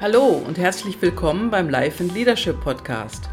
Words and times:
Hallo 0.00 0.42
und 0.46 0.56
herzlich 0.56 1.02
willkommen 1.02 1.50
beim 1.50 1.68
Life 1.68 2.02
and 2.02 2.14
Leadership 2.14 2.58
Podcast. 2.62 3.28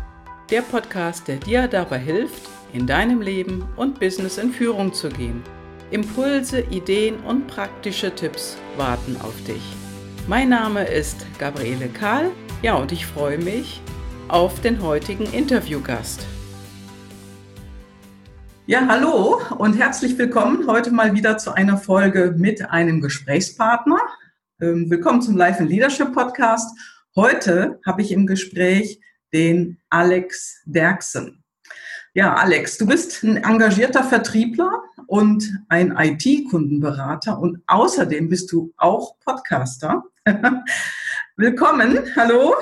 Der 0.49 0.61
Podcast, 0.61 1.25
der 1.29 1.37
dir 1.37 1.65
dabei 1.69 1.97
hilft, 1.97 2.41
in 2.73 2.85
deinem 2.85 3.21
Leben 3.21 3.65
und 3.77 4.01
Business 4.01 4.37
in 4.37 4.51
Führung 4.51 4.91
zu 4.91 5.07
gehen. 5.07 5.41
Impulse, 5.91 6.59
Ideen 6.59 7.21
und 7.21 7.47
praktische 7.47 8.13
Tipps 8.13 8.57
warten 8.75 9.15
auf 9.21 9.41
dich. 9.45 9.61
Mein 10.27 10.49
Name 10.49 10.83
ist 10.83 11.25
Gabriele 11.39 11.87
Kahl. 11.87 12.31
Ja, 12.61 12.75
und 12.75 12.91
ich 12.91 13.05
freue 13.05 13.37
mich 13.37 13.81
auf 14.27 14.59
den 14.59 14.81
heutigen 14.81 15.23
Interviewgast. 15.31 16.25
Ja, 18.65 18.85
hallo 18.89 19.39
und 19.57 19.79
herzlich 19.79 20.17
willkommen 20.17 20.67
heute 20.67 20.91
mal 20.91 21.13
wieder 21.13 21.37
zu 21.37 21.53
einer 21.53 21.77
Folge 21.77 22.35
mit 22.37 22.69
einem 22.69 22.99
Gesprächspartner. 22.99 23.99
Ähm, 24.59 24.89
willkommen 24.89 25.21
zum 25.21 25.37
Life 25.37 25.59
and 25.59 25.69
Leadership 25.69 26.13
Podcast. 26.13 26.75
Heute 27.15 27.79
habe 27.85 28.01
ich 28.01 28.11
im 28.11 28.25
Gespräch 28.25 28.99
den 29.31 29.77
Alex 29.91 30.63
Derksen. 30.65 31.43
Ja, 32.15 32.33
Alex, 32.33 32.79
du 32.79 32.87
bist 32.87 33.23
ein 33.23 33.37
engagierter 33.37 34.03
Vertriebler 34.03 34.71
und 35.05 35.47
ein 35.69 35.95
IT-Kundenberater 35.95 37.37
und 37.37 37.61
außerdem 37.67 38.29
bist 38.29 38.51
du 38.51 38.73
auch 38.77 39.19
Podcaster. 39.23 40.03
Willkommen, 41.35 41.99
hallo. 42.15 42.55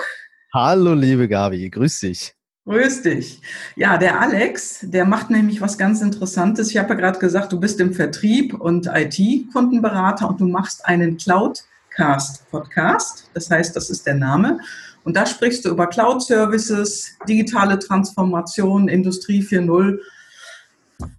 Hallo, 0.53 0.95
liebe 0.95 1.29
Gabi, 1.29 1.69
grüß 1.69 2.01
dich. 2.01 2.35
Grüß 2.65 3.03
dich. 3.03 3.39
Ja, 3.77 3.97
der 3.97 4.19
Alex, 4.19 4.79
der 4.81 5.05
macht 5.05 5.29
nämlich 5.29 5.61
was 5.61 5.77
ganz 5.77 6.01
Interessantes. 6.01 6.71
Ich 6.71 6.77
habe 6.77 6.89
ja 6.89 6.95
gerade 6.95 7.19
gesagt, 7.19 7.53
du 7.53 7.59
bist 7.61 7.79
im 7.79 7.93
Vertrieb 7.93 8.53
und 8.53 8.87
IT-Kundenberater 8.87 10.27
und 10.27 10.41
du 10.41 10.47
machst 10.49 10.85
einen 10.85 11.15
Cloud- 11.15 11.63
Cast 11.95 12.49
Podcast. 12.51 13.29
Das 13.33 13.49
heißt, 13.49 13.75
das 13.75 13.89
ist 13.89 14.05
der 14.05 14.15
Name. 14.15 14.59
Und 15.03 15.15
da 15.15 15.25
sprichst 15.25 15.63
du 15.63 15.69
über 15.69 15.87
Cloud-Services, 15.87 17.17
digitale 17.27 17.79
Transformation, 17.79 18.87
Industrie 18.87 19.41
4.0. 19.41 19.99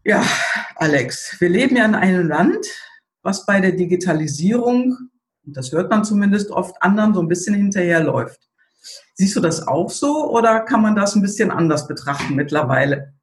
Ja, 0.05 0.23
Alex, 0.77 1.37
wir 1.41 1.49
leben 1.49 1.77
ja 1.77 1.85
in 1.85 1.95
einem 1.95 2.29
Land, 2.29 2.67
was 3.23 3.47
bei 3.47 3.61
der 3.61 3.73
Digitalisierung, 3.73 4.97
das 5.45 5.73
hört 5.73 5.91
man 5.91 6.05
zumindest 6.05 6.51
oft, 6.51 6.75
anderen 6.83 7.15
so 7.15 7.21
ein 7.21 7.29
bisschen 7.29 7.55
hinterherläuft. 7.55 8.41
Siehst 9.15 9.35
du 9.37 9.41
das 9.41 9.67
auch 9.67 9.91
so 9.91 10.31
oder 10.31 10.61
kann 10.61 10.83
man 10.83 10.95
das 10.95 11.15
ein 11.15 11.23
bisschen 11.23 11.51
anders 11.51 11.89
betrachten 11.89 12.35
mittlerweile? 12.35 13.15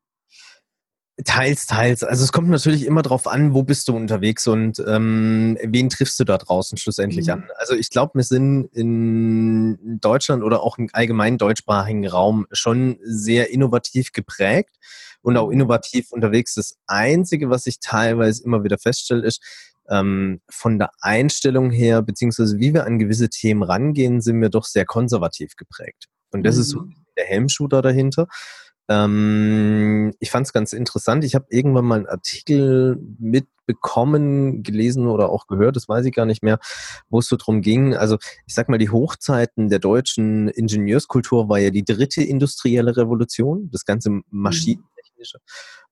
Teils, 1.25 1.67
teils. 1.67 2.03
Also 2.03 2.23
es 2.23 2.31
kommt 2.31 2.49
natürlich 2.49 2.87
immer 2.87 3.03
darauf 3.03 3.27
an, 3.27 3.53
wo 3.53 3.61
bist 3.61 3.87
du 3.87 3.95
unterwegs 3.95 4.47
und 4.47 4.83
ähm, 4.87 5.59
wen 5.63 5.89
triffst 5.89 6.19
du 6.19 6.23
da 6.23 6.39
draußen 6.39 6.75
schlussendlich 6.79 7.27
mhm. 7.27 7.33
an. 7.33 7.49
Also 7.57 7.75
ich 7.75 7.91
glaube, 7.91 8.15
wir 8.15 8.23
sind 8.23 8.65
in 8.73 9.99
Deutschland 9.99 10.41
oder 10.43 10.63
auch 10.63 10.79
im 10.79 10.89
allgemeinen 10.91 11.37
deutschsprachigen 11.37 12.07
Raum 12.07 12.47
schon 12.51 12.97
sehr 13.03 13.51
innovativ 13.51 14.11
geprägt 14.11 14.75
und 15.21 15.37
auch 15.37 15.51
innovativ 15.51 16.11
unterwegs. 16.11 16.55
Das 16.55 16.77
Einzige, 16.87 17.51
was 17.51 17.67
ich 17.67 17.79
teilweise 17.79 18.43
immer 18.43 18.63
wieder 18.63 18.79
feststelle, 18.79 19.23
ist, 19.23 19.39
ähm, 19.89 20.41
von 20.49 20.79
der 20.79 20.89
Einstellung 21.01 21.69
her, 21.69 22.01
beziehungsweise 22.01 22.57
wie 22.57 22.73
wir 22.73 22.85
an 22.85 22.97
gewisse 22.97 23.29
Themen 23.29 23.61
rangehen, 23.61 24.19
sind 24.19 24.41
wir 24.41 24.49
doch 24.49 24.65
sehr 24.65 24.85
konservativ 24.85 25.55
geprägt. 25.57 26.07
Und 26.31 26.43
das 26.43 26.55
mhm. 26.55 26.61
ist 26.61 26.69
so 26.69 26.79
mhm. 26.79 26.95
der 27.17 27.25
Helmshooter 27.25 27.83
dahinter. 27.83 28.27
Ähm, 28.89 30.13
ich 30.19 30.31
fand 30.31 30.45
es 30.45 30.53
ganz 30.53 30.73
interessant. 30.73 31.23
Ich 31.23 31.35
habe 31.35 31.45
irgendwann 31.49 31.85
mal 31.85 31.95
einen 31.95 32.07
Artikel 32.07 32.97
mitbekommen, 33.17 34.63
gelesen 34.63 35.07
oder 35.07 35.29
auch 35.29 35.47
gehört, 35.47 35.75
das 35.75 35.87
weiß 35.87 36.05
ich 36.05 36.13
gar 36.13 36.25
nicht 36.25 36.43
mehr, 36.43 36.59
wo 37.09 37.19
es 37.19 37.27
so 37.27 37.37
drum 37.37 37.61
ging. 37.61 37.95
Also 37.95 38.17
ich 38.45 38.53
sag 38.53 38.69
mal, 38.69 38.77
die 38.77 38.89
Hochzeiten 38.89 39.69
der 39.69 39.79
deutschen 39.79 40.49
Ingenieurskultur 40.49 41.47
war 41.49 41.59
ja 41.59 41.69
die 41.69 41.85
dritte 41.85 42.23
industrielle 42.23 42.97
Revolution, 42.97 43.69
das 43.71 43.85
ganze 43.85 44.09
mhm. 44.09 44.23
Maschinentechnische. 44.29 45.39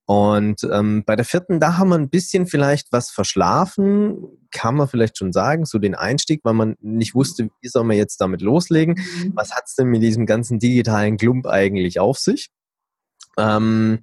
Und 0.06 0.68
ähm, 0.70 1.04
bei 1.06 1.16
der 1.16 1.24
vierten, 1.24 1.62
da 1.62 1.78
haben 1.78 1.90
wir 1.90 1.96
ein 1.96 2.10
bisschen 2.10 2.46
vielleicht 2.46 2.92
was 2.92 3.12
verschlafen, 3.12 4.18
kann 4.52 4.76
man 4.76 4.90
vielleicht 4.90 5.18
schon 5.18 5.32
sagen, 5.32 5.64
so 5.64 5.80
den 5.80 5.96
Einstieg, 5.96 6.42
weil 6.44 6.54
man 6.54 6.76
nicht 6.82 7.16
wusste, 7.16 7.50
wie 7.62 7.68
soll 7.70 7.86
man 7.86 7.96
jetzt 7.96 8.20
damit 8.20 8.42
loslegen. 8.42 8.96
Mhm. 8.96 9.32
Was 9.36 9.54
hat 9.54 9.64
es 9.68 9.76
denn 9.76 9.88
mit 9.88 10.02
diesem 10.02 10.26
ganzen 10.26 10.60
digitalen 10.60 11.16
Klump 11.16 11.48
eigentlich 11.48 12.02
auf 12.02 12.18
sich? 12.18 12.50
Ähm, 13.38 14.00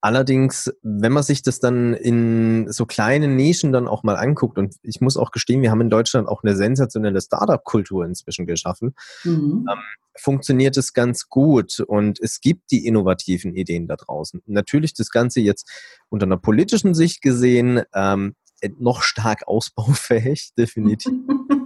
allerdings, 0.00 0.72
wenn 0.82 1.12
man 1.12 1.22
sich 1.22 1.42
das 1.42 1.60
dann 1.60 1.94
in 1.94 2.70
so 2.70 2.86
kleinen 2.86 3.36
Nischen 3.36 3.72
dann 3.72 3.88
auch 3.88 4.02
mal 4.02 4.16
anguckt, 4.16 4.58
und 4.58 4.76
ich 4.82 5.00
muss 5.00 5.16
auch 5.16 5.30
gestehen, 5.30 5.62
wir 5.62 5.70
haben 5.70 5.80
in 5.80 5.90
Deutschland 5.90 6.28
auch 6.28 6.42
eine 6.42 6.56
sensationelle 6.56 7.20
Startup-Kultur 7.20 8.04
inzwischen 8.04 8.46
geschaffen, 8.46 8.94
mhm. 9.24 9.66
ähm, 9.70 9.78
funktioniert 10.16 10.76
es 10.76 10.92
ganz 10.92 11.28
gut 11.28 11.80
und 11.80 12.20
es 12.20 12.40
gibt 12.40 12.70
die 12.70 12.86
innovativen 12.86 13.54
Ideen 13.54 13.86
da 13.86 13.96
draußen. 13.96 14.42
Natürlich 14.46 14.94
das 14.94 15.10
Ganze 15.10 15.40
jetzt 15.40 15.68
unter 16.08 16.26
einer 16.26 16.38
politischen 16.38 16.94
Sicht 16.94 17.22
gesehen, 17.22 17.82
ähm, 17.94 18.34
noch 18.78 19.02
stark 19.02 19.42
ausbaufähig, 19.46 20.50
definitiv. 20.56 21.12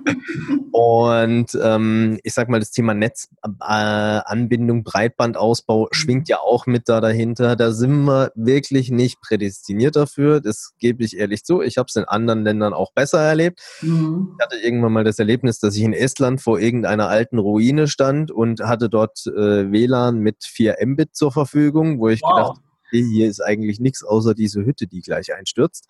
Und 0.72 1.58
ähm, 1.62 2.18
ich 2.22 2.34
sag 2.34 2.48
mal, 2.48 2.60
das 2.60 2.70
Thema 2.70 2.94
Netzanbindung, 2.94 4.78
äh, 4.80 4.82
Breitbandausbau 4.82 5.88
schwingt 5.92 6.28
ja 6.28 6.38
auch 6.38 6.66
mit 6.66 6.88
da 6.88 7.00
dahinter. 7.00 7.56
Da 7.56 7.72
sind 7.72 8.04
wir 8.04 8.32
wirklich 8.34 8.90
nicht 8.90 9.20
prädestiniert 9.20 9.96
dafür. 9.96 10.40
Das 10.40 10.72
gebe 10.78 11.04
ich 11.04 11.16
ehrlich 11.18 11.44
zu. 11.44 11.62
Ich 11.62 11.78
habe 11.78 11.86
es 11.88 11.96
in 11.96 12.04
anderen 12.04 12.42
Ländern 12.44 12.72
auch 12.72 12.92
besser 12.92 13.20
erlebt. 13.20 13.60
Mhm. 13.82 14.36
Ich 14.38 14.44
hatte 14.44 14.56
irgendwann 14.56 14.92
mal 14.92 15.04
das 15.04 15.18
Erlebnis, 15.18 15.58
dass 15.58 15.76
ich 15.76 15.82
in 15.82 15.92
Estland 15.92 16.40
vor 16.40 16.58
irgendeiner 16.58 17.08
alten 17.08 17.38
Ruine 17.38 17.88
stand 17.88 18.30
und 18.30 18.60
hatte 18.60 18.88
dort 18.88 19.26
äh, 19.26 19.70
WLAN 19.70 20.18
mit 20.18 20.44
4 20.44 20.76
Mbit 20.84 21.14
zur 21.14 21.32
Verfügung, 21.32 22.00
wo 22.00 22.08
ich 22.08 22.22
wow. 22.22 22.30
gedacht 22.30 22.71
hier 23.00 23.28
ist 23.28 23.40
eigentlich 23.40 23.80
nichts 23.80 24.04
außer 24.04 24.34
diese 24.34 24.64
Hütte, 24.64 24.86
die 24.86 25.00
gleich 25.00 25.34
einstürzt. 25.34 25.86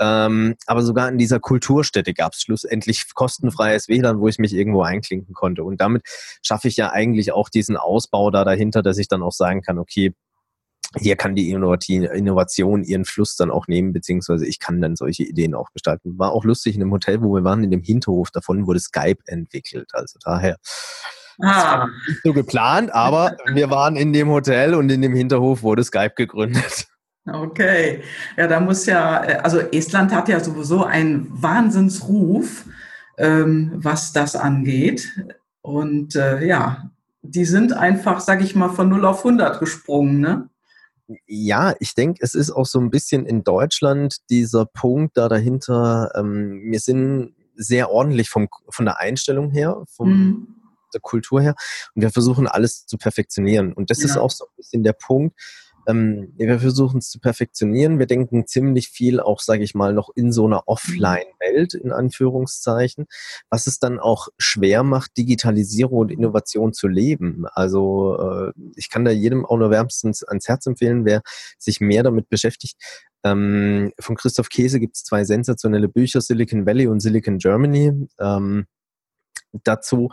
Ähm, 0.00 0.56
aber 0.66 0.82
sogar 0.82 1.08
in 1.08 1.18
dieser 1.18 1.38
Kulturstätte 1.38 2.12
gab 2.12 2.32
es 2.32 2.42
schlussendlich 2.42 3.14
kostenfreies 3.14 3.88
WLAN, 3.88 4.18
wo 4.18 4.26
ich 4.26 4.38
mich 4.38 4.52
irgendwo 4.52 4.82
einklinken 4.82 5.34
konnte. 5.34 5.62
Und 5.62 5.80
damit 5.80 6.02
schaffe 6.42 6.68
ich 6.68 6.76
ja 6.76 6.90
eigentlich 6.90 7.32
auch 7.32 7.48
diesen 7.48 7.76
Ausbau 7.76 8.30
da 8.30 8.44
dahinter, 8.44 8.82
dass 8.82 8.98
ich 8.98 9.08
dann 9.08 9.22
auch 9.22 9.32
sagen 9.32 9.62
kann, 9.62 9.78
okay, 9.78 10.14
hier 10.98 11.16
kann 11.16 11.34
die 11.34 11.50
Innovation 11.50 12.84
ihren 12.84 13.04
Fluss 13.04 13.36
dann 13.36 13.50
auch 13.50 13.66
nehmen, 13.66 13.92
beziehungsweise 13.92 14.46
ich 14.46 14.58
kann 14.58 14.80
dann 14.80 14.96
solche 14.96 15.22
Ideen 15.22 15.54
auch 15.54 15.70
gestalten. 15.72 16.18
War 16.18 16.32
auch 16.32 16.44
lustig 16.44 16.74
in 16.74 16.82
einem 16.82 16.92
Hotel, 16.92 17.22
wo 17.22 17.34
wir 17.34 17.44
waren, 17.44 17.64
in 17.64 17.70
dem 17.70 17.82
Hinterhof 17.82 18.30
davon 18.30 18.66
wurde 18.66 18.80
Skype 18.80 19.22
entwickelt. 19.26 19.90
Also 19.92 20.18
daher 20.22 20.56
ah. 21.40 21.86
nicht 22.08 22.20
so 22.22 22.32
geplant, 22.32 22.92
aber 22.92 23.36
wir 23.54 23.70
waren 23.70 23.96
in 23.96 24.12
dem 24.12 24.28
Hotel 24.28 24.74
und 24.74 24.90
in 24.90 25.02
dem 25.02 25.14
Hinterhof 25.14 25.62
wurde 25.62 25.84
Skype 25.84 26.14
gegründet. 26.16 26.86
Okay, 27.30 28.02
ja, 28.36 28.48
da 28.48 28.58
muss 28.58 28.86
ja, 28.86 29.24
äh, 29.24 29.34
also 29.36 29.60
Estland 29.60 30.12
hat 30.12 30.28
ja 30.28 30.40
sowieso 30.40 30.84
einen 30.84 31.28
Wahnsinnsruf, 31.30 32.64
ähm, 33.16 33.72
was 33.76 34.12
das 34.12 34.34
angeht. 34.34 35.08
Und 35.60 36.16
äh, 36.16 36.44
ja, 36.44 36.90
die 37.22 37.44
sind 37.44 37.72
einfach, 37.72 38.20
sag 38.20 38.42
ich 38.42 38.56
mal, 38.56 38.70
von 38.70 38.88
0 38.88 39.04
auf 39.04 39.18
100 39.18 39.60
gesprungen, 39.60 40.20
ne? 40.20 40.48
Ja, 41.26 41.74
ich 41.78 41.94
denke, 41.94 42.20
es 42.22 42.34
ist 42.34 42.50
auch 42.50 42.66
so 42.66 42.80
ein 42.80 42.90
bisschen 42.90 43.26
in 43.26 43.44
Deutschland 43.44 44.16
dieser 44.30 44.64
Punkt 44.64 45.16
da 45.16 45.28
dahinter. 45.28 46.10
Ähm, 46.16 46.62
wir 46.64 46.80
sind 46.80 47.34
sehr 47.54 47.90
ordentlich 47.90 48.30
vom, 48.30 48.48
von 48.68 48.86
der 48.86 48.98
Einstellung 48.98 49.50
her, 49.50 49.84
vom, 49.86 50.08
mhm. 50.08 50.46
Der 50.94 51.00
Kultur 51.00 51.40
her. 51.40 51.54
Und 51.94 52.02
wir 52.02 52.10
versuchen 52.10 52.46
alles 52.46 52.86
zu 52.86 52.98
perfektionieren. 52.98 53.72
Und 53.72 53.90
das 53.90 54.00
ja. 54.00 54.06
ist 54.06 54.16
auch 54.16 54.30
so 54.30 54.44
ein 54.44 54.56
bisschen 54.56 54.82
der 54.82 54.94
Punkt, 54.94 55.36
ähm, 55.86 56.32
wir 56.36 56.60
versuchen 56.60 56.98
es 56.98 57.10
zu 57.10 57.18
perfektionieren. 57.18 57.98
Wir 57.98 58.06
denken 58.06 58.46
ziemlich 58.46 58.88
viel 58.88 59.20
auch, 59.20 59.40
sage 59.40 59.64
ich 59.64 59.74
mal, 59.74 59.92
noch 59.92 60.10
in 60.14 60.32
so 60.32 60.46
einer 60.46 60.68
Offline-Welt, 60.68 61.74
in 61.74 61.92
Anführungszeichen, 61.92 63.06
was 63.50 63.66
es 63.66 63.78
dann 63.78 63.98
auch 63.98 64.28
schwer 64.38 64.82
macht, 64.82 65.16
Digitalisierung 65.16 65.98
und 65.98 66.10
Innovation 66.10 66.72
zu 66.72 66.88
leben. 66.88 67.46
Also 67.52 68.16
äh, 68.18 68.52
ich 68.76 68.90
kann 68.90 69.04
da 69.04 69.10
jedem 69.10 69.44
auch 69.44 69.58
nur 69.58 69.70
wärmstens 69.70 70.22
ans 70.22 70.48
Herz 70.48 70.66
empfehlen, 70.66 71.04
wer 71.04 71.22
sich 71.58 71.80
mehr 71.80 72.02
damit 72.02 72.28
beschäftigt. 72.28 72.76
Ähm, 73.24 73.92
von 74.00 74.16
Christoph 74.16 74.48
Käse 74.48 74.80
gibt 74.80 74.96
es 74.96 75.04
zwei 75.04 75.24
sensationelle 75.24 75.88
Bücher, 75.88 76.20
Silicon 76.20 76.66
Valley 76.66 76.86
und 76.86 77.00
Silicon 77.00 77.38
Germany. 77.38 78.08
Ähm, 78.18 78.66
dazu 79.64 80.10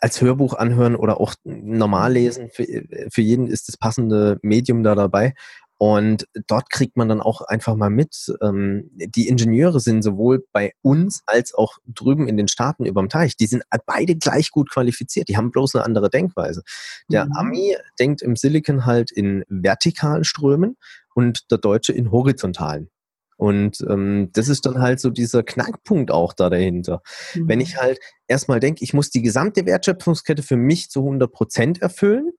als 0.00 0.20
Hörbuch 0.20 0.54
anhören 0.54 0.96
oder 0.96 1.20
auch 1.20 1.34
normal 1.44 2.10
mhm. 2.10 2.14
lesen. 2.14 2.50
Für, 2.50 2.64
für 3.10 3.22
jeden 3.22 3.48
ist 3.48 3.68
das 3.68 3.76
passende 3.76 4.38
Medium 4.42 4.82
da 4.82 4.94
dabei. 4.94 5.34
Und 5.76 6.28
dort 6.46 6.70
kriegt 6.70 6.96
man 6.96 7.08
dann 7.08 7.20
auch 7.20 7.40
einfach 7.42 7.74
mal 7.74 7.90
mit, 7.90 8.32
ähm, 8.40 8.90
die 8.94 9.28
Ingenieure 9.28 9.80
sind 9.80 10.02
sowohl 10.02 10.46
bei 10.52 10.72
uns 10.82 11.22
als 11.26 11.52
auch 11.52 11.78
drüben 11.86 12.28
in 12.28 12.36
den 12.36 12.48
Staaten 12.48 12.86
überm 12.86 13.08
Teich, 13.08 13.36
die 13.36 13.46
sind 13.46 13.64
beide 13.84 14.16
gleich 14.16 14.50
gut 14.50 14.70
qualifiziert, 14.70 15.28
die 15.28 15.36
haben 15.36 15.50
bloß 15.50 15.74
eine 15.74 15.84
andere 15.84 16.10
Denkweise. 16.10 16.62
Der 17.10 17.26
mhm. 17.26 17.32
Ami 17.32 17.76
denkt 17.98 18.22
im 18.22 18.36
Silicon 18.36 18.86
halt 18.86 19.10
in 19.10 19.44
vertikalen 19.48 20.24
Strömen 20.24 20.76
und 21.14 21.50
der 21.50 21.58
Deutsche 21.58 21.92
in 21.92 22.12
horizontalen. 22.12 22.88
Und 23.36 23.84
ähm, 23.88 24.30
das 24.32 24.48
ist 24.48 24.66
dann 24.66 24.80
halt 24.80 25.00
so 25.00 25.10
dieser 25.10 25.42
Knackpunkt 25.42 26.10
auch 26.10 26.32
da 26.32 26.50
dahinter. 26.50 27.02
Mhm. 27.34 27.48
Wenn 27.48 27.60
ich 27.60 27.76
halt 27.76 27.98
erstmal 28.26 28.60
denke, 28.60 28.84
ich 28.84 28.94
muss 28.94 29.10
die 29.10 29.22
gesamte 29.22 29.66
Wertschöpfungskette 29.66 30.42
für 30.42 30.56
mich 30.56 30.90
zu 30.90 31.00
100 31.00 31.32
Prozent 31.32 31.82
erfüllen, 31.82 32.32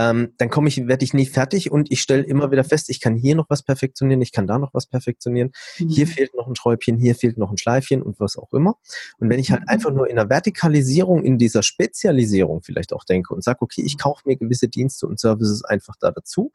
ähm, 0.00 0.32
dann 0.38 0.48
komme 0.48 0.68
ich, 0.68 0.86
werde 0.86 1.04
ich 1.04 1.12
nie 1.12 1.26
fertig 1.26 1.70
und 1.70 1.92
ich 1.92 2.00
stelle 2.00 2.22
immer 2.22 2.50
wieder 2.50 2.64
fest, 2.64 2.88
ich 2.88 3.00
kann 3.00 3.16
hier 3.16 3.34
noch 3.34 3.50
was 3.50 3.62
perfektionieren, 3.62 4.22
ich 4.22 4.32
kann 4.32 4.46
da 4.46 4.58
noch 4.58 4.72
was 4.72 4.86
perfektionieren, 4.86 5.52
mhm. 5.78 5.88
hier 5.90 6.06
fehlt 6.06 6.34
noch 6.34 6.48
ein 6.48 6.56
Schräubchen, 6.56 6.96
hier 6.96 7.14
fehlt 7.14 7.36
noch 7.36 7.50
ein 7.50 7.58
Schleifchen 7.58 8.00
und 8.00 8.18
was 8.18 8.38
auch 8.38 8.50
immer. 8.54 8.76
Und 9.18 9.28
wenn 9.28 9.38
ich 9.38 9.50
halt 9.50 9.60
mhm. 9.62 9.68
einfach 9.68 9.90
nur 9.92 10.08
in 10.08 10.16
der 10.16 10.30
Vertikalisierung, 10.30 11.22
in 11.22 11.36
dieser 11.36 11.62
Spezialisierung 11.62 12.62
vielleicht 12.62 12.94
auch 12.94 13.04
denke 13.04 13.34
und 13.34 13.44
sage, 13.44 13.58
okay, 13.60 13.82
ich 13.84 13.98
kaufe 13.98 14.22
mir 14.24 14.36
gewisse 14.36 14.68
Dienste 14.68 15.06
und 15.06 15.20
Services 15.20 15.62
einfach 15.64 15.96
da 16.00 16.10
dazu, 16.10 16.50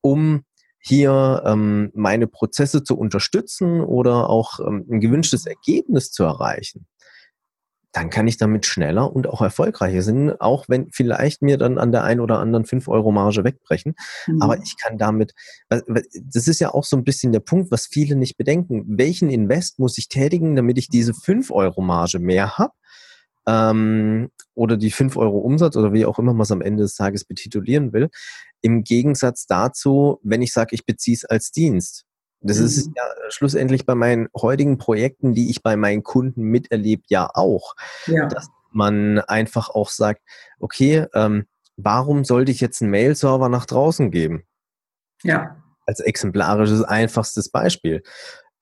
um 0.00 0.44
hier 0.84 1.42
ähm, 1.46 1.90
meine 1.94 2.26
Prozesse 2.26 2.82
zu 2.82 2.98
unterstützen 2.98 3.80
oder 3.80 4.28
auch 4.28 4.60
ähm, 4.60 4.84
ein 4.90 5.00
gewünschtes 5.00 5.46
Ergebnis 5.46 6.10
zu 6.10 6.24
erreichen, 6.24 6.86
dann 7.94 8.10
kann 8.10 8.26
ich 8.26 8.36
damit 8.36 8.66
schneller 8.66 9.14
und 9.14 9.28
auch 9.28 9.40
erfolgreicher 9.40 10.02
sein, 10.02 10.32
auch 10.40 10.68
wenn 10.68 10.90
vielleicht 10.90 11.42
mir 11.42 11.56
dann 11.56 11.78
an 11.78 11.92
der 11.92 12.02
einen 12.02 12.20
oder 12.20 12.40
anderen 12.40 12.66
5 12.66 12.88
Euro 12.88 13.12
Marge 13.12 13.44
wegbrechen. 13.44 13.94
Mhm. 14.26 14.42
Aber 14.42 14.58
ich 14.58 14.74
kann 14.76 14.98
damit, 14.98 15.32
das 15.68 16.48
ist 16.48 16.60
ja 16.60 16.74
auch 16.74 16.84
so 16.84 16.96
ein 16.96 17.04
bisschen 17.04 17.32
der 17.32 17.40
Punkt, 17.40 17.70
was 17.70 17.86
viele 17.86 18.16
nicht 18.16 18.36
bedenken. 18.36 18.84
Welchen 18.98 19.30
Invest 19.30 19.78
muss 19.78 19.96
ich 19.96 20.08
tätigen, 20.08 20.56
damit 20.56 20.76
ich 20.76 20.88
diese 20.88 21.14
5 21.14 21.52
Euro 21.52 21.80
Marge 21.80 22.18
mehr 22.18 22.58
habe? 22.58 22.72
Ähm, 23.46 24.30
oder 24.54 24.76
die 24.76 24.90
5 24.90 25.16
Euro 25.16 25.38
Umsatz 25.38 25.76
oder 25.76 25.92
wie 25.92 26.06
auch 26.06 26.18
immer 26.18 26.32
man 26.32 26.42
es 26.42 26.50
am 26.50 26.62
Ende 26.62 26.82
des 26.82 26.96
Tages 26.96 27.24
betitulieren 27.24 27.92
will. 27.92 28.10
Im 28.64 28.82
Gegensatz 28.82 29.46
dazu, 29.46 30.20
wenn 30.22 30.40
ich 30.40 30.54
sage, 30.54 30.74
ich 30.74 30.86
beziehe 30.86 31.14
es 31.14 31.26
als 31.26 31.52
Dienst. 31.52 32.06
Das 32.40 32.58
mhm. 32.58 32.64
ist 32.64 32.90
ja 32.96 33.02
schlussendlich 33.28 33.84
bei 33.84 33.94
meinen 33.94 34.28
heutigen 34.34 34.78
Projekten, 34.78 35.34
die 35.34 35.50
ich 35.50 35.62
bei 35.62 35.76
meinen 35.76 36.02
Kunden 36.02 36.44
miterlebe, 36.44 37.02
ja 37.08 37.28
auch. 37.34 37.74
Ja. 38.06 38.26
Dass 38.26 38.48
man 38.70 39.18
einfach 39.18 39.68
auch 39.68 39.90
sagt, 39.90 40.22
okay, 40.58 41.06
ähm, 41.12 41.44
warum 41.76 42.24
sollte 42.24 42.52
ich 42.52 42.62
jetzt 42.62 42.80
einen 42.80 42.90
Mail-Server 42.90 43.50
nach 43.50 43.66
draußen 43.66 44.10
geben? 44.10 44.44
Ja. 45.22 45.62
Als 45.84 46.00
exemplarisches, 46.00 46.84
einfachstes 46.84 47.50
Beispiel. 47.50 48.02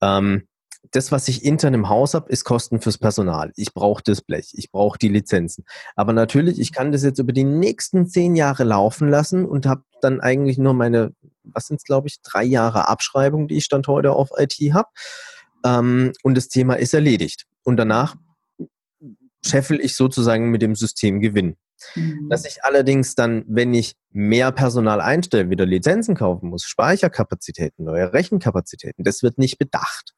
Ähm, 0.01 0.49
das, 0.91 1.13
was 1.13 1.29
ich 1.29 1.45
intern 1.45 1.75
im 1.75 1.89
Haus 1.89 2.15
habe, 2.15 2.31
ist 2.31 2.45
Kosten 2.45 2.81
fürs 2.81 2.99
Personal. 2.99 3.53
Ich 3.57 3.73
brauche 3.73 4.03
das 4.05 4.21
Blech, 4.21 4.53
ich 4.55 4.71
brauche 4.71 4.99
die 4.99 5.09
Lizenzen. 5.09 5.65
Aber 5.97 6.13
natürlich, 6.13 6.59
ich 6.59 6.73
kann 6.73 6.93
das 6.93 7.03
jetzt 7.03 7.19
über 7.19 7.33
die 7.33 7.45
nächsten 7.45 8.09
zehn 8.09 8.37
Jahre 8.37 8.65
laufen 8.65 9.09
lassen 9.09 9.47
und 9.47 9.67
habe 9.67 9.85
dann 10.01 10.21
eigentlich 10.21 10.59
nur 10.59 10.75
meine, 10.75 11.15
was 11.45 11.69
sind 11.69 11.77
es, 11.77 11.85
glaube 11.85 12.09
ich, 12.09 12.21
drei 12.23 12.45
Jahre 12.45 12.89
Abschreibung, 12.89 13.49
die 13.49 13.57
ich 13.57 13.65
Stand 13.65 13.87
heute 13.89 14.13
auf 14.13 14.31
IT 14.37 14.59
habe. 14.73 14.89
Ähm, 15.65 16.13
und 16.23 16.37
das 16.37 16.49
Thema 16.49 16.75
ist 16.75 16.95
erledigt. 16.95 17.47
Und 17.63 17.77
danach 17.77 18.17
scheffel 19.45 19.81
ich 19.81 19.97
sozusagen 19.97 20.51
mit 20.51 20.63
dem 20.63 20.75
System 20.75 21.21
Gewinn. 21.21 21.57
Mhm. 21.95 22.29
Dass 22.29 22.45
ich 22.45 22.65
allerdings 22.65 23.15
dann, 23.15 23.45
wenn 23.47 23.73
ich 23.75 23.95
mehr 24.11 24.51
Personal 24.53 25.01
einstelle, 25.01 25.49
wieder 25.51 25.65
Lizenzen 25.65 26.15
kaufen 26.15 26.51
muss, 26.51 26.65
Speicherkapazitäten, 26.65 27.85
neue 27.85 28.13
Rechenkapazitäten, 28.13 29.05
das 29.05 29.23
wird 29.23 29.39
nicht 29.39 29.59
bedacht. 29.59 30.13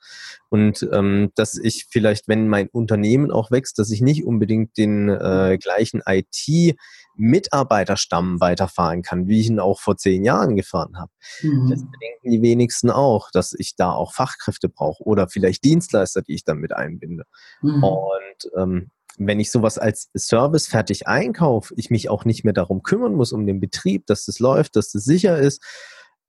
Und 0.49 0.89
ähm, 0.93 1.31
dass 1.37 1.57
ich 1.57 1.87
vielleicht, 1.89 2.27
wenn 2.29 2.49
mein 2.49 2.69
Unternehmen 2.69 3.31
auch 3.31 3.51
wächst, 3.51 3.79
dass 3.79 3.91
ich 3.91 4.01
nicht 4.01 4.25
unbedingt 4.25 4.77
den 4.77 5.09
äh, 5.09 5.59
gleichen 5.61 6.03
IT-Mitarbeiterstamm 6.05 8.41
weiterfahren 8.41 9.03
kann, 9.03 9.29
wie 9.29 9.41
ich 9.41 9.47
ihn 9.49 9.61
auch 9.61 9.81
vor 9.81 9.97
zehn 9.97 10.25
Jahren 10.25 10.57
gefahren 10.57 10.99
habe. 10.99 11.13
Mhm. 11.43 11.71
Das 11.71 11.81
bedenken 11.81 12.31
die 12.31 12.43
wenigsten 12.43 12.91
auch, 12.91 13.31
dass 13.31 13.55
ich 13.57 13.77
da 13.77 13.93
auch 13.93 14.13
Fachkräfte 14.13 14.69
brauche 14.69 15.05
oder 15.05 15.29
vielleicht 15.29 15.63
Dienstleister, 15.65 16.23
die 16.23 16.35
ich 16.35 16.43
dann 16.45 16.59
mit 16.59 16.75
einbinde. 16.75 17.25
Mhm. 17.63 17.85
Und 17.85 18.51
ähm, 18.57 18.91
wenn 19.19 19.41
ich 19.41 19.51
sowas 19.51 19.79
als 19.79 20.11
Service 20.17 20.67
fertig 20.67 21.07
einkaufe, 21.07 21.75
ich 21.77 21.91
mich 21.91 22.09
auch 22.09 22.25
nicht 22.25 22.45
mehr 22.45 22.53
darum 22.53 22.83
kümmern 22.83 23.15
muss, 23.15 23.33
um 23.33 23.47
den 23.47 23.61
Betrieb, 23.61 24.07
dass 24.07 24.27
das 24.27 24.39
läuft, 24.39 24.77
dass 24.77 24.91
das 24.93 25.05
sicher 25.05 25.39
ist, 25.39 25.63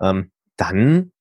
ähm, 0.02 0.32
dann 0.58 1.12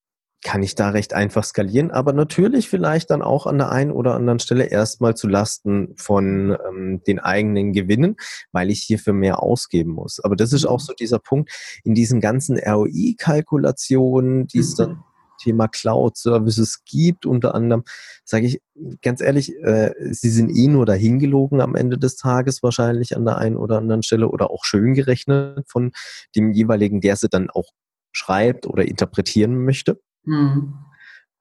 kann 0.44 0.62
ich 0.62 0.74
da 0.74 0.90
recht 0.90 1.14
einfach 1.14 1.42
skalieren, 1.42 1.90
aber 1.90 2.12
natürlich 2.12 2.68
vielleicht 2.68 3.10
dann 3.10 3.22
auch 3.22 3.46
an 3.46 3.56
der 3.56 3.72
einen 3.72 3.90
oder 3.90 4.14
anderen 4.14 4.38
Stelle 4.38 4.64
erstmal 4.64 5.16
zu 5.16 5.26
Lasten 5.26 5.94
von 5.96 6.56
ähm, 6.68 7.02
den 7.06 7.18
eigenen 7.18 7.72
Gewinnen, 7.72 8.16
weil 8.52 8.70
ich 8.70 8.82
hierfür 8.82 9.14
mehr 9.14 9.42
ausgeben 9.42 9.92
muss. 9.92 10.20
Aber 10.20 10.36
das 10.36 10.52
ist 10.52 10.66
auch 10.66 10.80
mhm. 10.80 10.84
so 10.84 10.92
dieser 10.92 11.18
Punkt 11.18 11.50
in 11.82 11.94
diesen 11.94 12.20
ganzen 12.20 12.58
ROI-Kalkulationen, 12.58 14.46
die 14.46 14.58
es 14.58 14.74
dann 14.74 14.90
mhm. 14.90 15.04
Thema 15.44 15.68
Cloud-Services 15.68 16.84
gibt, 16.84 17.26
unter 17.26 17.54
anderem, 17.54 17.84
sage 18.24 18.46
ich 18.46 18.62
ganz 19.02 19.20
ehrlich, 19.20 19.54
äh, 19.62 19.92
sie 20.10 20.30
sind 20.30 20.50
eh 20.50 20.68
nur 20.68 20.86
dahingelogen 20.86 21.60
am 21.60 21.74
Ende 21.74 21.98
des 21.98 22.16
Tages 22.16 22.62
wahrscheinlich 22.62 23.16
an 23.16 23.24
der 23.24 23.38
einen 23.38 23.56
oder 23.56 23.78
anderen 23.78 24.02
Stelle 24.02 24.28
oder 24.28 24.50
auch 24.50 24.64
schön 24.64 24.94
gerechnet 24.94 25.64
von 25.68 25.92
dem 26.34 26.52
jeweiligen, 26.52 27.00
der 27.00 27.16
sie 27.16 27.28
dann 27.28 27.50
auch 27.50 27.70
schreibt 28.12 28.66
oder 28.66 28.84
interpretieren 28.84 29.64
möchte. 29.64 30.00
Mhm. 30.24 30.74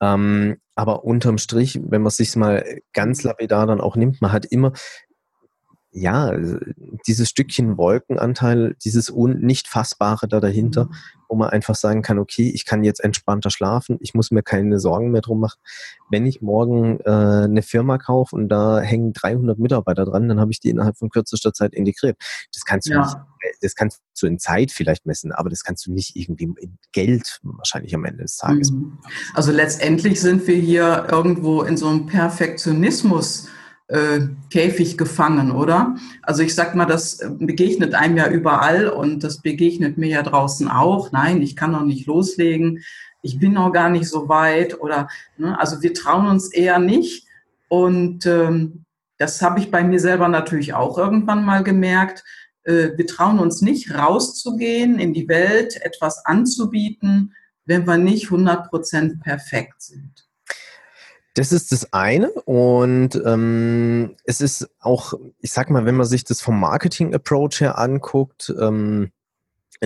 Ähm, 0.01 0.57
aber 0.75 1.05
unterm 1.05 1.37
Strich, 1.37 1.79
wenn 1.83 2.01
man 2.01 2.11
sich 2.11 2.35
mal 2.35 2.79
ganz 2.93 3.23
lapidar 3.23 3.67
dann 3.67 3.79
auch 3.79 3.95
nimmt, 3.95 4.21
man 4.21 4.31
hat 4.31 4.45
immer 4.45 4.73
ja, 5.93 6.33
dieses 7.05 7.29
Stückchen 7.29 7.77
Wolkenanteil, 7.77 8.75
dieses 8.83 9.11
un 9.11 9.39
nicht 9.39 9.67
fassbare 9.67 10.27
da 10.27 10.39
dahinter, 10.39 10.85
mhm. 10.85 10.95
wo 11.29 11.35
man 11.35 11.49
einfach 11.49 11.75
sagen 11.75 12.01
kann, 12.01 12.17
okay, 12.17 12.51
ich 12.53 12.65
kann 12.65 12.83
jetzt 12.83 13.03
entspannter 13.03 13.51
schlafen, 13.51 13.97
ich 14.01 14.15
muss 14.15 14.31
mir 14.31 14.41
keine 14.41 14.79
Sorgen 14.79 15.11
mehr 15.11 15.21
drum 15.21 15.39
machen. 15.39 15.59
Wenn 16.09 16.25
ich 16.25 16.41
morgen 16.41 16.99
äh, 17.01 17.43
eine 17.43 17.61
Firma 17.61 17.99
kaufe 17.99 18.35
und 18.35 18.49
da 18.49 18.79
hängen 18.79 19.13
300 19.13 19.59
Mitarbeiter 19.59 20.05
dran, 20.05 20.27
dann 20.27 20.39
habe 20.39 20.51
ich 20.51 20.59
die 20.59 20.71
innerhalb 20.71 20.97
von 20.97 21.09
kürzester 21.09 21.53
Zeit 21.53 21.73
integriert. 21.73 22.17
Das 22.53 22.65
kannst 22.65 22.87
du 22.87 22.93
ja. 22.93 23.01
nicht, 23.01 23.15
das 23.61 23.75
kannst 23.75 24.01
du 24.19 24.25
in 24.25 24.39
Zeit 24.39 24.71
vielleicht 24.71 25.05
messen, 25.05 25.31
aber 25.31 25.51
das 25.51 25.63
kannst 25.63 25.85
du 25.85 25.93
nicht 25.93 26.15
irgendwie 26.15 26.45
in 26.59 26.79
Geld 26.91 27.39
wahrscheinlich 27.43 27.93
am 27.93 28.05
Ende 28.05 28.23
des 28.23 28.37
Tages. 28.37 28.71
Mhm. 28.71 28.97
Also 29.35 29.51
letztendlich 29.51 30.19
sind 30.19 30.47
wir 30.47 30.55
hier 30.55 31.07
irgendwo 31.11 31.61
in 31.61 31.77
so 31.77 31.87
einem 31.87 32.07
Perfektionismus 32.07 33.47
äh, 33.87 34.21
Käfig 34.49 34.97
gefangen, 34.97 35.51
oder? 35.51 35.95
Also 36.21 36.43
ich 36.43 36.55
sag 36.55 36.75
mal, 36.75 36.85
das 36.85 37.19
begegnet 37.39 37.95
einem 37.95 38.17
ja 38.17 38.29
überall 38.29 38.87
und 38.87 39.23
das 39.23 39.41
begegnet 39.41 39.97
mir 39.97 40.09
ja 40.09 40.23
draußen 40.23 40.67
auch. 40.67 41.11
Nein, 41.11 41.41
ich 41.41 41.55
kann 41.55 41.71
noch 41.71 41.83
nicht 41.83 42.07
loslegen, 42.07 42.83
ich 43.21 43.39
bin 43.39 43.53
noch 43.53 43.71
gar 43.71 43.89
nicht 43.89 44.07
so 44.07 44.29
weit 44.29 44.79
oder 44.79 45.07
ne, 45.37 45.57
also 45.59 45.81
wir 45.81 45.93
trauen 45.93 46.27
uns 46.27 46.51
eher 46.51 46.79
nicht 46.79 47.27
und 47.69 48.25
ähm, 48.25 48.85
das 49.17 49.41
habe 49.41 49.59
ich 49.59 49.71
bei 49.71 49.83
mir 49.83 49.99
selber 49.99 50.27
natürlich 50.27 50.73
auch 50.73 50.97
irgendwann 50.97 51.45
mal 51.45 51.63
gemerkt. 51.63 52.23
Äh, 52.63 52.89
wir 52.97 53.07
trauen 53.07 53.39
uns 53.39 53.61
nicht 53.61 53.93
rauszugehen 53.93 54.99
in 54.99 55.13
die 55.13 55.27
Welt, 55.27 55.81
etwas 55.81 56.25
anzubieten, 56.25 57.33
wenn 57.65 57.87
wir 57.87 57.97
nicht 57.97 58.27
100% 58.27 59.21
perfekt 59.21 59.81
sind. 59.81 60.22
Das 61.35 61.51
ist 61.51 61.71
das 61.71 61.91
eine 61.93 62.29
und 62.29 63.19
ähm, 63.25 64.15
es 64.23 64.39
ist 64.39 64.69
auch, 64.79 65.13
ich 65.39 65.51
sag 65.51 65.71
mal, 65.71 65.85
wenn 65.85 65.95
man 65.95 66.05
sich 66.05 66.23
das 66.23 66.41
vom 66.41 66.59
Marketing-Approach 66.59 67.61
her 67.61 67.79
anguckt, 67.79 68.53
ähm, 68.59 69.11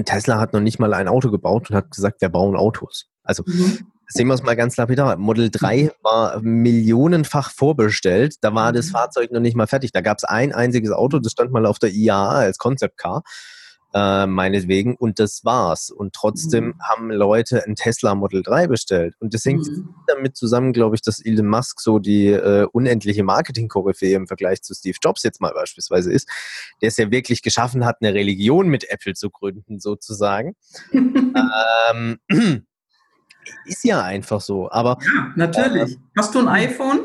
Tesla 0.05 0.39
hat 0.39 0.53
noch 0.53 0.59
nicht 0.59 0.77
mal 0.77 0.93
ein 0.93 1.07
Auto 1.07 1.31
gebaut 1.31 1.69
und 1.69 1.75
hat 1.75 1.91
gesagt, 1.91 2.21
wir 2.21 2.29
bauen 2.29 2.55
Autos. 2.55 3.09
Also 3.23 3.43
mhm. 3.45 3.79
sehen 4.07 4.27
wir 4.27 4.33
es 4.33 4.43
mal 4.43 4.55
ganz 4.55 4.75
lapidar. 4.75 5.15
Model 5.17 5.49
3 5.49 5.83
mhm. 5.83 5.89
war 6.03 6.41
millionenfach 6.41 7.51
vorbestellt, 7.51 8.35
da 8.41 8.53
war 8.53 8.71
mhm. 8.71 8.75
das 8.75 8.89
Fahrzeug 8.89 9.31
noch 9.31 9.39
nicht 9.39 9.55
mal 9.55 9.67
fertig. 9.67 9.93
Da 9.93 10.01
gab 10.01 10.17
es 10.17 10.25
ein 10.25 10.53
einziges 10.53 10.91
Auto, 10.91 11.19
das 11.19 11.31
stand 11.31 11.51
mal 11.51 11.65
auf 11.65 11.79
der 11.79 11.91
IAA 11.91 12.31
als 12.31 12.57
Concept 12.57 12.97
Car 12.97 13.23
äh, 13.93 14.27
meinetwegen, 14.27 14.95
und 14.95 15.19
das 15.19 15.45
war's. 15.45 15.89
Und 15.89 16.13
trotzdem 16.13 16.67
mhm. 16.67 16.81
haben 16.81 17.11
Leute 17.11 17.65
ein 17.65 17.75
Tesla 17.75 18.15
Model 18.15 18.43
3 18.43 18.67
bestellt. 18.67 19.15
Und 19.19 19.33
das 19.33 19.45
hängt 19.45 19.67
mhm. 19.67 19.95
damit 20.07 20.35
zusammen, 20.35 20.73
glaube 20.73 20.95
ich, 20.95 21.01
dass 21.01 21.23
Elon 21.23 21.47
Musk 21.47 21.79
so 21.79 21.99
die 21.99 22.27
äh, 22.27 22.67
unendliche 22.71 23.23
Marketing-Koryphäe 23.23 24.15
im 24.15 24.27
Vergleich 24.27 24.61
zu 24.61 24.73
Steve 24.73 24.97
Jobs 25.01 25.23
jetzt 25.23 25.41
mal 25.41 25.53
beispielsweise 25.53 26.11
ist, 26.11 26.29
der 26.81 26.89
es 26.89 26.97
ja 26.97 27.11
wirklich 27.11 27.41
geschaffen 27.41 27.85
hat, 27.85 27.97
eine 28.01 28.13
Religion 28.13 28.67
mit 28.67 28.89
Apple 28.89 29.13
zu 29.13 29.29
gründen, 29.29 29.79
sozusagen. 29.79 30.55
ähm, 30.93 32.19
ist 33.65 33.83
ja 33.83 34.01
einfach 34.01 34.41
so. 34.41 34.69
Aber 34.69 34.97
ja, 35.01 35.33
natürlich. 35.35 35.93
Äh, 35.93 35.99
Hast 36.17 36.35
du 36.35 36.39
ein 36.39 36.47
iPhone? 36.47 36.99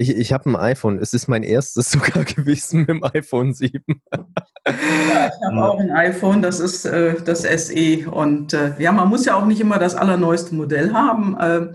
Ich, 0.00 0.10
ich 0.10 0.32
habe 0.32 0.48
ein 0.48 0.56
iPhone. 0.56 0.98
Es 0.98 1.12
ist 1.12 1.26
mein 1.26 1.42
erstes 1.42 1.90
sogar 1.90 2.24
gewesen 2.24 2.80
mit 2.80 2.88
dem 2.88 3.04
iPhone 3.04 3.52
7. 3.52 3.82
ja, 4.14 5.26
ich 5.26 5.44
habe 5.44 5.68
auch 5.68 5.80
ein 5.80 5.90
iPhone, 5.90 6.40
das 6.40 6.60
ist 6.60 6.84
äh, 6.84 7.16
das 7.24 7.42
SE. 7.42 8.08
Und 8.08 8.52
äh, 8.52 8.74
ja, 8.78 8.92
man 8.92 9.08
muss 9.08 9.24
ja 9.24 9.34
auch 9.34 9.44
nicht 9.44 9.60
immer 9.60 9.78
das 9.78 9.96
allerneueste 9.96 10.54
Modell 10.54 10.92
haben. 10.92 11.36
Äh, 11.38 11.72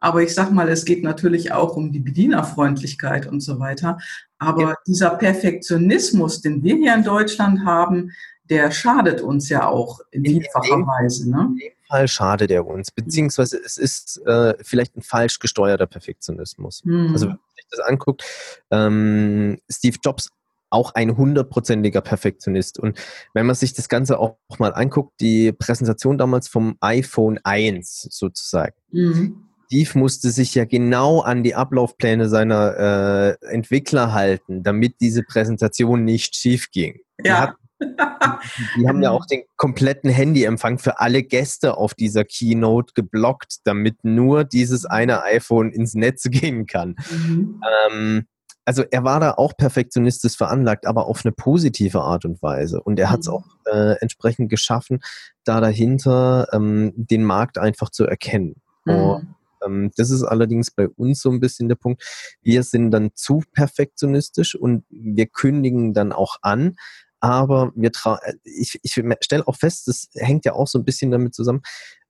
aber 0.00 0.22
ich 0.22 0.34
sag 0.34 0.52
mal, 0.52 0.68
es 0.70 0.86
geht 0.86 1.04
natürlich 1.04 1.52
auch 1.52 1.76
um 1.76 1.92
die 1.92 2.00
Bedienerfreundlichkeit 2.00 3.26
und 3.26 3.40
so 3.40 3.58
weiter. 3.58 3.98
Aber 4.38 4.62
ja. 4.62 4.74
dieser 4.86 5.10
Perfektionismus, 5.10 6.40
den 6.40 6.62
wir 6.62 6.76
hier 6.76 6.94
in 6.94 7.04
Deutschland 7.04 7.64
haben, 7.64 8.12
der 8.50 8.70
schadet 8.70 9.20
uns 9.20 9.48
ja 9.48 9.66
auch 9.68 10.00
in, 10.10 10.24
in 10.24 10.40
vielfacher 10.40 10.86
Weise. 10.86 11.30
Ne? 11.30 11.48
In 11.52 11.58
dem 11.58 11.72
Fall 11.88 12.08
schadet 12.08 12.50
er 12.50 12.66
uns, 12.66 12.90
beziehungsweise 12.90 13.58
es 13.64 13.76
ist 13.76 14.20
äh, 14.26 14.54
vielleicht 14.62 14.96
ein 14.96 15.02
falsch 15.02 15.38
gesteuerter 15.38 15.86
Perfektionismus. 15.86 16.84
Mhm. 16.84 17.10
Also 17.12 17.26
wenn 17.26 17.34
man 17.34 17.54
sich 17.56 17.66
das 17.70 17.80
anguckt, 17.80 18.24
ähm, 18.70 19.58
Steve 19.70 19.98
Jobs 20.04 20.30
auch 20.70 20.94
ein 20.94 21.16
hundertprozentiger 21.16 22.00
Perfektionist. 22.00 22.78
Und 22.78 22.98
wenn 23.34 23.46
man 23.46 23.54
sich 23.54 23.72
das 23.72 23.88
Ganze 23.88 24.18
auch 24.18 24.36
mal 24.58 24.74
anguckt, 24.74 25.20
die 25.20 25.52
Präsentation 25.52 26.18
damals 26.18 26.48
vom 26.48 26.76
iPhone 26.80 27.38
1 27.44 28.08
sozusagen. 28.10 28.74
Mhm. 28.90 29.46
Steve 29.66 29.98
musste 29.98 30.30
sich 30.30 30.54
ja 30.54 30.64
genau 30.64 31.20
an 31.20 31.42
die 31.42 31.54
Ablaufpläne 31.54 32.28
seiner 32.28 33.36
äh, 33.42 33.46
Entwickler 33.52 34.12
halten, 34.12 34.62
damit 34.62 35.00
diese 35.00 35.22
Präsentation 35.22 36.04
nicht 36.04 36.36
schief 36.36 36.70
ging. 36.70 37.00
Ja. 37.24 37.56
Die, 37.80 38.88
haben 38.88 39.02
ja 39.02 39.10
auch 39.10 39.26
den 39.26 39.42
kompletten 39.56 40.10
Handyempfang 40.10 40.78
für 40.78 40.98
alle 41.00 41.22
Gäste 41.22 41.76
auf 41.76 41.94
dieser 41.94 42.24
Keynote 42.24 42.94
geblockt, 42.94 43.58
damit 43.64 44.02
nur 44.02 44.44
dieses 44.44 44.86
eine 44.86 45.22
iPhone 45.24 45.70
ins 45.70 45.94
Netz 45.94 46.22
gehen 46.30 46.66
kann. 46.66 46.96
Mhm. 47.10 47.60
Ähm, 47.90 48.26
also 48.64 48.82
er 48.90 49.04
war 49.04 49.20
da 49.20 49.32
auch 49.32 49.56
perfektionistisch 49.56 50.36
veranlagt, 50.36 50.86
aber 50.86 51.06
auf 51.06 51.24
eine 51.24 51.32
positive 51.32 52.00
Art 52.00 52.24
und 52.24 52.42
Weise. 52.42 52.82
Und 52.82 52.98
er 52.98 53.10
hat 53.10 53.20
es 53.20 53.28
mhm. 53.28 53.34
auch 53.34 53.44
äh, 53.66 53.94
entsprechend 54.00 54.50
geschaffen, 54.50 55.00
da 55.44 55.60
dahinter 55.60 56.48
ähm, 56.52 56.92
den 56.96 57.24
Markt 57.24 57.58
einfach 57.58 57.90
zu 57.90 58.06
erkennen. 58.06 58.56
Mhm. 58.84 58.94
Und, 58.94 59.36
ähm, 59.64 59.90
das 59.96 60.10
ist 60.10 60.24
allerdings 60.24 60.70
bei 60.70 60.88
uns 60.88 61.20
so 61.20 61.30
ein 61.30 61.40
bisschen 61.40 61.68
der 61.68 61.76
Punkt. 61.76 62.02
Wir 62.42 62.62
sind 62.62 62.90
dann 62.90 63.10
zu 63.14 63.42
perfektionistisch 63.52 64.54
und 64.54 64.84
wir 64.90 65.26
kündigen 65.26 65.94
dann 65.94 66.12
auch 66.12 66.36
an. 66.42 66.76
Aber 67.20 67.72
wir 67.74 67.90
äh, 68.04 68.34
ich, 68.44 68.78
ich 68.82 68.92
stelle 69.20 69.46
auch 69.48 69.56
fest, 69.56 69.88
das 69.88 70.08
hängt 70.14 70.44
ja 70.44 70.52
auch 70.52 70.66
so 70.66 70.78
ein 70.78 70.84
bisschen 70.84 71.10
damit 71.10 71.34
zusammen. 71.34 71.62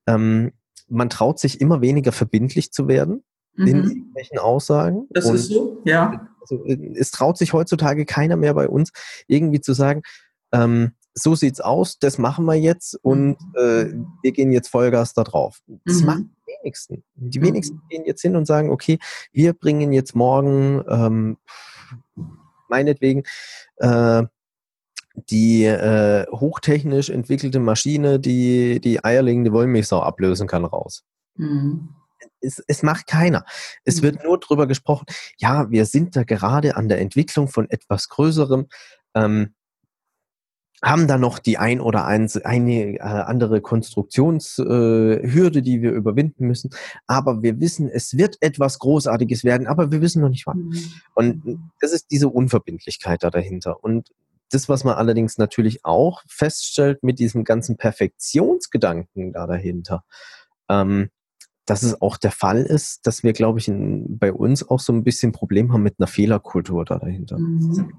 Ähm, 0.06 0.52
man 0.88 1.10
traut 1.10 1.38
sich 1.38 1.60
immer 1.60 1.80
weniger 1.80 2.12
verbindlich 2.12 2.72
zu 2.72 2.88
werden 2.88 3.24
mhm. 3.54 3.66
in 3.66 3.76
irgendwelchen 3.84 4.38
Aussagen. 4.38 5.06
Das 5.10 5.26
und 5.26 5.34
ist 5.34 5.48
so, 5.48 5.82
ja. 5.84 6.28
Also, 6.40 6.64
äh, 6.64 6.94
es 6.96 7.10
traut 7.10 7.38
sich 7.38 7.52
heutzutage 7.52 8.04
keiner 8.04 8.36
mehr 8.36 8.54
bei 8.54 8.68
uns, 8.68 8.92
irgendwie 9.26 9.60
zu 9.60 9.72
sagen, 9.72 10.02
ähm, 10.52 10.92
so 11.18 11.34
sieht's 11.34 11.60
aus, 11.60 11.98
das 11.98 12.18
machen 12.18 12.44
wir 12.44 12.54
jetzt 12.54 12.94
und 13.02 13.38
äh, 13.54 13.86
wir 14.22 14.32
gehen 14.32 14.52
jetzt 14.52 14.68
Vollgas 14.68 15.14
da 15.14 15.24
drauf. 15.24 15.60
Das 15.84 16.00
mhm. 16.00 16.06
machen 16.06 16.36
die 16.46 16.52
wenigsten. 16.62 17.04
Die 17.14 17.40
wenigsten 17.40 17.76
mhm. 17.76 17.88
gehen 17.88 18.04
jetzt 18.04 18.20
hin 18.22 18.36
und 18.36 18.44
sagen, 18.46 18.70
okay, 18.70 18.98
wir 19.32 19.54
bringen 19.54 19.92
jetzt 19.92 20.14
morgen 20.14 20.84
ähm, 20.88 21.38
meinetwegen 22.68 23.22
äh, 23.76 24.24
die 25.30 25.64
äh, 25.64 26.26
hochtechnisch 26.30 27.10
entwickelte 27.10 27.58
Maschine, 27.58 28.20
die 28.20 28.80
die 28.80 29.04
eierlegende 29.04 29.52
Wollmilchsau 29.52 30.00
ablösen 30.00 30.46
kann, 30.46 30.64
raus. 30.64 31.04
Mhm 31.36 31.88
es, 32.40 32.62
es 32.66 32.82
macht 32.82 33.06
keiner. 33.06 33.44
Es 33.84 34.02
wird 34.02 34.16
mhm. 34.16 34.28
nur 34.28 34.40
darüber 34.40 34.66
gesprochen, 34.66 35.06
ja, 35.38 35.70
wir 35.70 35.84
sind 35.86 36.16
da 36.16 36.24
gerade 36.24 36.76
an 36.76 36.88
der 36.88 37.00
Entwicklung 37.00 37.48
von 37.48 37.68
etwas 37.70 38.08
Größerem. 38.08 38.66
Ähm, 39.14 39.54
haben 40.82 41.08
da 41.08 41.16
noch 41.16 41.38
die 41.38 41.56
ein 41.56 41.80
oder 41.80 42.04
ein, 42.04 42.30
eine 42.44 42.96
äh, 42.96 43.00
andere 43.00 43.62
Konstruktionshürde, 43.62 45.58
äh, 45.58 45.62
die 45.62 45.80
wir 45.80 45.92
überwinden 45.92 46.46
müssen. 46.46 46.70
Aber 47.06 47.42
wir 47.42 47.60
wissen, 47.60 47.88
es 47.88 48.16
wird 48.18 48.36
etwas 48.40 48.78
Großartiges 48.78 49.42
werden, 49.42 49.66
aber 49.66 49.90
wir 49.90 50.02
wissen 50.02 50.20
noch 50.20 50.28
nicht 50.28 50.46
wann. 50.46 50.68
Mhm. 50.68 50.92
Und 51.14 51.58
das 51.80 51.92
ist 51.92 52.10
diese 52.10 52.28
Unverbindlichkeit 52.28 53.22
da 53.22 53.30
dahinter. 53.30 53.82
Und 53.82 54.10
das, 54.50 54.68
was 54.68 54.84
man 54.84 54.94
allerdings 54.94 55.38
natürlich 55.38 55.84
auch 55.84 56.22
feststellt 56.28 57.02
mit 57.02 57.18
diesem 57.18 57.44
ganzen 57.44 57.76
Perfektionsgedanken 57.76 59.32
da 59.32 59.46
dahinter, 59.46 60.04
ähm, 60.68 61.10
dass 61.66 61.82
es 61.82 62.00
auch 62.00 62.16
der 62.16 62.30
Fall 62.30 62.62
ist, 62.62 63.06
dass 63.06 63.24
wir, 63.24 63.32
glaube 63.32 63.58
ich, 63.58 63.66
in, 63.66 64.18
bei 64.18 64.32
uns 64.32 64.68
auch 64.68 64.78
so 64.78 64.92
ein 64.92 65.02
bisschen 65.02 65.32
Problem 65.32 65.72
haben 65.72 65.82
mit 65.82 65.96
einer 65.98 66.06
Fehlerkultur 66.06 66.84
da 66.84 66.98
dahinter. 66.98 67.38
Mhm. 67.38 67.92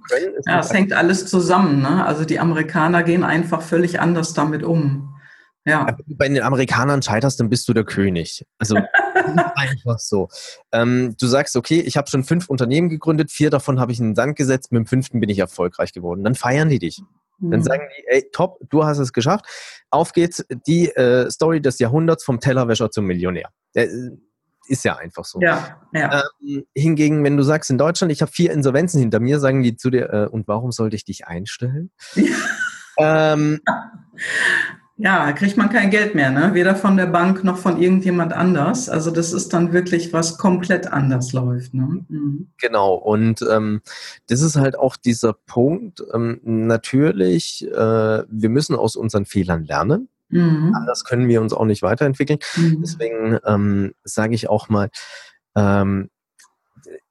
ja, 0.45 0.59
es 0.59 0.71
hängt 0.71 0.93
alles 0.93 1.27
zusammen. 1.27 1.81
Ne? 1.81 2.05
Also 2.05 2.23
die 2.23 2.39
Amerikaner 2.39 3.03
gehen 3.03 3.25
einfach 3.25 3.61
völlig 3.61 3.99
anders 3.99 4.33
damit 4.33 4.63
um. 4.63 5.13
Ja. 5.65 5.85
Wenn 5.85 5.95
du 6.07 6.15
bei 6.15 6.29
den 6.29 6.41
Amerikanern 6.41 7.01
scheiterst, 7.01 7.41
dann 7.41 7.49
bist 7.49 7.67
du 7.67 7.73
der 7.73 7.83
König. 7.83 8.45
Also 8.57 8.77
einfach 9.55 9.99
so. 9.99 10.29
Ähm, 10.71 11.15
du 11.19 11.27
sagst, 11.27 11.55
okay, 11.55 11.79
ich 11.79 11.97
habe 11.97 12.09
schon 12.09 12.23
fünf 12.23 12.49
Unternehmen 12.49 12.89
gegründet, 12.89 13.31
vier 13.31 13.49
davon 13.49 13.79
habe 13.79 13.91
ich 13.91 13.99
in 13.99 14.09
den 14.09 14.15
Sand 14.15 14.35
gesetzt, 14.35 14.71
mit 14.71 14.79
dem 14.79 14.85
fünften 14.87 15.19
bin 15.19 15.29
ich 15.29 15.39
erfolgreich 15.39 15.93
geworden. 15.93 16.23
Dann 16.23 16.35
feiern 16.35 16.69
die 16.69 16.79
dich. 16.79 17.01
Dann 17.39 17.59
mhm. 17.59 17.63
sagen 17.63 17.83
die, 17.97 18.03
ey, 18.07 18.29
top, 18.31 18.59
du 18.69 18.83
hast 18.83 18.97
es 18.97 19.13
geschafft. 19.13 19.45
Auf 19.91 20.11
geht's, 20.11 20.43
die 20.65 20.89
äh, 20.89 21.29
Story 21.29 21.61
des 21.61 21.79
Jahrhunderts 21.79 22.23
vom 22.23 22.39
Tellerwäscher 22.39 22.89
zum 22.89 23.05
Millionär. 23.05 23.49
Der, 23.75 23.85
äh, 23.85 24.09
ist 24.67 24.83
ja 24.83 24.95
einfach 24.97 25.25
so. 25.25 25.39
Ja, 25.41 25.81
ja. 25.93 26.23
Ähm, 26.45 26.65
hingegen, 26.75 27.23
wenn 27.23 27.37
du 27.37 27.43
sagst, 27.43 27.69
in 27.69 27.77
Deutschland, 27.77 28.11
ich 28.11 28.21
habe 28.21 28.31
vier 28.31 28.51
Insolvenzen 28.51 28.99
hinter 28.99 29.19
mir, 29.19 29.39
sagen 29.39 29.63
die 29.63 29.75
zu 29.75 29.89
dir, 29.89 30.09
äh, 30.11 30.27
und 30.27 30.47
warum 30.47 30.71
sollte 30.71 30.95
ich 30.95 31.05
dich 31.05 31.27
einstellen? 31.27 31.91
ähm, 32.97 33.61
ja, 34.99 35.31
kriegt 35.31 35.57
man 35.57 35.69
kein 35.69 35.91
Geld 35.91 36.15
mehr, 36.15 36.31
ne? 36.31 36.55
Weder 36.55 36.75
von 36.75 36.97
der 36.97 37.05
Bank 37.05 37.43
noch 37.43 37.57
von 37.57 37.79
irgendjemand 37.79 38.33
anders. 38.33 38.89
Also 38.89 39.11
das 39.11 39.31
ist 39.31 39.53
dann 39.53 39.71
wirklich 39.71 40.11
was 40.11 40.39
komplett 40.39 40.91
anders 40.91 41.33
läuft. 41.33 41.75
Ne? 41.75 42.03
Mhm. 42.09 42.47
Genau, 42.59 42.95
und 42.95 43.45
ähm, 43.47 43.81
das 44.27 44.41
ist 44.41 44.55
halt 44.55 44.77
auch 44.77 44.95
dieser 44.95 45.33
Punkt. 45.33 46.03
Ähm, 46.13 46.39
natürlich, 46.43 47.67
äh, 47.71 48.23
wir 48.27 48.49
müssen 48.49 48.75
aus 48.75 48.95
unseren 48.95 49.25
Fehlern 49.25 49.65
lernen. 49.65 50.09
Mhm. 50.29 50.73
Anders 50.75 51.03
können 51.03 51.27
wir 51.27 51.41
uns 51.41 51.53
auch 51.53 51.65
nicht 51.65 51.83
weiterentwickeln. 51.83 52.39
Mhm. 52.55 52.81
Deswegen 52.81 53.37
ähm, 53.45 53.93
sage 54.03 54.33
ich 54.33 54.49
auch 54.49 54.67
mal, 54.67 54.89
ähm, 55.55 56.09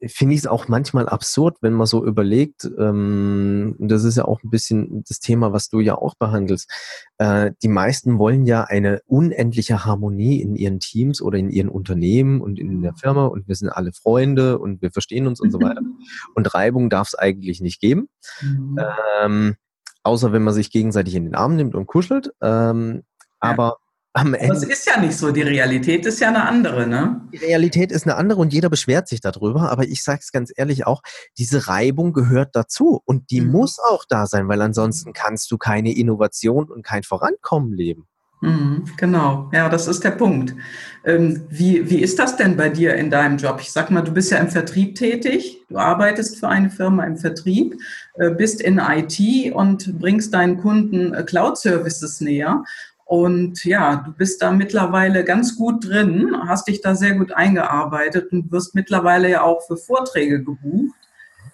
finde 0.09 0.35
ich 0.35 0.41
es 0.41 0.47
auch 0.47 0.69
manchmal 0.69 1.09
absurd, 1.09 1.59
wenn 1.61 1.73
man 1.73 1.87
so 1.87 2.05
überlegt, 2.05 2.69
ähm, 2.79 3.77
das 3.79 4.05
ist 4.05 4.17
ja 4.17 4.25
auch 4.25 4.43
ein 4.43 4.51
bisschen 4.51 5.05
das 5.09 5.21
Thema, 5.21 5.53
was 5.53 5.69
du 5.69 5.81
ja 5.81 5.97
auch 5.97 6.15
behandelst. 6.15 6.71
Äh, 7.19 7.53
die 7.63 7.69
meisten 7.69 8.19
wollen 8.19 8.47
ja 8.47 8.65
eine 8.65 9.01
unendliche 9.07 9.85
Harmonie 9.85 10.41
in 10.41 10.57
ihren 10.57 10.81
Teams 10.81 11.23
oder 11.23 11.39
in 11.39 11.51
ihren 11.51 11.69
Unternehmen 11.69 12.41
und 12.41 12.59
in 12.59 12.83
der 12.83 12.95
Firma 12.95 13.27
und 13.27 13.49
wir 13.49 13.55
sind 13.55 13.69
alle 13.69 13.93
Freunde 13.93 14.59
und 14.59 14.83
wir 14.83 14.91
verstehen 14.91 15.27
uns 15.27 15.41
und 15.41 15.51
so 15.51 15.61
weiter. 15.61 15.83
Und 16.35 16.55
Reibung 16.55 16.91
darf 16.91 17.09
es 17.09 17.15
eigentlich 17.15 17.61
nicht 17.61 17.81
geben. 17.81 18.09
Mhm. 18.43 18.79
Ähm, 19.23 19.57
außer 20.03 20.33
wenn 20.33 20.43
man 20.43 20.55
sich 20.55 20.71
gegenseitig 20.71 21.15
in 21.15 21.25
den 21.25 21.35
Arm 21.35 21.57
nimmt 21.57 21.75
und 21.75 21.87
kuschelt. 21.87 22.31
Ähm, 22.41 23.03
aber 23.41 23.79
am 24.17 24.35
Ende. 24.35 24.55
Das 24.55 24.63
ist 24.65 24.87
ja 24.87 24.99
nicht 24.99 25.17
so. 25.17 25.31
Die 25.31 25.43
Realität 25.43 26.07
ist 26.07 26.21
ja 26.21 26.29
eine 26.29 26.47
andere, 26.47 26.87
ne? 26.87 27.21
Die 27.33 27.39
Realität 27.39 27.93
ist 27.93 28.05
eine 28.05 28.17
andere 28.17 28.41
und 28.41 28.53
jeder 28.53 28.71
beschwert 28.71 29.09
sich 29.09 29.21
darüber. 29.21 29.71
Aber 29.71 29.85
ich 29.85 30.03
sage 30.03 30.21
es 30.23 30.33
ganz 30.33 30.53
ehrlich 30.57 30.87
auch, 30.87 31.03
diese 31.39 31.69
Reibung 31.69 32.13
gehört 32.13 32.57
dazu 32.57 33.01
und 33.05 33.31
die 33.31 33.43
mhm. 33.43 33.53
muss 33.53 33.79
auch 33.79 34.05
da 34.09 34.27
sein, 34.27 34.49
weil 34.49 34.63
ansonsten 34.63 35.13
kannst 35.13 35.51
du 35.51 35.59
keine 35.59 35.95
Innovation 35.95 36.71
und 36.71 36.83
kein 36.83 37.03
Vorankommen 37.03 37.73
leben. 37.73 38.07
Mhm, 38.43 38.85
genau, 38.99 39.51
ja, 39.53 39.69
das 39.71 39.89
ist 39.89 40.05
der 40.05 40.11
Punkt. 40.11 40.55
Ähm, 41.05 41.45
wie, 41.49 41.89
wie 41.89 42.01
ist 42.01 42.19
das 42.19 42.37
denn 42.37 42.57
bei 42.57 42.69
dir 42.69 42.95
in 42.95 43.11
deinem 43.11 43.39
Job? 43.39 43.59
Ich 43.61 43.73
sag 43.73 43.91
mal, 43.91 44.03
du 44.03 44.13
bist 44.13 44.31
ja 44.31 44.39
im 44.39 44.49
Vertrieb 44.49 44.95
tätig, 44.95 45.63
du 45.71 45.79
arbeitest 45.79 46.39
für 46.39 46.49
eine 46.49 46.69
Firma 46.69 47.05
im 47.05 47.17
Vertrieb, 47.17 47.77
äh, 48.15 48.31
bist 48.31 48.61
in 48.61 48.79
IT 48.79 49.55
und 49.55 49.99
bringst 49.99 50.35
deinen 50.35 50.59
Kunden 50.59 51.15
äh, 51.15 51.23
Cloud-Services 51.23 52.21
näher. 52.21 52.63
Und 53.07 53.65
ja, 53.65 54.03
du 54.05 54.13
bist 54.13 54.43
da 54.43 54.51
mittlerweile 54.51 55.23
ganz 55.23 55.55
gut 55.55 55.87
drin, 55.87 56.37
hast 56.49 56.67
dich 56.67 56.81
da 56.81 56.97
sehr 56.97 57.15
gut 57.15 57.31
eingearbeitet 57.31 58.33
und 58.33 58.51
wirst 58.51 58.75
mittlerweile 58.75 59.31
ja 59.31 59.43
auch 59.43 59.65
für 59.65 59.77
Vorträge 59.77 60.43
gebucht 60.43 60.97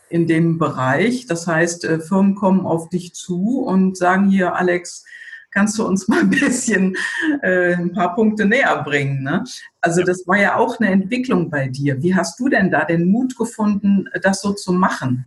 in 0.09 0.27
dem 0.27 0.57
Bereich. 0.59 1.27
Das 1.27 1.47
heißt, 1.47 1.85
äh, 1.85 2.01
Firmen 2.01 2.37
kommen 2.37 2.65
auf 2.65 2.89
dich 2.89 3.13
zu 3.13 3.61
und 3.61 3.99
sagen 3.99 4.31
hier, 4.31 4.57
Alex, 4.57 5.05
kannst 5.51 5.79
du 5.79 5.87
uns 5.87 6.09
mal 6.09 6.21
ein 6.21 6.31
bisschen 6.31 6.97
äh, 7.43 7.75
ein 7.75 7.93
paar 7.93 8.15
Punkte 8.15 8.47
näher 8.47 8.83
bringen. 8.83 9.23
Ne? 9.23 9.45
Also 9.83 10.03
das 10.03 10.27
war 10.27 10.39
ja 10.39 10.57
auch 10.57 10.81
eine 10.81 10.91
Entwicklung 10.91 11.51
bei 11.51 11.69
dir. 11.69 12.03
Wie 12.03 12.15
hast 12.15 12.41
du 12.41 12.49
denn 12.49 12.71
da 12.71 12.87
den 12.87 13.11
Mut 13.11 13.37
gefunden, 13.37 14.09
das 14.23 14.41
so 14.41 14.55
zu 14.55 14.73
machen? 14.73 15.27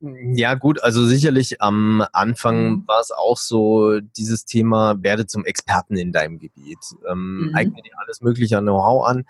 Ja, 0.00 0.54
gut, 0.54 0.82
also 0.82 1.04
sicherlich 1.04 1.60
am 1.60 2.04
Anfang 2.12 2.70
mhm. 2.70 2.84
war 2.86 3.00
es 3.00 3.10
auch 3.10 3.36
so 3.36 4.00
dieses 4.00 4.46
Thema, 4.46 5.02
werde 5.02 5.26
zum 5.26 5.44
Experten 5.44 5.96
in 5.96 6.12
deinem 6.12 6.38
Gebiet. 6.38 6.78
Ähm, 7.08 7.48
mhm. 7.48 7.54
Eigne 7.54 7.82
dir 7.82 7.98
alles 7.98 8.20
mögliche 8.22 8.58
an 8.58 8.64
Know-how 8.64 9.06
an. 9.06 9.24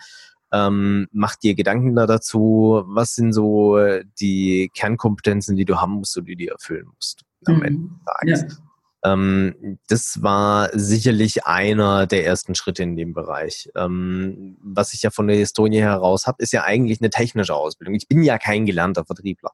Ähm, 0.52 1.08
mach 1.12 1.36
dir 1.36 1.54
Gedanken 1.54 1.94
da 1.94 2.06
dazu, 2.06 2.82
was 2.86 3.14
sind 3.14 3.32
so 3.32 3.78
die 4.20 4.70
Kernkompetenzen, 4.74 5.56
die 5.56 5.64
du 5.64 5.80
haben 5.80 5.94
musst 5.94 6.16
und 6.16 6.26
die 6.26 6.36
du 6.36 6.46
erfüllen 6.46 6.86
musst 6.94 7.24
am 7.46 7.56
mhm. 7.56 7.62
Ende 7.62 7.88
des 7.88 8.04
Tages. 8.04 8.42
Ja. 8.42 8.64
Ähm, 9.02 9.78
das 9.88 10.22
war 10.22 10.70
sicherlich 10.72 11.46
einer 11.46 12.06
der 12.06 12.26
ersten 12.26 12.54
Schritte 12.54 12.82
in 12.82 12.96
dem 12.96 13.14
Bereich. 13.14 13.70
Ähm, 13.74 14.58
was 14.62 14.92
ich 14.92 15.02
ja 15.02 15.10
von 15.10 15.26
der 15.26 15.36
Historie 15.36 15.80
heraus 15.80 16.26
habe, 16.26 16.42
ist 16.42 16.52
ja 16.52 16.64
eigentlich 16.64 17.00
eine 17.00 17.10
technische 17.10 17.54
Ausbildung. 17.54 17.94
Ich 17.94 18.08
bin 18.08 18.22
ja 18.22 18.38
kein 18.38 18.66
gelernter 18.66 19.04
Vertriebler. 19.04 19.52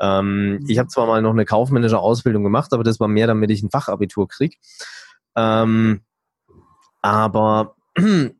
Ähm, 0.00 0.64
ich 0.68 0.78
habe 0.78 0.88
zwar 0.88 1.06
mal 1.06 1.22
noch 1.22 1.32
eine 1.32 1.44
kaufmännische 1.44 1.98
Ausbildung 1.98 2.44
gemacht, 2.44 2.72
aber 2.72 2.84
das 2.84 3.00
war 3.00 3.08
mehr, 3.08 3.26
damit 3.26 3.50
ich 3.50 3.62
ein 3.62 3.70
Fachabitur 3.70 4.28
kriege. 4.28 4.56
Ähm, 5.36 6.00
aber 7.02 7.76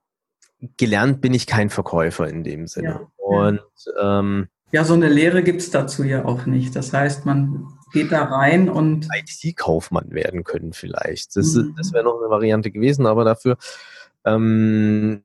gelernt 0.77 1.21
bin 1.21 1.35
ich 1.35 1.47
kein 1.47 1.71
Verkäufer 1.71 2.29
in 2.29 2.45
dem 2.45 2.67
Sinne. 2.67 2.89
Ja. 2.89 3.11
Und 3.17 3.61
ähm, 4.01 4.49
ja, 4.71 4.85
so 4.85 4.95
eine 4.95 5.09
Lehre 5.09 5.43
gibt 5.43 5.61
es 5.61 5.71
dazu 5.71 6.05
ja 6.05 6.25
auch 6.25 6.47
nicht. 6.47 6.77
Das 6.77 6.93
heißt, 6.93 7.25
man 7.25 7.67
geht 7.93 8.13
da 8.13 8.25
rein 8.25 8.69
und. 8.69 9.09
IT-Kaufmann 9.15 10.11
werden 10.11 10.45
können 10.45 10.73
vielleicht. 10.73 11.37
Das, 11.37 11.55
mhm. 11.55 11.75
das 11.77 11.93
wäre 11.93 12.05
noch 12.05 12.21
eine 12.21 12.31
Variante 12.31 12.71
gewesen, 12.71 13.07
aber 13.07 13.25
dafür 13.25 13.57
ähm, 14.25 15.23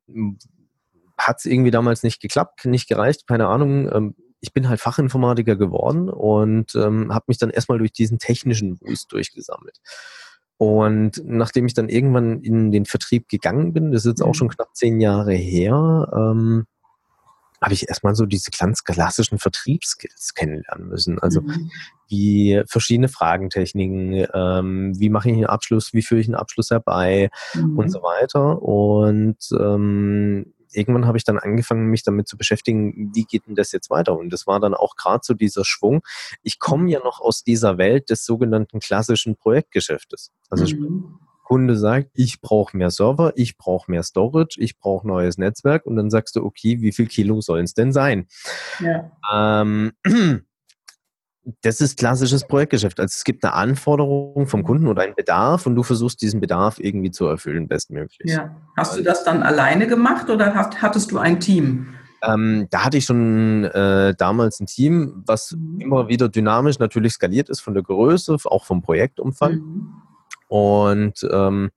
hat 1.18 1.40
es 1.40 1.46
irgendwie 1.46 1.72
damals 1.72 2.04
nicht 2.04 2.22
geklappt, 2.22 2.66
nicht 2.66 2.88
gereicht, 2.88 3.28
keine 3.28 3.48
Ahnung. 3.48 3.92
Ähm, 3.92 4.16
ich 4.44 4.52
bin 4.52 4.68
halt 4.68 4.82
Fachinformatiker 4.82 5.56
geworden 5.56 6.10
und 6.10 6.76
ähm, 6.76 7.14
habe 7.14 7.26
mich 7.28 7.38
dann 7.38 7.50
erstmal 7.50 7.78
durch 7.78 7.94
diesen 7.94 8.20
technischen 8.20 8.78
Wust 8.82 9.14
durchgesammelt. 9.14 9.80
Und 10.58 11.22
nachdem 11.24 11.66
ich 11.66 11.74
dann 11.74 11.88
irgendwann 11.88 12.42
in 12.42 12.70
den 12.70 12.86
Vertrieb 12.86 13.30
gegangen 13.30 13.72
bin, 13.72 13.94
das 13.94 14.02
ist 14.02 14.12
jetzt 14.12 14.22
auch 14.22 14.28
mhm. 14.28 14.34
schon 14.34 14.50
knapp 14.50 14.76
zehn 14.76 15.00
Jahre 15.00 15.34
her, 15.34 16.10
ähm, 16.14 16.66
habe 17.62 17.74
ich 17.74 17.88
erstmal 17.88 18.16
so 18.16 18.26
diese 18.26 18.52
ganz 18.52 18.84
klassischen 18.84 19.40
Vertriebsskills 19.40 20.34
kennenlernen 20.34 20.90
müssen. 20.90 21.20
Also 21.20 21.40
mhm. 21.40 21.72
wie 22.10 22.62
verschiedene 22.68 23.08
Fragentechniken, 23.08 24.28
ähm, 24.34 25.00
wie 25.00 25.10
mache 25.10 25.30
ich 25.30 25.36
einen 25.36 25.46
Abschluss, 25.46 25.94
wie 25.94 26.02
führe 26.02 26.20
ich 26.20 26.28
einen 26.28 26.36
Abschluss 26.36 26.70
herbei 26.72 27.30
mhm. 27.54 27.80
und 27.80 27.90
so 27.90 28.00
weiter. 28.04 28.62
Und 28.62 29.38
ähm, 29.58 30.53
irgendwann 30.76 31.08
habe 31.08 31.18
ich 31.18 31.24
dann 31.24 31.40
angefangen, 31.40 31.88
mich 31.88 32.04
damit 32.04 32.28
zu 32.28 32.38
beschäftigen, 32.38 33.12
wie 33.14 33.26
geht 33.26 33.48
denn 33.48 33.56
das 33.56 33.72
jetzt 33.72 33.90
weiter? 33.90 34.18
Und 34.18 34.32
das 34.32 34.48
war 34.48 34.60
dann 34.60 34.74
auch 34.74 34.96
gerade 34.96 35.22
so 35.24 35.34
dieser 35.34 35.66
Schwung. 35.66 36.02
Ich 36.42 36.60
komme 36.60 36.90
ja 36.90 37.00
noch 37.00 37.22
aus 37.22 37.44
dieser 37.44 37.78
Welt 37.78 38.10
des 38.10 38.26
sogenannten 38.26 38.80
klassischen 38.80 39.36
Projektgeschäftes. 39.36 40.32
Also 40.50 40.66
mhm. 40.76 41.20
Kunde 41.44 41.78
sagt, 41.78 42.10
ich 42.14 42.42
brauche 42.42 42.76
mehr 42.76 42.90
Server, 42.90 43.34
ich 43.36 43.58
brauche 43.58 43.92
mehr 43.92 44.04
Storage, 44.04 44.60
ich 44.60 44.80
brauche 44.80 45.08
neues 45.08 45.38
Netzwerk 45.38 45.86
und 45.86 45.96
dann 45.96 46.10
sagst 46.10 46.36
du, 46.36 46.44
okay, 46.44 46.82
wie 46.82 46.92
viel 46.92 47.08
Kilo 47.08 47.42
sollen 47.42 47.66
es 47.66 47.74
denn 47.74 47.92
sein? 47.92 48.28
Ja. 48.80 49.12
Ähm, 49.62 49.92
das 51.62 51.82
ist 51.82 51.98
klassisches 51.98 52.48
Projektgeschäft. 52.48 53.00
Also 53.00 53.14
es 53.14 53.24
gibt 53.24 53.44
eine 53.44 53.54
Anforderung 53.54 54.48
vom 54.48 54.64
Kunden 54.64 54.88
oder 54.88 55.02
einen 55.02 55.16
Bedarf 55.16 55.66
und 55.66 55.76
du 55.76 55.84
versuchst 55.84 56.22
diesen 56.22 56.40
Bedarf 56.40 56.80
irgendwie 56.80 57.12
zu 57.12 57.26
erfüllen, 57.26 57.68
bestmöglich. 57.68 58.32
Ja. 58.32 58.56
Hast 58.78 58.98
du 58.98 59.04
das 59.04 59.24
dann 59.24 59.44
alleine 59.44 59.88
gemacht 59.88 60.30
oder 60.30 60.56
hast, 60.56 60.82
hattest 60.82 61.12
du 61.12 61.18
ein 61.18 61.40
Team? 61.40 61.96
Ähm, 62.24 62.68
da 62.70 62.86
hatte 62.86 62.98
ich 62.98 63.06
schon 63.06 63.66
äh, 63.66 64.16
damals 64.18 64.62
ein 64.62 64.68
Team, 64.68 65.24
was 65.26 65.52
mhm. 65.52 65.82
immer 65.82 66.08
wieder 66.08 66.30
dynamisch 66.30 66.80
natürlich 66.80 67.14
skaliert 67.14 67.50
ist 67.50 67.60
von 67.60 67.74
der 67.74 67.84
Größe, 67.84 68.38
auch 68.46 68.64
vom 68.64 68.82
Projektumfang. 68.82 69.56
Mhm. 69.56 69.94
Und 70.48 71.28
ähm, 71.30 71.72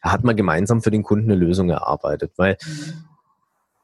hat 0.00 0.24
man 0.24 0.34
gemeinsam 0.34 0.82
für 0.82 0.90
den 0.90 1.02
Kunden 1.04 1.30
eine 1.30 1.38
Lösung 1.38 1.70
erarbeitet, 1.70 2.32
weil 2.36 2.56
mhm 2.66 3.11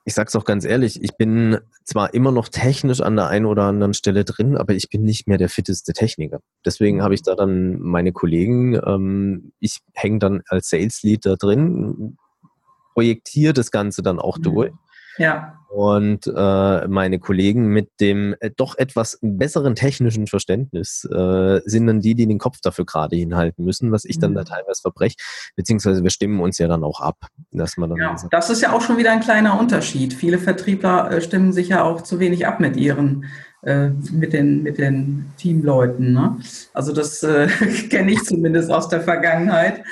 ich 0.09 0.15
sage 0.15 0.29
es 0.29 0.37
auch 0.37 0.47
ganz 0.47 0.65
ehrlich, 0.65 1.03
ich 1.03 1.19
bin 1.19 1.59
zwar 1.85 2.15
immer 2.15 2.33
noch 2.33 2.49
technisch 2.49 3.03
an 3.03 3.15
der 3.15 3.27
einen 3.27 3.45
oder 3.45 3.65
anderen 3.65 3.93
Stelle 3.93 4.25
drin, 4.25 4.57
aber 4.57 4.73
ich 4.73 4.88
bin 4.88 5.03
nicht 5.03 5.29
mehr 5.29 5.37
der 5.37 5.50
fitteste 5.50 5.93
Techniker. 5.93 6.41
Deswegen 6.65 7.03
habe 7.03 7.12
ich 7.12 7.21
da 7.21 7.35
dann 7.35 7.79
meine 7.79 8.12
Kollegen, 8.12 8.81
ähm, 8.87 9.53
ich 9.61 9.81
hänge 9.93 10.19
dann 10.19 10.41
als 10.49 10.71
Sales 10.71 11.03
Lead 11.03 11.27
da 11.27 11.37
drin, 11.37 12.17
projektiere 12.95 13.53
das 13.53 13.71
Ganze 13.71 14.03
dann 14.03 14.19
auch 14.19 14.38
mhm. 14.38 14.43
durch. 14.45 14.73
Ja. 15.19 15.55
Und 15.69 16.27
äh, 16.35 16.89
meine 16.89 17.19
Kollegen 17.19 17.67
mit 17.67 17.91
dem 18.01 18.35
äh, 18.41 18.51
doch 18.57 18.79
etwas 18.79 19.19
besseren 19.21 19.75
technischen 19.75 20.27
Verständnis 20.27 21.05
äh, 21.05 21.61
sind 21.67 21.87
dann 21.87 22.01
die, 22.01 22.15
die 22.15 22.27
den 22.27 22.39
Kopf 22.39 22.59
dafür 22.63 22.87
gerade 22.87 23.17
hinhalten 23.17 23.65
müssen, 23.65 23.93
was 23.93 24.07
ich 24.07 24.19
dann 24.19 24.35
da 24.35 24.41
mhm. 24.41 24.47
teilweise 24.47 24.81
verbreche. 24.81 25.17
Beziehungsweise 25.57 26.03
wir 26.03 26.11
stimmen 26.11 26.41
uns 26.41 26.57
ja 26.57 26.69
dann 26.69 26.85
auch 26.85 27.01
ab. 27.01 27.17
Dass 27.51 27.77
man 27.77 27.91
dann 27.91 27.99
ja, 27.99 28.17
das 28.31 28.49
ist 28.49 28.63
ja 28.63 28.73
auch 28.73 28.81
schon 28.81 28.97
wieder 28.97 29.13
ein 29.13 29.21
kleiner 29.21 29.61
Unterschied. 29.61 30.15
Viele 30.15 30.39
Vertriebler 30.39 31.11
äh, 31.11 31.21
stimmen 31.21 31.53
sich 31.53 31.69
ja 31.69 31.83
auch 31.85 32.01
zu 32.01 32.19
wenig 32.19 32.47
ab 32.47 32.61
mit 32.61 32.77
ihren 32.77 33.27
äh, 33.62 33.91
mit 34.12 34.33
den, 34.33 34.62
mit 34.62 34.79
den 34.79 35.33
Teamleuten. 35.37 36.12
Ne? 36.12 36.38
Also 36.73 36.92
das 36.92 37.23
äh, 37.23 37.47
kenne 37.90 38.12
ich 38.12 38.23
zumindest 38.23 38.71
aus 38.71 38.88
der 38.88 39.01
Vergangenheit. 39.01 39.83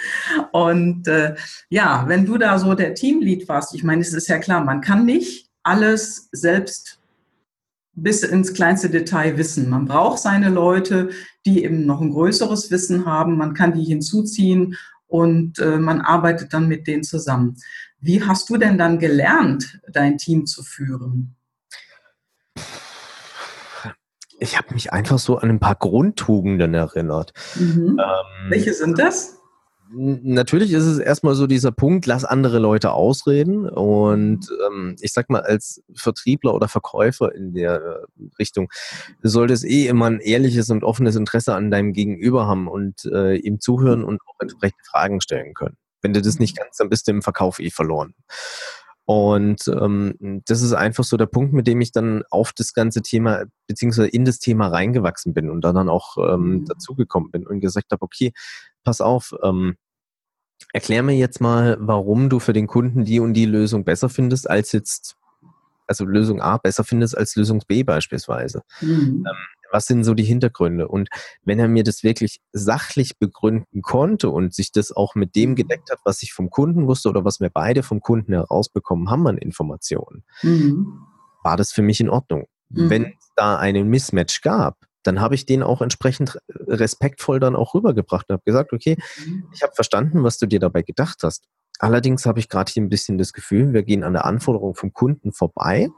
Und 0.53 1.09
äh, 1.09 1.35
ja, 1.69 2.05
wenn 2.07 2.27
du 2.27 2.39
da 2.39 2.59
so 2.59 2.75
der 2.75 2.95
Teamlead 2.95 3.49
warst, 3.49 3.75
ich 3.75 3.83
meine, 3.83 4.03
es 4.03 4.13
ist 4.13 4.29
ja 4.29 4.39
klar, 4.39 4.65
man 4.65 4.81
kann 4.81 5.05
nicht 5.05 5.51
alles 5.63 6.29
selbst 6.31 7.01
bis 7.97 8.23
ins 8.23 8.55
kleinste 8.55 8.89
Detail 8.89 9.37
wissen. 9.37 9.69
Man 9.69 9.87
braucht 9.87 10.21
seine 10.21 10.51
Leute, 10.51 11.11
die 11.45 11.65
eben 11.65 11.87
noch 11.87 12.01
ein 12.01 12.13
größeres 12.13 12.71
Wissen 12.71 13.07
haben. 13.07 13.37
Man 13.37 13.55
kann 13.55 13.73
die 13.73 13.85
hinzuziehen 13.85 14.77
und 15.09 15.59
äh, 15.59 15.79
man 15.79 16.03
arbeitet 16.03 16.53
dann 16.53 16.69
mit 16.69 16.87
denen 16.87 17.03
zusammen. 17.03 17.57
Wie 18.01 18.23
hast 18.23 18.49
du 18.51 18.59
denn 18.59 18.79
dann 18.79 18.99
gelernt, 18.99 19.81
dein 19.91 20.19
Team 20.19 20.47
zu 20.47 20.63
führen? 20.63 21.35
Ich 24.39 24.57
habe 24.57 24.75
mich 24.75 24.93
einfach 24.93 25.19
so 25.19 25.39
an 25.39 25.51
ein 25.51 25.61
paar 25.61 25.77
Grundtugenden 25.77 26.75
erinnert. 26.75 27.33
Mhm. 27.55 27.99
Ähm, 27.99 28.51
Welche 28.51 28.75
sind 28.75 28.99
das? 28.99 29.37
Natürlich 29.89 30.73
ist 30.73 30.85
es 30.85 30.99
erstmal 30.99 31.37
so 31.37 31.47
dieser 31.47 31.71
Punkt, 31.71 32.07
lass 32.07 32.25
andere 32.25 32.59
Leute 32.59 32.93
ausreden. 32.93 33.69
Und 33.69 34.49
ähm, 34.67 34.97
ich 35.01 35.13
sag 35.13 35.31
mal, 35.31 35.43
als 35.43 35.83
Vertriebler 35.95 36.55
oder 36.55 36.69
Verkäufer 36.69 37.33
in 37.35 37.55
der 37.55 37.75
äh, 37.77 38.25
Richtung 38.39 38.69
sollte 39.23 39.55
es 39.55 39.63
eh 39.63 39.87
immer 39.87 40.07
ein 40.07 40.19
ehrliches 40.19 40.71
und 40.71 40.83
offenes 40.83 41.15
Interesse 41.15 41.55
an 41.55 41.71
deinem 41.71 41.93
Gegenüber 41.93 42.47
haben 42.47 42.67
und 42.67 43.05
äh, 43.07 43.37
ihm 43.37 43.61
zuhören 43.61 44.03
und 44.03 44.21
auch 44.27 44.41
entsprechende 44.41 44.83
Fragen 44.91 45.21
stellen 45.21 45.55
können. 45.55 45.77
Wenn 46.03 46.13
du 46.13 46.21
das 46.21 46.41
nicht 46.41 46.59
kannst, 46.59 46.81
dann 46.81 46.89
bist 46.89 47.07
du 47.07 47.13
im 47.13 47.23
Verkauf 47.23 47.61
eh 47.61 47.71
verloren. 47.71 48.15
Und 49.07 49.69
ähm, 49.69 50.43
das 50.47 50.63
ist 50.63 50.73
einfach 50.73 51.05
so 51.05 51.17
der 51.17 51.27
Punkt, 51.27 51.53
mit 51.53 51.69
dem 51.69 51.81
ich 51.81 51.93
dann 51.93 52.25
auf 52.29 52.53
das 52.53 52.73
ganze 52.73 53.03
Thema, 53.03 53.45
beziehungsweise 53.69 54.09
in 54.09 54.25
das 54.25 54.41
Thema 54.41 54.67
reingewachsen 54.67 55.33
bin 55.33 55.49
und 55.49 55.61
dann 55.63 55.89
auch 55.89 56.17
ähm, 56.19 56.41
mhm. 56.41 56.65
dazugekommen 56.65 57.31
bin 57.31 57.47
und 57.47 57.61
gesagt 57.61 57.93
habe, 57.93 58.03
okay, 58.03 58.33
pass 58.83 59.01
auf, 59.01 59.33
ähm, 59.45 59.77
erklär 60.73 61.05
mir 61.05 61.17
jetzt 61.17 61.41
mal, 61.41 61.77
warum 61.79 62.29
du 62.29 62.41
für 62.41 62.53
den 62.53 62.67
Kunden 62.67 63.05
die 63.05 63.21
und 63.21 63.35
die 63.35 63.47
Lösung 63.47 63.85
besser 63.85 64.09
findest, 64.09 64.51
als 64.51 64.73
jetzt, 64.73 65.17
also 65.87 66.05
Lösung 66.05 66.41
A 66.41 66.57
besser 66.57 66.83
findest 66.83 67.17
als 67.17 67.37
Lösung 67.37 67.63
B 67.69 67.85
beispielsweise. 67.85 68.63
Mhm. 68.81 69.25
Was 69.71 69.87
sind 69.87 70.05
so 70.05 70.15
die 70.15 70.25
Hintergründe? 70.25 70.89
Und 70.89 71.09
wenn 71.45 71.59
er 71.59 71.69
mir 71.69 71.85
das 71.85 72.03
wirklich 72.03 72.41
sachlich 72.53 73.19
begründen 73.19 73.83
konnte 73.83 74.31
und 74.31 74.55
sich 74.55 74.73
das 74.73 74.93
auch 74.93 75.15
mit 75.15 75.35
dem 75.35 75.51
mhm. 75.51 75.55
gedeckt 75.57 75.91
hat, 75.91 75.99
was 76.05 76.23
ich 76.23 76.33
vom 76.33 76.51
Kunden 76.51 76.87
wusste 76.87 77.09
oder 77.09 77.25
was 77.25 77.41
wir 77.41 77.51
beide 77.51 77.83
vom 77.83 78.01
Kunden 78.01 78.33
herausbekommen 78.33 79.11
haben 79.11 79.27
an 79.27 79.39
Informationen, 79.39 80.25
mhm. 80.43 81.01
war 81.43 81.57
das 81.57 81.73
für 81.73 81.83
mich 81.83 82.01
in 82.01 82.11
Ordnung. 82.11 82.47
Mhm. 82.69 82.91
Wenn 82.91 83.05
es 83.05 83.33
da 83.37 83.57
einen 83.59 83.89
Mismatch 83.89 84.41
gab, 84.43 84.77
dann 85.03 85.21
habe 85.21 85.35
ich 85.35 85.47
den 85.47 85.63
auch 85.63 85.83
entsprechend 85.83 86.39
respektvoll 86.67 87.39
dann 87.39 87.55
auch 87.55 87.75
rübergebracht 87.75 88.29
und 88.29 88.35
habe 88.35 88.45
gesagt, 88.45 88.73
okay, 88.73 88.97
mhm. 89.25 89.49
ich 89.53 89.63
habe 89.63 89.73
verstanden, 89.75 90.25
was 90.25 90.39
du 90.39 90.47
dir 90.47 90.59
dabei 90.59 90.83
gedacht 90.83 91.19
hast. 91.23 91.45
Allerdings 91.79 92.25
habe 92.27 92.39
ich 92.39 92.49
gerade 92.49 92.73
hier 92.73 92.83
ein 92.83 92.89
bisschen 92.89 93.19
das 93.19 93.33
Gefühl, 93.33 93.73
wir 93.73 93.83
gehen 93.83 94.03
an 94.03 94.15
der 94.15 94.25
Anforderung 94.25 94.75
vom 94.75 94.93
Kunden 94.93 95.33
vorbei. 95.33 95.89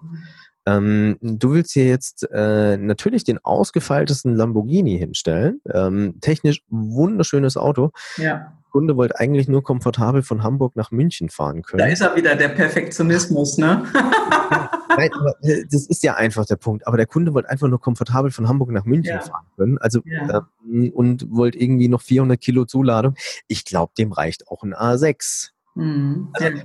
Ähm, 0.69 1.17
du 1.21 1.53
willst 1.53 1.73
hier 1.73 1.87
jetzt 1.87 2.29
äh, 2.31 2.77
natürlich 2.77 3.25
den 3.25 3.39
ausgefeiltesten 3.39 4.35
Lamborghini 4.35 4.99
hinstellen. 4.99 5.61
Ähm, 5.73 6.17
technisch 6.21 6.63
wunderschönes 6.69 7.57
Auto. 7.57 7.93
Ja. 8.17 8.53
Kunde 8.71 8.97
wollte 8.97 9.19
eigentlich 9.19 9.49
nur 9.49 9.63
komfortabel 9.63 10.23
von 10.23 10.43
Hamburg 10.43 10.77
nach 10.77 10.91
München 10.91 11.31
fahren 11.31 11.63
können. 11.63 11.79
Da 11.79 11.87
ist 11.87 12.03
er 12.03 12.15
wieder, 12.15 12.37
der 12.37 12.51
Perfektionismus, 12.51 13.57
ne? 13.57 13.85
Nein, 14.97 15.11
äh, 15.43 15.65
das 15.71 15.87
ist 15.87 16.03
ja 16.03 16.15
einfach 16.15 16.45
der 16.45 16.57
Punkt. 16.57 16.87
Aber 16.87 16.99
der 16.99 17.07
Kunde 17.07 17.33
wollte 17.33 17.49
einfach 17.49 17.69
nur 17.69 17.81
komfortabel 17.81 18.31
von 18.31 18.47
Hamburg 18.47 18.71
nach 18.71 18.85
München 18.85 19.15
ja. 19.15 19.21
fahren 19.21 19.47
können. 19.57 19.79
Also 19.79 20.01
ja. 20.05 20.47
ähm, 20.67 20.91
und 20.93 21.31
wollte 21.31 21.59
irgendwie 21.59 21.89
noch 21.89 22.03
400 22.03 22.39
Kilo 22.39 22.67
Zuladung. 22.67 23.15
Ich 23.47 23.65
glaube, 23.65 23.93
dem 23.97 24.13
reicht 24.13 24.49
auch 24.49 24.63
ein 24.63 24.75
A6. 24.75 25.51
Mhm. 25.75 26.29
Also, 26.35 26.59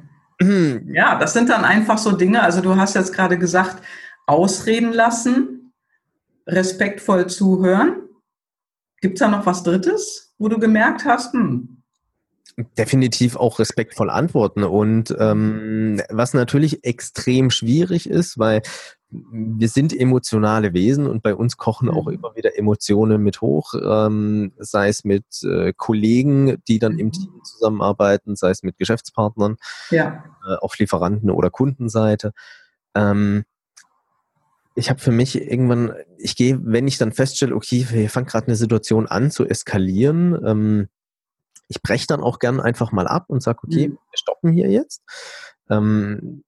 ja, 0.93 1.17
das 1.17 1.33
sind 1.33 1.49
dann 1.49 1.63
einfach 1.63 1.97
so 1.97 2.11
Dinge. 2.11 2.41
Also 2.41 2.61
du 2.61 2.75
hast 2.75 2.95
jetzt 2.95 3.13
gerade 3.13 3.37
gesagt, 3.37 3.83
ausreden 4.27 4.93
lassen, 4.93 5.73
respektvoll 6.47 7.27
zuhören. 7.27 8.01
Gibt 9.01 9.15
es 9.15 9.19
da 9.19 9.27
noch 9.27 9.45
was 9.45 9.63
Drittes, 9.63 10.33
wo 10.37 10.47
du 10.47 10.59
gemerkt 10.59 11.05
hast, 11.05 11.33
hm, 11.33 11.83
Definitiv 12.77 13.35
auch 13.35 13.57
respektvoll 13.57 14.11
antworten. 14.11 14.63
Und 14.63 15.15
ähm, 15.17 16.01
was 16.09 16.35
natürlich 16.35 16.83
extrem 16.83 17.49
schwierig 17.49 18.07
ist, 18.07 18.37
weil 18.37 18.61
wir 19.31 19.67
sind 19.67 19.97
emotionale 19.97 20.73
Wesen 20.73 21.07
und 21.07 21.23
bei 21.23 21.35
uns 21.35 21.57
kochen 21.57 21.89
auch 21.89 22.07
mhm. 22.07 22.13
immer 22.13 22.35
wieder 22.35 22.57
Emotionen 22.57 23.21
mit 23.21 23.41
hoch, 23.41 23.73
ähm, 23.73 24.53
sei 24.57 24.89
es 24.89 25.03
mit 25.03 25.25
äh, 25.43 25.73
Kollegen, 25.75 26.61
die 26.67 26.79
dann 26.79 26.97
im 26.97 27.07
mhm. 27.07 27.11
Team 27.11 27.41
zusammenarbeiten, 27.43 28.35
sei 28.35 28.49
es 28.49 28.63
mit 28.63 28.77
Geschäftspartnern, 28.77 29.57
ja. 29.91 30.23
äh, 30.47 30.55
auf 30.55 30.75
Lieferanten- 30.77 31.31
oder 31.31 31.49
Kundenseite. 31.49 32.33
Ähm, 32.95 33.43
ich 34.75 34.89
habe 34.89 34.99
für 34.99 35.11
mich 35.11 35.39
irgendwann, 35.39 35.93
ich 36.17 36.35
gehe, 36.35 36.59
wenn 36.63 36.87
ich 36.87 36.97
dann 36.97 37.11
feststelle, 37.11 37.55
okay, 37.55 37.85
hier 37.87 38.09
fängt 38.09 38.29
gerade 38.29 38.47
eine 38.47 38.55
Situation 38.55 39.07
an 39.07 39.29
zu 39.29 39.45
eskalieren, 39.45 40.39
ähm, 40.45 40.87
ich 41.67 41.81
breche 41.81 42.07
dann 42.07 42.21
auch 42.21 42.39
gern 42.39 42.59
einfach 42.59 42.91
mal 42.91 43.07
ab 43.07 43.25
und 43.27 43.41
sage, 43.41 43.59
okay, 43.63 43.89
mhm. 43.89 43.93
wir 43.93 44.17
stoppen 44.17 44.51
hier 44.51 44.69
jetzt. 44.69 45.01
Ähm, 45.69 46.43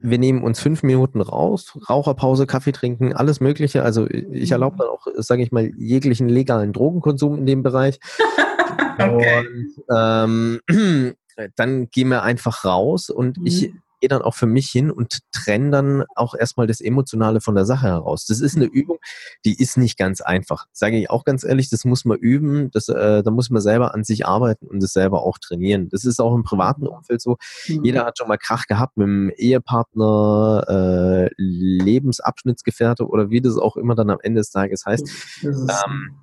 wir 0.00 0.18
nehmen 0.18 0.42
uns 0.42 0.60
fünf 0.60 0.82
Minuten 0.82 1.20
raus, 1.20 1.78
Raucherpause, 1.88 2.46
Kaffee 2.46 2.72
trinken, 2.72 3.12
alles 3.12 3.40
Mögliche. 3.40 3.82
Also 3.82 4.08
ich 4.08 4.50
erlaube 4.50 4.76
dann 4.78 4.88
auch, 4.88 5.06
sage 5.16 5.42
ich 5.42 5.52
mal, 5.52 5.70
jeglichen 5.76 6.28
legalen 6.28 6.72
Drogenkonsum 6.72 7.38
in 7.38 7.46
dem 7.46 7.62
Bereich. 7.62 8.00
okay. 8.98 9.38
Und 9.38 9.74
ähm, 9.94 10.60
dann 11.56 11.90
gehen 11.90 12.08
wir 12.08 12.22
einfach 12.22 12.64
raus 12.64 13.10
und 13.10 13.38
mhm. 13.38 13.46
ich 13.46 13.72
gehe 14.00 14.08
dann 14.08 14.22
auch 14.22 14.34
für 14.34 14.46
mich 14.46 14.68
hin 14.70 14.90
und 14.90 15.18
trenne 15.32 15.70
dann 15.70 16.04
auch 16.14 16.34
erstmal 16.34 16.66
das 16.66 16.80
Emotionale 16.80 17.40
von 17.40 17.54
der 17.54 17.64
Sache 17.64 17.86
heraus. 17.86 18.26
Das 18.26 18.40
ist 18.40 18.56
eine 18.56 18.66
mhm. 18.66 18.72
Übung, 18.72 18.98
die 19.44 19.60
ist 19.60 19.76
nicht 19.76 19.98
ganz 19.98 20.20
einfach. 20.20 20.66
Sage 20.72 20.98
ich 20.98 21.10
auch 21.10 21.24
ganz 21.24 21.44
ehrlich, 21.44 21.70
das 21.70 21.84
muss 21.84 22.04
man 22.04 22.18
üben, 22.18 22.70
das, 22.70 22.88
äh, 22.88 23.22
da 23.22 23.30
muss 23.30 23.50
man 23.50 23.62
selber 23.62 23.94
an 23.94 24.04
sich 24.04 24.26
arbeiten 24.26 24.66
und 24.66 24.82
das 24.82 24.92
selber 24.92 25.22
auch 25.22 25.38
trainieren. 25.38 25.88
Das 25.88 26.04
ist 26.04 26.20
auch 26.20 26.34
im 26.34 26.42
privaten 26.42 26.86
Umfeld 26.86 27.20
so. 27.20 27.36
Mhm. 27.68 27.84
Jeder 27.84 28.04
hat 28.04 28.18
schon 28.18 28.28
mal 28.28 28.38
Krach 28.38 28.66
gehabt 28.66 28.96
mit 28.96 29.06
dem 29.06 29.30
Ehepartner, 29.36 30.64
äh, 30.68 31.30
Lebensabschnittsgefährte 31.36 33.06
oder 33.06 33.30
wie 33.30 33.40
das 33.40 33.56
auch 33.56 33.76
immer 33.76 33.94
dann 33.94 34.10
am 34.10 34.18
Ende 34.22 34.40
des 34.40 34.50
Tages 34.50 34.86
heißt. 34.86 35.08
Ähm, 35.42 36.16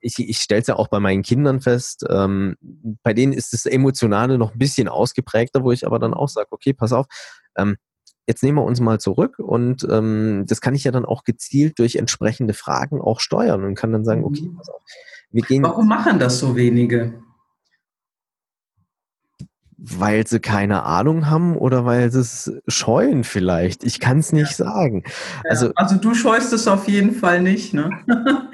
ich, 0.00 0.18
ich 0.18 0.38
stelle 0.38 0.60
es 0.60 0.66
ja 0.66 0.76
auch 0.76 0.88
bei 0.88 1.00
meinen 1.00 1.22
Kindern 1.22 1.60
fest, 1.60 2.04
ähm, 2.08 2.56
bei 3.02 3.14
denen 3.14 3.32
ist 3.32 3.52
das 3.52 3.66
Emotionale 3.66 4.38
noch 4.38 4.52
ein 4.52 4.58
bisschen 4.58 4.88
ausgeprägter, 4.88 5.62
wo 5.62 5.72
ich 5.72 5.86
aber 5.86 5.98
dann 5.98 6.14
auch 6.14 6.28
sage, 6.28 6.48
okay, 6.50 6.72
pass 6.72 6.92
auf, 6.92 7.06
ähm, 7.56 7.76
jetzt 8.26 8.42
nehmen 8.42 8.58
wir 8.58 8.64
uns 8.64 8.80
mal 8.80 9.00
zurück 9.00 9.38
und 9.38 9.86
ähm, 9.90 10.44
das 10.46 10.60
kann 10.60 10.74
ich 10.74 10.84
ja 10.84 10.92
dann 10.92 11.04
auch 11.04 11.24
gezielt 11.24 11.78
durch 11.78 11.96
entsprechende 11.96 12.54
Fragen 12.54 13.00
auch 13.00 13.20
steuern 13.20 13.64
und 13.64 13.74
kann 13.74 13.92
dann 13.92 14.04
sagen, 14.04 14.24
okay, 14.24 14.42
mhm. 14.42 14.56
pass 14.56 14.68
auf, 14.68 14.82
wir 15.32 15.42
gehen. 15.42 15.62
Warum 15.62 15.88
machen 15.88 16.18
das 16.18 16.38
so 16.38 16.56
wenige? 16.56 17.22
Weil 19.76 20.26
sie 20.26 20.40
keine 20.40 20.82
Ahnung 20.82 21.30
haben 21.30 21.56
oder 21.56 21.86
weil 21.86 22.10
sie 22.12 22.20
es 22.20 22.52
scheuen 22.68 23.24
vielleicht. 23.24 23.82
Ich 23.82 23.98
kann 23.98 24.18
es 24.18 24.32
nicht 24.32 24.58
ja. 24.58 24.66
sagen. 24.66 25.04
Also, 25.44 25.72
also 25.74 25.96
du 25.96 26.14
scheust 26.14 26.52
es 26.52 26.68
auf 26.68 26.86
jeden 26.86 27.12
Fall 27.12 27.42
nicht, 27.42 27.72
ne? 27.72 27.90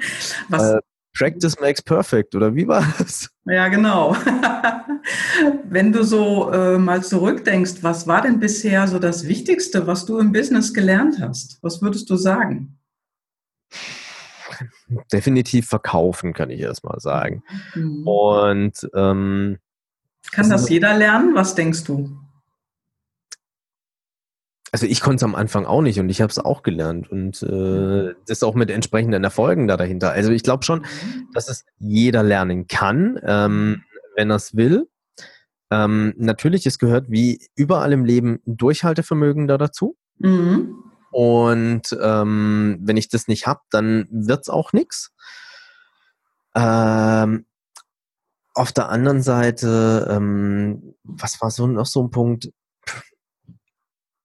Was, 0.49 0.63
äh, 0.63 0.79
Practice 1.17 1.59
makes 1.59 1.81
perfect, 1.81 2.35
oder 2.35 2.53
wie 2.53 2.67
war 2.67 2.85
das? 2.97 3.29
Ja, 3.45 3.67
genau. 3.69 4.15
Wenn 5.63 5.91
du 5.91 6.03
so 6.03 6.51
äh, 6.51 6.77
mal 6.77 7.03
zurückdenkst, 7.03 7.75
was 7.81 8.07
war 8.07 8.21
denn 8.21 8.39
bisher 8.39 8.87
so 8.87 8.99
das 8.99 9.27
Wichtigste, 9.27 9.87
was 9.87 10.05
du 10.05 10.19
im 10.19 10.31
Business 10.31 10.73
gelernt 10.73 11.19
hast? 11.21 11.57
Was 11.61 11.81
würdest 11.81 12.09
du 12.09 12.15
sagen? 12.15 12.77
Definitiv 15.11 15.67
verkaufen, 15.67 16.33
kann 16.33 16.49
ich 16.49 16.59
erst 16.59 16.83
mal 16.83 16.99
sagen. 16.99 17.43
Mhm. 17.75 18.07
Und 18.07 18.89
ähm, 18.93 19.57
kann 20.31 20.49
das 20.49 20.69
jeder 20.69 20.95
lernen? 20.97 21.35
Was 21.35 21.55
denkst 21.55 21.83
du? 21.85 22.17
Also 24.71 24.85
ich 24.85 25.01
konnte 25.01 25.17
es 25.17 25.23
am 25.23 25.35
Anfang 25.35 25.65
auch 25.65 25.81
nicht 25.81 25.99
und 25.99 26.09
ich 26.09 26.21
habe 26.21 26.31
es 26.31 26.39
auch 26.39 26.61
gelernt 26.61 27.09
und 27.09 27.41
äh, 27.41 28.13
das 28.27 28.43
auch 28.43 28.53
mit 28.53 28.69
entsprechenden 28.69 29.23
Erfolgen 29.23 29.67
da 29.67 29.77
dahinter. 29.77 30.11
Also 30.11 30.31
ich 30.31 30.43
glaube 30.43 30.65
schon, 30.65 30.79
mhm. 30.79 31.29
dass 31.33 31.47
es 31.47 31.65
jeder 31.79 32.23
lernen 32.23 32.67
kann, 32.67 33.19
ähm, 33.23 33.83
wenn 34.15 34.29
er 34.29 34.35
es 34.35 34.55
will. 34.55 34.89
Ähm, 35.71 36.13
natürlich, 36.17 36.65
es 36.65 36.79
gehört 36.79 37.09
wie 37.09 37.47
überall 37.55 37.93
im 37.93 38.05
Leben 38.05 38.39
Durchhaltevermögen 38.45 39.47
da 39.47 39.57
dazu. 39.57 39.97
Mhm. 40.19 40.83
Und 41.11 41.97
ähm, 42.01 42.79
wenn 42.81 42.97
ich 42.97 43.09
das 43.09 43.27
nicht 43.27 43.47
habe, 43.47 43.61
dann 43.71 44.07
wird 44.11 44.41
es 44.41 44.49
auch 44.49 44.73
nichts. 44.73 45.13
Ähm, 46.55 47.45
auf 48.53 48.71
der 48.71 48.89
anderen 48.89 49.21
Seite, 49.21 50.07
ähm, 50.09 50.95
was 51.03 51.41
war 51.41 51.51
so 51.51 51.67
noch 51.67 51.85
so 51.85 52.03
ein 52.03 52.11
Punkt? 52.11 52.49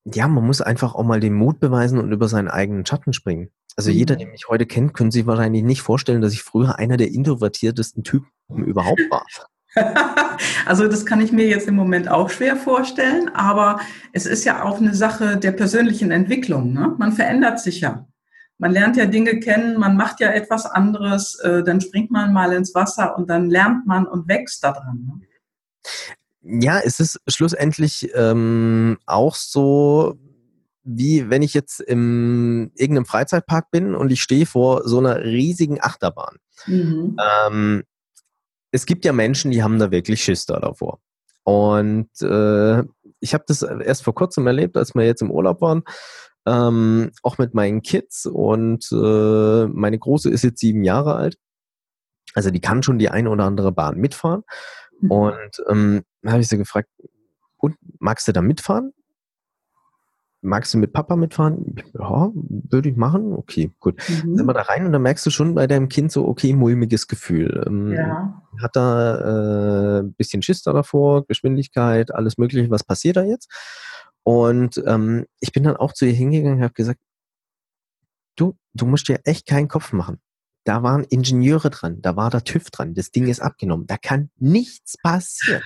Ja, 0.04 0.26
man 0.28 0.44
muss 0.44 0.60
einfach 0.60 0.94
auch 0.94 1.04
mal 1.04 1.20
den 1.20 1.34
Mut 1.34 1.60
beweisen 1.60 1.98
und 1.98 2.12
über 2.12 2.28
seinen 2.28 2.48
eigenen 2.48 2.84
Schatten 2.86 3.12
springen. 3.12 3.50
Also 3.76 3.90
mhm. 3.90 3.96
jeder, 3.96 4.16
der 4.16 4.28
mich 4.28 4.48
heute 4.48 4.66
kennt, 4.66 4.94
können 4.94 5.10
sich 5.10 5.26
wahrscheinlich 5.26 5.62
nicht 5.62 5.82
vorstellen, 5.82 6.20
dass 6.20 6.32
ich 6.32 6.42
früher 6.42 6.78
einer 6.78 6.96
der 6.96 7.08
introvertiertesten 7.08 8.04
Typen 8.04 8.28
überhaupt 8.64 9.02
war. 9.10 9.24
also 10.66 10.86
das 10.88 11.06
kann 11.06 11.20
ich 11.20 11.32
mir 11.32 11.46
jetzt 11.46 11.66
im 11.66 11.76
Moment 11.76 12.08
auch 12.08 12.28
schwer 12.28 12.56
vorstellen, 12.56 13.30
aber 13.30 13.80
es 14.12 14.26
ist 14.26 14.44
ja 14.44 14.64
auch 14.64 14.78
eine 14.78 14.94
Sache 14.94 15.38
der 15.38 15.52
persönlichen 15.52 16.10
Entwicklung. 16.10 16.72
Ne? 16.72 16.94
Man 16.98 17.12
verändert 17.12 17.60
sich 17.60 17.80
ja. 17.80 18.06
Man 18.58 18.72
lernt 18.72 18.96
ja 18.96 19.06
Dinge 19.06 19.40
kennen, 19.40 19.78
man 19.78 19.96
macht 19.96 20.20
ja 20.20 20.30
etwas 20.30 20.66
anderes, 20.66 21.36
äh, 21.40 21.64
dann 21.64 21.80
springt 21.80 22.10
man 22.10 22.32
mal 22.32 22.52
ins 22.52 22.74
Wasser 22.74 23.16
und 23.16 23.30
dann 23.30 23.50
lernt 23.50 23.86
man 23.86 24.06
und 24.06 24.28
wächst 24.28 24.62
daran. 24.62 25.04
Ne? 25.04 25.26
Ja, 26.42 26.80
es 26.80 27.00
ist 27.00 27.20
schlussendlich 27.28 28.10
ähm, 28.14 28.98
auch 29.06 29.34
so, 29.34 30.18
wie 30.84 31.30
wenn 31.30 31.42
ich 31.42 31.54
jetzt 31.54 31.80
im 31.80 32.72
irgendeinem 32.74 33.06
Freizeitpark 33.06 33.70
bin 33.70 33.94
und 33.94 34.10
ich 34.10 34.22
stehe 34.22 34.46
vor 34.46 34.86
so 34.86 34.98
einer 34.98 35.22
riesigen 35.22 35.80
Achterbahn. 35.80 36.36
Mhm. 36.66 37.16
Ähm, 37.20 37.82
es 38.72 38.86
gibt 38.86 39.04
ja 39.04 39.12
Menschen, 39.12 39.50
die 39.50 39.62
haben 39.62 39.78
da 39.78 39.90
wirklich 39.90 40.22
Schiss 40.24 40.46
da 40.46 40.58
davor. 40.58 40.98
Und 41.44 42.10
äh, 42.20 42.82
ich 43.20 43.34
habe 43.34 43.44
das 43.46 43.62
erst 43.62 44.02
vor 44.02 44.14
kurzem 44.14 44.46
erlebt, 44.46 44.76
als 44.76 44.94
wir 44.94 45.04
jetzt 45.04 45.22
im 45.22 45.30
Urlaub 45.30 45.60
waren, 45.60 45.82
ähm, 46.46 47.10
auch 47.22 47.38
mit 47.38 47.54
meinen 47.54 47.82
Kids. 47.82 48.26
Und 48.26 48.90
äh, 48.92 49.66
meine 49.66 49.98
Große 49.98 50.30
ist 50.30 50.42
jetzt 50.42 50.60
sieben 50.60 50.84
Jahre 50.84 51.14
alt. 51.14 51.36
Also 52.34 52.50
die 52.50 52.60
kann 52.60 52.82
schon 52.82 52.98
die 52.98 53.10
eine 53.10 53.30
oder 53.30 53.44
andere 53.44 53.72
Bahn 53.72 53.98
mitfahren. 53.98 54.42
Mhm. 55.00 55.10
Und 55.10 55.62
ähm, 55.68 56.02
habe 56.26 56.40
ich 56.40 56.48
sie 56.48 56.58
gefragt, 56.58 56.88
und 57.58 57.76
magst 57.98 58.26
du 58.28 58.32
da 58.32 58.42
mitfahren? 58.42 58.92
Magst 60.44 60.74
du 60.74 60.78
mit 60.78 60.92
Papa 60.92 61.14
mitfahren? 61.14 61.76
Ja, 61.94 62.32
würde 62.34 62.88
ich 62.88 62.96
machen. 62.96 63.32
Okay, 63.32 63.70
gut. 63.78 64.02
Mhm. 64.08 64.36
Sind 64.36 64.46
wir 64.46 64.52
da 64.52 64.62
rein 64.62 64.84
und 64.84 64.92
dann 64.92 65.02
merkst 65.02 65.24
du 65.24 65.30
schon 65.30 65.54
bei 65.54 65.68
deinem 65.68 65.88
Kind 65.88 66.10
so, 66.10 66.26
okay, 66.26 66.52
mulmiges 66.52 67.06
Gefühl. 67.06 67.62
Ähm, 67.64 67.92
ja. 67.92 68.42
Hat 68.60 68.74
da 68.74 69.98
äh, 69.98 70.00
ein 70.00 70.14
bisschen 70.14 70.42
Schiss 70.42 70.62
da 70.62 70.72
davor, 70.72 71.24
Geschwindigkeit, 71.26 72.12
alles 72.12 72.38
Mögliche. 72.38 72.68
Was 72.70 72.82
passiert 72.82 73.16
da 73.16 73.22
jetzt? 73.22 73.48
Und 74.24 74.82
ähm, 74.84 75.26
ich 75.38 75.52
bin 75.52 75.62
dann 75.62 75.76
auch 75.76 75.92
zu 75.92 76.06
ihr 76.06 76.12
hingegangen 76.12 76.58
und 76.58 76.64
habe 76.64 76.74
gesagt, 76.74 76.98
du, 78.34 78.56
du 78.74 78.86
musst 78.86 79.08
dir 79.08 79.20
echt 79.24 79.46
keinen 79.46 79.68
Kopf 79.68 79.92
machen. 79.92 80.20
Da 80.64 80.82
waren 80.82 81.04
Ingenieure 81.04 81.70
dran, 81.70 82.02
da 82.02 82.16
war 82.16 82.30
der 82.30 82.44
TÜV 82.44 82.70
dran, 82.70 82.94
das 82.94 83.10
Ding 83.10 83.28
ist 83.28 83.40
abgenommen. 83.40 83.86
Da 83.86 83.96
kann 83.96 84.30
nichts 84.38 84.96
passieren. 85.00 85.62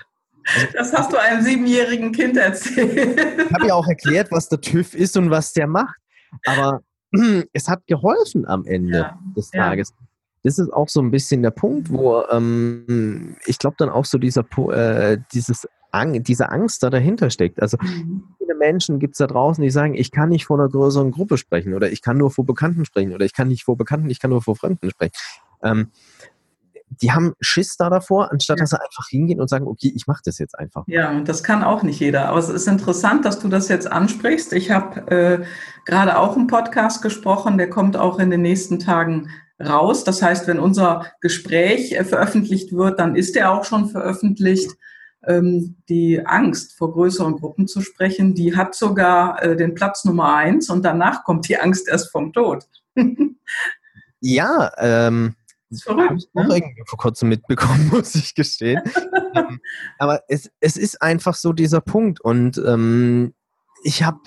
Also, 0.54 0.66
das 0.72 0.92
hast 0.92 1.12
du 1.12 1.20
einem 1.20 1.42
siebenjährigen 1.42 2.12
Kind 2.12 2.37
erzählt. 2.37 3.18
Ich 3.18 3.52
habe 3.52 3.66
ja 3.66 3.74
auch 3.74 3.87
erklärt, 3.87 4.30
was 4.30 4.48
der 4.48 4.61
TÜV 4.61 4.94
ist 4.94 5.16
und 5.16 5.30
was 5.30 5.52
der 5.52 5.66
macht. 5.66 5.96
Aber 6.44 6.80
es 7.52 7.68
hat 7.68 7.87
geholfen 7.87 8.46
am 8.46 8.64
Ende 8.64 8.98
ja, 8.98 9.18
des 9.37 9.50
Tages. 9.50 9.90
Ja. 9.90 10.06
Das 10.42 10.59
ist 10.59 10.72
auch 10.72 10.88
so 10.88 11.00
ein 11.00 11.11
bisschen 11.11 11.42
der 11.42 11.50
Punkt, 11.50 11.90
wo 11.90 12.22
ähm, 12.30 13.37
ich 13.46 13.59
glaube 13.59 13.76
dann 13.78 13.88
auch 13.88 14.04
so 14.04 14.16
dieser 14.18 14.44
äh, 14.70 15.18
dieses 15.32 15.66
Ang 15.90 16.22
diese 16.22 16.50
Angst 16.50 16.85
da 16.85 16.90
dahinter 16.90 17.30
steckt. 17.30 17.61
Also 17.61 17.78
mhm. 17.80 18.22
viele 18.38 18.54
Menschen 18.54 19.00
gibt 19.00 19.14
es 19.14 19.18
da 19.18 19.26
draußen, 19.26 19.62
die 19.62 19.70
sagen, 19.70 19.94
ich 19.94 20.12
kann 20.12 20.28
nicht 20.28 20.46
vor 20.46 20.61
einer 20.61 20.68
größeren 20.68 21.11
Gruppe 21.11 21.37
sprechen 21.37 21.74
oder 21.74 21.90
ich 21.90 22.00
kann 22.00 22.16
nur 22.16 22.30
vor 22.30 22.46
Bekannten 22.46 22.85
sprechen 22.85 23.12
oder 23.12 23.24
ich 23.24 23.32
kann 23.32 23.48
nicht 23.48 23.64
vor 23.64 23.76
Bekannten, 23.76 24.09
ich 24.09 24.20
kann 24.20 24.30
nur 24.30 24.42
vor 24.42 24.54
Fremden 24.54 24.88
sprechen. 24.90 25.14
Ähm, 25.62 25.88
die 26.88 27.12
haben 27.12 27.35
Schiss 27.40 27.77
da 27.77 27.90
davor, 27.90 28.31
anstatt 28.31 28.59
ja. 28.59 28.62
dass 28.62 28.70
sie 28.70 28.81
einfach 28.81 29.09
hingehen 29.09 29.40
und 29.40 29.49
sagen, 29.49 29.66
okay, 29.66 29.92
ich 29.94 30.07
mache 30.07 30.22
das 30.25 30.38
jetzt 30.38 30.59
einfach. 30.59 30.85
Ja, 30.87 31.11
und 31.11 31.29
das 31.29 31.42
kann 31.42 31.64
auch 31.64 31.83
nicht 31.83 32.01
jeder. 32.01 32.29
Aber 32.29 32.38
es 32.38 32.49
ist 32.49 32.68
interessant, 32.68 33.25
dass 33.25 33.38
du 33.38 33.49
das 33.49 33.68
jetzt 33.68 33.90
ansprichst. 33.90 34.53
Ich 34.53 34.70
habe 34.70 35.11
äh, 35.11 35.44
gerade 35.85 36.18
auch 36.18 36.37
einen 36.37 36.46
Podcast 36.46 37.03
gesprochen, 37.03 37.59
der 37.59 37.70
kommt 37.70 37.96
auch 37.96 38.18
in 38.18 38.31
den 38.31 38.42
nächsten 38.42 38.79
Tagen 38.79 39.29
raus. 39.61 40.05
Das 40.05 40.22
heißt, 40.22 40.46
wenn 40.46 40.59
unser 40.59 41.07
Gespräch 41.20 41.92
äh, 41.92 42.05
veröffentlicht 42.05 42.72
wird, 42.72 43.01
dann 43.01 43.16
ist 43.16 43.37
er 43.37 43.53
auch 43.53 43.64
schon 43.64 43.88
veröffentlicht. 43.88 44.70
Ähm, 45.27 45.77
die 45.88 46.25
Angst 46.25 46.77
vor 46.77 46.92
größeren 46.92 47.37
Gruppen 47.37 47.66
zu 47.66 47.81
sprechen, 47.81 48.35
die 48.35 48.55
hat 48.57 48.77
sogar 48.77 49.42
äh, 49.42 49.57
den 49.57 49.75
Platz 49.75 50.05
Nummer 50.05 50.35
eins 50.37 50.70
und 50.70 50.85
danach 50.85 51.25
kommt 51.25 51.49
die 51.49 51.59
Angst 51.59 51.88
erst 51.88 52.12
vom 52.12 52.33
Tod. 52.33 52.64
ja, 54.20 54.70
ähm, 54.79 55.35
Verrückt, 55.82 56.10
habe 56.10 56.18
ich 56.18 56.28
auch 56.34 56.44
ne? 56.44 56.56
irgendwie 56.56 56.82
vor 56.86 56.98
kurzem 56.98 57.28
mitbekommen, 57.28 57.88
muss 57.92 58.14
ich 58.14 58.34
gestehen. 58.34 58.82
Ähm, 59.34 59.60
aber 59.98 60.22
es, 60.28 60.50
es 60.60 60.76
ist 60.76 61.02
einfach 61.02 61.34
so 61.34 61.52
dieser 61.52 61.80
Punkt. 61.80 62.20
Und 62.20 62.58
ähm, 62.58 63.34
ich 63.82 64.02
habe, 64.02 64.20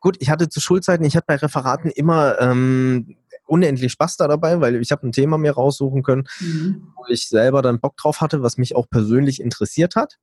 gut, 0.00 0.16
ich 0.20 0.30
hatte 0.30 0.48
zu 0.48 0.60
Schulzeiten, 0.60 1.04
ich 1.04 1.16
hatte 1.16 1.26
bei 1.26 1.36
Referaten 1.36 1.90
immer 1.90 2.40
ähm, 2.40 3.16
unendlich 3.46 3.92
Spaß 3.92 4.16
da 4.16 4.28
dabei, 4.28 4.60
weil 4.60 4.76
ich 4.76 4.92
habe 4.92 5.06
ein 5.06 5.12
Thema 5.12 5.36
mir 5.36 5.52
raussuchen 5.52 6.02
können, 6.02 6.26
mhm. 6.40 6.92
wo 6.96 7.04
ich 7.08 7.28
selber 7.28 7.62
dann 7.62 7.80
Bock 7.80 7.96
drauf 7.96 8.20
hatte, 8.20 8.42
was 8.42 8.56
mich 8.56 8.76
auch 8.76 8.88
persönlich 8.88 9.40
interessiert 9.40 9.96
hat. 9.96 10.18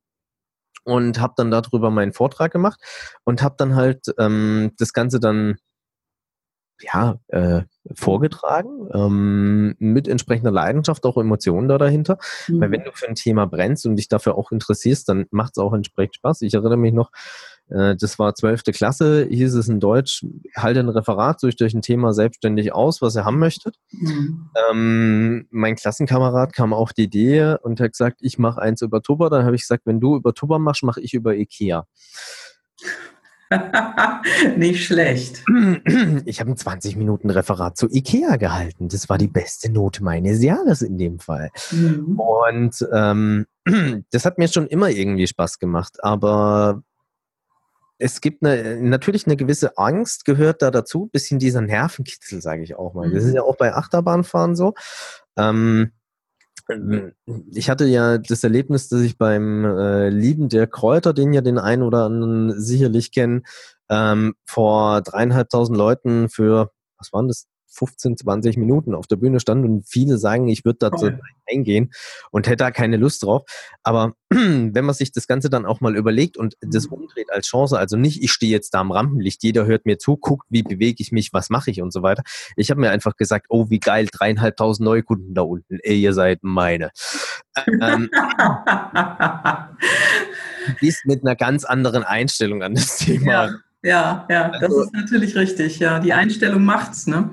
Und 0.84 1.19
habe 1.19 1.34
dann 1.36 1.51
darüber 1.51 1.91
meinen 1.91 2.13
Vortrag 2.13 2.49
gemacht 2.53 2.80
und 3.25 3.41
habe 3.41 3.56
dann 3.58 3.75
halt 3.75 4.06
ähm, 4.17 4.71
das 4.77 4.93
Ganze 4.93 5.19
dann 5.19 5.58
ja, 6.82 7.20
äh, 7.28 7.62
vorgetragen, 7.96 8.90
ähm, 8.94 9.76
mit 9.80 10.08
entsprechender 10.08 10.52
Leidenschaft, 10.52 11.06
auch 11.06 11.18
Emotionen 11.18 11.68
da 11.68 11.78
dahinter. 11.78 12.18
Mhm. 12.48 12.62
Weil 12.62 12.72
wenn 12.72 12.84
du 12.84 12.92
für 12.94 13.08
ein 13.08 13.16
Thema 13.16 13.46
brennst 13.46 13.86
und 13.86 13.96
dich 13.96 14.08
dafür 14.08 14.36
auch 14.36 14.52
interessierst, 14.52 15.10
dann 15.10 15.26
macht 15.32 15.54
es 15.56 15.58
auch 15.58 15.74
entsprechend 15.74 16.16
Spaß. 16.16 16.42
Ich 16.42 16.54
erinnere 16.54 16.78
mich 16.78 16.94
noch, 16.94 17.12
äh, 17.70 17.96
das 17.96 18.20
war 18.20 18.36
zwölfte 18.36 18.72
Klasse, 18.72 19.28
hieß 19.30 19.56
es 19.56 19.68
in 19.68 19.80
Deutsch, 19.80 20.26
halte 20.56 20.80
ein 20.80 20.90
Referat, 20.90 21.40
sucht 21.40 21.62
euch 21.62 21.74
ein 21.74 21.82
Thema 21.82 22.13
selbstständig 22.13 22.74
aus, 22.74 23.02
was 23.02 23.16
ihr 23.16 23.26
haben 23.26 23.40
möchtet. 23.40 23.78
Mhm. 23.92 24.50
Ähm, 24.72 25.48
mein 25.50 25.76
Klassenkamerad 25.76 26.54
kam 26.54 26.74
auf 26.74 26.94
die 26.94 27.04
Idee 27.04 27.56
und 27.62 27.80
hat 27.80 27.92
gesagt, 27.92 28.20
ich 28.22 28.38
mache 28.38 28.62
eins 28.62 28.82
über 28.82 29.02
Tuba. 29.02 29.30
Dann 29.30 29.46
habe 29.46 29.56
ich 29.56 29.62
gesagt, 29.62 29.86
wenn 29.86 30.00
du 30.00 30.16
über 30.16 30.34
Tuba 30.34 30.60
machst, 30.60 30.84
mache 30.84 31.02
ich 31.02 31.13
über 31.13 31.36
Ikea. 31.36 31.86
Nicht 34.58 34.86
schlecht. 34.86 35.44
Ich 36.26 36.40
habe 36.40 36.52
ein 36.52 36.58
20 36.58 36.96
Minuten 36.96 37.30
Referat 37.30 37.78
zu 37.78 37.88
IKEA 37.90 38.38
gehalten. 38.38 38.90
Das 38.90 39.10
war 39.10 39.18
die 39.18 39.28
beste 39.28 39.72
Note 39.72 40.04
meines 40.04 40.44
Jahres 40.44 40.82
in 40.82 40.98
dem 40.98 41.20
Fall. 41.20 41.50
Mhm. 41.72 42.20
Und 42.20 42.88
ähm, 42.94 43.46
das 44.12 44.26
hat 44.26 44.38
mir 44.38 44.48
schon 44.48 44.68
immer 44.68 44.90
irgendwie 44.90 45.28
Spaß 45.28 45.60
gemacht. 45.60 46.04
Aber 46.04 46.84
es 47.98 48.22
gibt 48.22 48.44
eine, 48.44 48.82
natürlich 48.82 49.26
eine 49.26 49.38
gewisse 49.38 49.78
Angst, 49.78 50.26
gehört 50.26 50.62
da 50.62 50.72
dazu. 50.72 51.08
Bisschen 51.08 51.40
dieser 51.40 51.62
Nervenkitzel, 51.62 52.42
sage 52.42 52.64
ich 52.64 52.76
auch 52.76 52.94
mal. 52.94 53.10
Das 53.12 53.24
ist 53.24 53.30
mhm. 53.30 53.38
ja 53.38 53.42
auch 53.44 53.58
bei 53.58 53.74
Achterbahnfahren 53.74 54.56
so. 54.56 54.74
Ähm, 55.38 55.92
ich 57.53 57.69
hatte 57.69 57.86
ja 57.86 58.17
das 58.17 58.43
Erlebnis, 58.43 58.89
dass 58.89 59.01
ich 59.01 59.17
beim 59.17 59.63
äh, 59.65 60.10
Lieben 60.10 60.49
der 60.49 60.67
Kräuter, 60.67 61.13
den 61.13 61.34
ja 61.34 61.41
den 61.41 61.58
einen 61.58 61.84
oder 61.84 62.03
anderen 62.03 62.60
sicherlich 62.60 63.12
kennen, 63.12 63.43
ähm, 63.89 64.36
vor 64.45 65.01
dreieinhalbtausend 65.01 65.77
Leuten 65.77 66.30
für, 66.30 66.71
was 66.97 67.13
waren 67.13 67.27
das, 67.27 67.47
15, 67.78 68.18
20 68.18 68.58
Minuten 68.58 68.96
auf 68.96 69.08
der 69.08 69.18
Bühne 69.18 69.40
stand 69.40 69.66
und 69.66 69.88
viele 69.88 70.18
sagen, 70.18 70.48
ich 70.48 70.66
würde 70.66 70.80
da 70.80 70.88
okay. 70.88 71.18
eingehen 71.50 71.92
und 72.32 72.48
hätte 72.48 72.58
da 72.58 72.72
keine 72.72 72.98
Lust 72.98 73.24
drauf. 73.24 73.44
Aber 73.84 74.13
wenn 74.30 74.86
man 74.86 74.96
sich 74.96 75.12
das 75.12 75.28
Ganze 75.28 75.50
dann 75.50 75.66
auch 75.66 75.82
mal 75.82 75.96
überlegt 75.96 76.38
und 76.38 76.56
das 76.62 76.88
mhm. 76.88 76.94
umdreht 76.94 77.32
als 77.32 77.48
Chance, 77.48 77.78
also 77.78 77.98
nicht, 77.98 78.24
ich 78.24 78.32
stehe 78.32 78.52
jetzt 78.52 78.74
da 78.74 78.82
am 78.82 78.92
Rampenlicht, 78.92 79.44
jeder 79.44 79.66
hört 79.66 79.86
mir 79.86 80.00
zu, 80.00 80.18
guckt, 80.18 80.48
wie 80.50 80.63
bewege 80.63 80.98
ich 81.00 81.12
mich, 81.12 81.34
was 81.34 81.50
mache 81.50 81.72
ich 81.72 81.82
und 81.82 81.94
so 81.94 82.02
weiter. 82.02 82.24
Ich 82.56 82.72
habe 82.72 82.82
mir 82.82 82.90
einfach 82.90 83.16
gesagt, 83.16 83.48
oh, 83.50 83.70
wie 83.70 83.80
geil, 83.80 84.08
dreieinhalbtausend 84.12 84.86
Neukunden 84.86 85.34
da 85.34 85.44
unten, 85.44 85.80
ey, 85.84 86.00
ihr 86.00 86.13
seid 86.13 86.40
meine. 86.42 86.92
ähm, 87.82 88.10
gehst 90.80 91.06
mit 91.06 91.24
einer 91.24 91.36
ganz 91.36 91.63
anderen 91.63 92.04
Einstellung 92.04 92.63
an 92.63 92.76
das 92.76 92.98
Thema. 92.98 93.32
Ja. 93.32 93.50
Ja, 93.84 94.26
ja, 94.30 94.50
das 94.50 94.63
also, 94.63 94.82
ist 94.82 94.94
natürlich 94.94 95.36
richtig. 95.36 95.80
Ja, 95.80 96.00
die 96.00 96.13
Einstellung 96.13 96.66
macht's, 96.66 97.08
ne? 97.08 97.32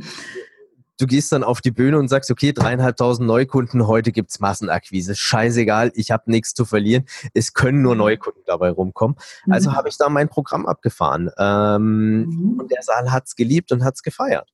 Du 0.99 1.07
gehst 1.07 1.33
dann 1.33 1.43
auf 1.43 1.61
die 1.61 1.73
Bühne 1.73 1.99
und 1.99 2.07
sagst, 2.07 2.31
okay, 2.31 2.53
dreieinhalbtausend 2.53 3.27
Neukunden, 3.27 3.89
heute 3.89 4.13
gibt's 4.13 4.39
Massenakquise. 4.39 5.17
Scheißegal, 5.17 5.91
ich 5.97 6.13
habe 6.13 6.31
nichts 6.31 6.55
zu 6.55 6.65
verlieren. 6.65 7.05
Es 7.33 7.53
können 7.53 7.83
nur 7.83 7.95
mhm. 7.95 8.01
Neukunden 8.01 8.43
dabei 8.47 8.71
rumkommen. 8.71 9.17
Also 9.51 9.71
mhm. 9.71 9.77
habe 9.77 9.89
ich 9.89 9.99
da 9.99 10.09
mein 10.09 10.29
Programm 10.29 10.67
abgefahren. 10.67 11.31
Ähm, 11.37 12.27
mhm. 12.27 12.61
Und 12.61 12.71
der 12.71 12.83
Saal 12.83 13.11
hat's 13.11 13.35
geliebt 13.35 13.73
und 13.73 13.83
hat's 13.83 14.05
gefeiert. 14.05 14.54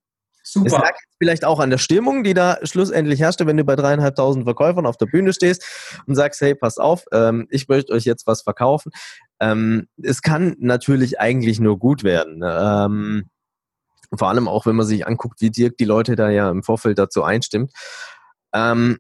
Super. 0.53 0.67
Es 0.67 0.73
lag 0.73 0.97
vielleicht 1.19 1.45
auch 1.45 1.61
an 1.61 1.71
der 1.71 1.79
Stimmung, 1.79 2.25
die 2.25 2.35
da 2.35 2.59
schlussendlich 2.65 3.21
herrschte, 3.21 3.47
wenn 3.47 3.57
du 3.57 3.63
bei 3.63 3.77
dreieinhalbtausend 3.77 4.45
Verkäufern 4.45 4.85
auf 4.85 4.97
der 4.97 5.07
Bühne 5.07 5.33
stehst 5.33 5.65
und 6.07 6.17
sagst, 6.17 6.41
hey, 6.41 6.57
pass 6.57 6.77
auf, 6.77 7.05
ähm, 7.13 7.47
ich 7.51 7.69
möchte 7.69 7.93
euch 7.93 8.05
jetzt 8.05 8.27
was 8.27 8.43
verkaufen. 8.43 8.91
Ähm, 9.39 9.87
es 10.03 10.23
kann 10.23 10.57
natürlich 10.59 11.21
eigentlich 11.21 11.61
nur 11.61 11.79
gut 11.79 12.03
werden. 12.03 12.43
Ähm, 12.45 13.31
vor 14.19 14.29
allem 14.29 14.49
auch, 14.49 14.67
wenn 14.67 14.75
man 14.75 14.87
sich 14.87 15.07
anguckt, 15.07 15.41
wie 15.41 15.51
Dirk 15.51 15.77
die 15.77 15.85
Leute 15.85 16.17
da 16.17 16.31
ja 16.31 16.51
im 16.51 16.65
Vorfeld 16.65 16.99
dazu 16.99 17.23
einstimmt. 17.23 17.71
Ähm, 18.53 18.99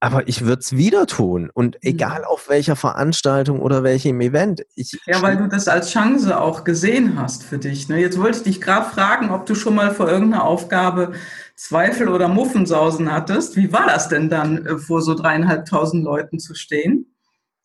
aber 0.00 0.26
ich 0.28 0.46
würde 0.46 0.60
es 0.60 0.74
wieder 0.74 1.06
tun. 1.06 1.50
Und 1.52 1.76
mhm. 1.76 1.80
egal 1.82 2.24
auf 2.24 2.48
welcher 2.48 2.74
Veranstaltung 2.74 3.60
oder 3.60 3.82
welchem 3.82 4.20
Event. 4.22 4.64
Ja, 4.74 5.20
weil 5.20 5.36
du 5.36 5.46
das 5.46 5.68
als 5.68 5.90
Chance 5.90 6.40
auch 6.40 6.64
gesehen 6.64 7.20
hast 7.20 7.44
für 7.44 7.58
dich. 7.58 7.88
Ne? 7.88 8.00
Jetzt 8.00 8.18
wollte 8.18 8.38
ich 8.38 8.44
dich 8.44 8.60
gerade 8.62 8.88
fragen, 8.88 9.30
ob 9.30 9.44
du 9.44 9.54
schon 9.54 9.74
mal 9.74 9.94
vor 9.94 10.08
irgendeiner 10.08 10.44
Aufgabe 10.44 11.12
Zweifel 11.54 12.08
oder 12.08 12.28
Muffensausen 12.28 13.12
hattest. 13.12 13.56
Wie 13.56 13.70
war 13.72 13.86
das 13.86 14.08
denn 14.08 14.30
dann, 14.30 14.64
äh, 14.64 14.78
vor 14.78 15.02
so 15.02 15.14
dreieinhalbtausend 15.14 16.02
Leuten 16.02 16.38
zu 16.38 16.54
stehen? 16.54 17.14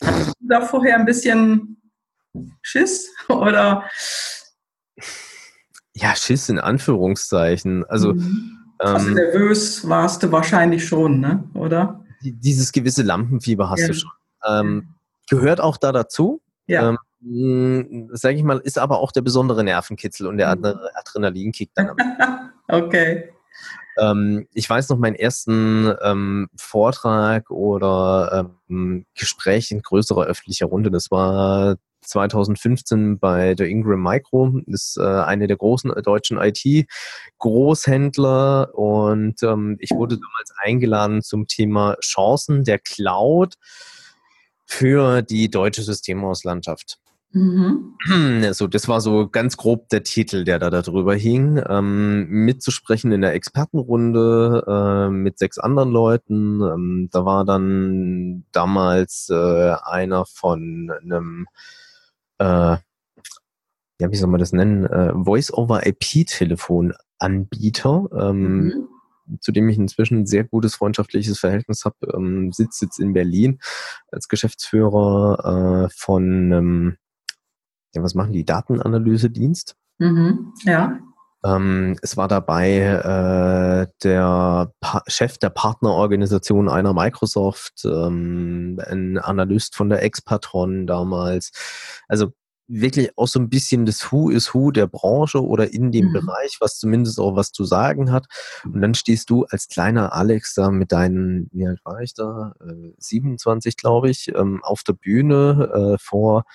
Hattest 0.04 0.34
du 0.38 0.48
da 0.50 0.60
vorher 0.60 0.98
ein 0.98 1.06
bisschen 1.06 1.82
Schiss 2.62 3.10
oder? 3.30 3.86
Ja, 5.94 6.14
Schiss 6.18 6.50
in 6.50 6.60
Anführungszeichen. 6.60 7.86
Also, 7.86 8.16
mhm. 8.16 8.58
also 8.78 9.10
nervös 9.12 9.88
warst 9.88 10.24
du 10.24 10.34
wahrscheinlich 10.34 10.86
schon, 10.86 11.22
ne? 11.22 11.46
oder? 11.54 12.05
Dieses 12.34 12.72
gewisse 12.72 13.04
Lampenfieber 13.04 13.70
hast 13.70 13.82
ja. 13.82 13.88
du 13.88 13.94
schon. 13.94 14.12
Ähm, 14.48 14.96
gehört 15.30 15.62
auch 15.62 15.78
da 15.78 15.92
dazu. 15.92 16.42
Ja. 16.68 16.90
Ähm, 16.90 18.10
sage 18.14 18.38
ich 18.38 18.44
mal, 18.44 18.60
ist 18.60 18.78
aber 18.78 19.00
auch 19.00 19.12
der 19.12 19.22
besondere 19.22 19.64
Nervenkitzel 19.64 20.28
und 20.28 20.38
der 20.38 20.56
mhm. 20.56 20.76
Adrenalinkick 20.94 21.72
dann. 21.74 21.92
okay. 22.68 23.32
Ähm, 23.98 24.48
ich 24.54 24.70
weiß 24.70 24.90
noch 24.90 24.98
meinen 24.98 25.16
ersten 25.16 25.94
ähm, 26.04 26.50
Vortrag 26.56 27.50
oder 27.50 28.52
ähm, 28.70 29.06
Gespräch 29.16 29.72
in 29.72 29.82
größerer 29.82 30.26
öffentlicher 30.26 30.68
Runde. 30.68 30.92
Das 30.92 31.12
war 31.12 31.78
2015 32.06 33.20
bei 33.20 33.56
der 33.56 33.68
Ingram 33.68 34.02
Micro, 34.02 34.62
ist 34.68 34.96
äh, 34.98 35.04
eine 35.04 35.48
der 35.48 35.58
großen 35.58 35.92
deutschen 36.04 36.38
IT-Großhändler 36.38 38.74
und 38.74 39.44
ähm, 39.44 39.76
ich 39.80 39.92
wurde 39.92 40.16
damals 40.16 40.54
eingeladen 40.58 41.22
zum 41.22 41.48
Thema 41.48 41.98
Chancen 42.02 42.64
der 42.64 42.80
Cloud 42.80 43.56
für 44.66 45.22
die 45.22 45.50
deutsche 45.50 45.84
Systemhauslandschaft. 45.84 47.00
Mhm. 47.36 48.44
Also 48.46 48.68
das 48.68 48.88
war 48.88 49.02
so 49.02 49.28
ganz 49.28 49.58
grob 49.58 49.90
der 49.90 50.04
Titel, 50.04 50.46
der 50.46 50.58
da 50.58 50.70
darüber 50.70 51.16
hing. 51.16 51.62
Ähm, 51.68 52.30
mitzusprechen 52.30 53.12
in 53.12 53.20
der 53.20 53.34
Expertenrunde 53.34 54.64
äh, 54.66 55.10
mit 55.10 55.38
sechs 55.38 55.58
anderen 55.58 55.92
Leuten. 55.92 56.62
Ähm, 56.62 57.10
da 57.12 57.26
war 57.26 57.44
dann 57.44 58.46
damals 58.54 59.28
äh, 59.30 59.76
einer 59.84 60.26
von 60.26 60.90
einem 61.02 61.48
äh, 62.40 62.78
ja, 64.00 64.12
wie 64.12 64.16
soll 64.16 64.30
man 64.30 64.40
das 64.40 64.52
nennen, 64.52 64.86
äh, 64.86 65.14
Voice-over-IP-Telefon-Anbieter, 65.14 68.08
ähm, 68.14 68.66
mhm. 68.66 68.90
zu 69.40 69.52
dem 69.52 69.70
ich 69.70 69.78
inzwischen 69.78 70.20
ein 70.20 70.26
sehr 70.26 70.44
gutes 70.44 70.74
freundschaftliches 70.76 71.40
Verhältnis 71.40 71.86
habe, 71.86 71.96
ähm, 72.14 72.52
sitzt 72.52 72.82
jetzt 72.82 73.00
in 73.00 73.14
Berlin 73.14 73.60
als 74.12 74.28
Geschäftsführer 74.28 75.86
äh, 75.86 75.90
von, 75.96 76.52
ähm, 76.52 76.98
ja, 77.94 78.04
was 78.04 78.16
machen 78.16 78.34
die, 78.34 78.44
Datenanalyse-Dienst? 78.44 79.78
Mhm. 80.00 80.52
Ja. 80.64 81.00
Ähm, 81.46 81.98
es 82.02 82.18
war 82.18 82.28
dabei 82.28 82.72
äh, 82.72 83.88
der 84.04 84.72
pa 84.80 85.04
Chef 85.08 85.38
der 85.38 85.50
Partnerorganisation 85.50 86.70
einer 86.70 86.94
Microsoft, 86.94 87.86
ähm, 87.86 88.80
ein 88.88 89.20
Analyst 89.20 89.76
von 89.76 89.90
der 89.90 90.02
Expatron 90.02 90.88
damals. 90.88 91.52
Also 92.08 92.32
wirklich 92.68 93.16
auch 93.16 93.28
so 93.28 93.40
ein 93.40 93.50
bisschen 93.50 93.86
das 93.86 94.12
Who 94.12 94.32
is 94.32 94.56
Who 94.56 94.72
der 94.72 94.88
Branche 94.88 95.44
oder 95.44 95.72
in 95.72 95.92
dem 95.92 96.08
mhm. 96.08 96.14
Bereich, 96.14 96.58
was 96.60 96.80
zumindest 96.80 97.20
auch 97.20 97.36
was 97.36 97.52
zu 97.52 97.64
sagen 97.64 98.12
hat. 98.12 98.26
Und 98.64 98.82
dann 98.82 98.96
stehst 98.96 99.30
du 99.30 99.46
als 99.46 99.68
kleiner 99.68 100.14
Alex 100.14 100.56
da 100.56 100.72
mit 100.72 100.92
deinen, 100.92 101.48
wie 101.52 101.68
alt 101.68 101.80
war 101.84 102.02
ich 102.02 102.16
da? 102.16 102.54
Äh, 102.60 102.94
27, 102.98 103.78
glaube 103.78 104.10
ich, 104.10 104.34
ähm, 104.36 104.64
auf 104.64 104.82
der 104.82 104.94
Bühne 104.94 105.96
äh, 105.96 105.98
vor 106.02 106.46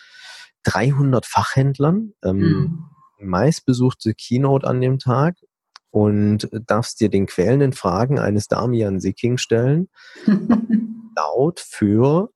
300 0.64 1.26
Fachhändlern. 1.26 2.12
Ähm, 2.24 2.38
mhm 2.38 2.90
meistbesuchte 3.20 4.14
Keynote 4.14 4.66
an 4.66 4.80
dem 4.80 4.98
Tag 4.98 5.36
und 5.90 6.48
darfst 6.66 7.00
dir 7.00 7.08
den 7.08 7.26
quälenden 7.26 7.72
Fragen 7.72 8.18
eines 8.18 8.48
Damian 8.48 9.00
Sicking 9.00 9.38
stellen, 9.38 9.88
laut 11.16 11.60
für 11.60 12.30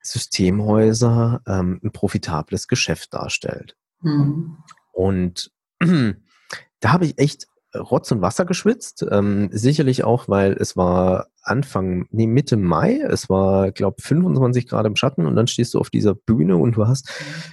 Systemhäuser 0.00 1.42
ähm, 1.46 1.80
ein 1.82 1.92
profitables 1.92 2.68
Geschäft 2.68 3.14
darstellt. 3.14 3.76
Mhm. 4.00 4.58
Und 4.92 5.50
da 5.80 6.92
habe 6.92 7.04
ich 7.04 7.18
echt 7.18 7.46
Rotz 7.74 8.10
und 8.10 8.22
Wasser 8.22 8.44
geschwitzt. 8.44 9.04
Ähm, 9.10 9.50
sicherlich 9.52 10.04
auch, 10.04 10.28
weil 10.28 10.52
es 10.54 10.76
war 10.76 11.26
Anfang, 11.42 12.06
nee, 12.10 12.26
Mitte 12.26 12.56
Mai, 12.56 13.00
es 13.00 13.28
war, 13.28 13.70
glaube 13.72 14.02
25 14.02 14.66
Grad 14.68 14.86
im 14.86 14.96
Schatten 14.96 15.26
und 15.26 15.36
dann 15.36 15.46
stehst 15.46 15.74
du 15.74 15.78
auf 15.78 15.90
dieser 15.90 16.14
Bühne 16.14 16.56
und 16.56 16.76
du 16.76 16.86
hast 16.86 17.10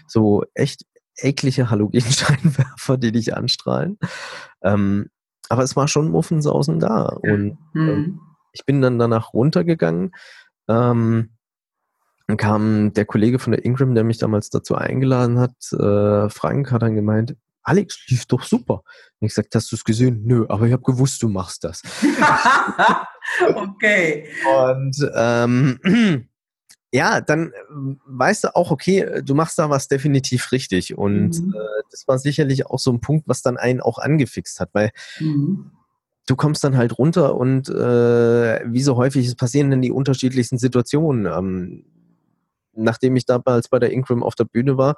so 0.07 0.43
echt 0.53 0.85
eklige 1.17 1.69
Halogenscheinwerfer, 1.69 2.97
die 2.97 3.11
dich 3.11 3.35
anstrahlen. 3.35 3.97
Ähm, 4.61 5.09
aber 5.49 5.63
es 5.63 5.75
war 5.75 5.87
schon 5.87 6.09
Muffensausen 6.09 6.79
da. 6.79 7.05
Und 7.05 7.57
mhm. 7.73 7.89
ähm, 7.89 8.19
ich 8.53 8.65
bin 8.65 8.81
dann 8.81 8.99
danach 8.99 9.33
runtergegangen. 9.33 10.11
Ähm, 10.67 11.31
dann 12.27 12.37
kam 12.37 12.93
der 12.93 13.05
Kollege 13.05 13.39
von 13.39 13.51
der 13.51 13.65
Ingram, 13.65 13.95
der 13.95 14.03
mich 14.03 14.17
damals 14.17 14.49
dazu 14.49 14.75
eingeladen 14.75 15.39
hat, 15.39 15.55
äh, 15.73 16.29
Frank, 16.29 16.71
hat 16.71 16.81
dann 16.81 16.95
gemeint, 16.95 17.35
Alex, 17.63 18.07
lief 18.07 18.25
doch 18.25 18.43
super. 18.43 18.83
Und 19.19 19.27
ich 19.27 19.29
gesagt, 19.29 19.55
hast 19.55 19.71
du 19.71 19.75
es 19.75 19.83
gesehen? 19.83 20.23
Nö, 20.25 20.45
aber 20.49 20.67
ich 20.67 20.73
habe 20.73 20.83
gewusst, 20.83 21.23
du 21.23 21.29
machst 21.29 21.63
das. 21.63 21.81
okay. 23.55 24.27
Und 24.71 25.11
ähm, 25.15 25.79
ja, 26.93 27.21
dann 27.21 27.47
äh, 27.47 27.95
weißt 28.05 28.43
du 28.43 28.55
auch, 28.55 28.69
okay, 28.69 29.21
du 29.23 29.33
machst 29.33 29.57
da 29.57 29.69
was 29.71 29.87
definitiv 29.87 30.51
richtig. 30.51 30.95
Und 30.95 31.41
mhm. 31.41 31.55
äh, 31.55 31.81
das 31.89 32.07
war 32.07 32.19
sicherlich 32.19 32.67
auch 32.67 32.77
so 32.77 32.91
ein 32.91 33.01
Punkt, 33.01 33.27
was 33.27 33.41
dann 33.41 33.57
einen 33.57 33.81
auch 33.81 33.97
angefixt 33.97 34.59
hat, 34.59 34.69
weil 34.73 34.91
mhm. 35.19 35.71
du 36.27 36.35
kommst 36.35 36.63
dann 36.63 36.77
halt 36.77 36.99
runter 36.99 37.35
und 37.35 37.67
äh, 37.67 38.61
wie 38.71 38.83
so 38.83 38.95
häufig 38.95 39.25
es 39.25 39.35
passieren 39.35 39.71
denn 39.71 39.81
die 39.81 39.91
unterschiedlichsten 39.91 40.59
Situationen. 40.59 41.25
Ähm, 41.25 41.85
nachdem 42.75 43.15
ich 43.15 43.25
damals 43.25 43.69
bei 43.69 43.79
der 43.79 43.91
Ingram 43.91 44.21
auf 44.21 44.35
der 44.35 44.45
Bühne 44.45 44.77
war, 44.77 44.95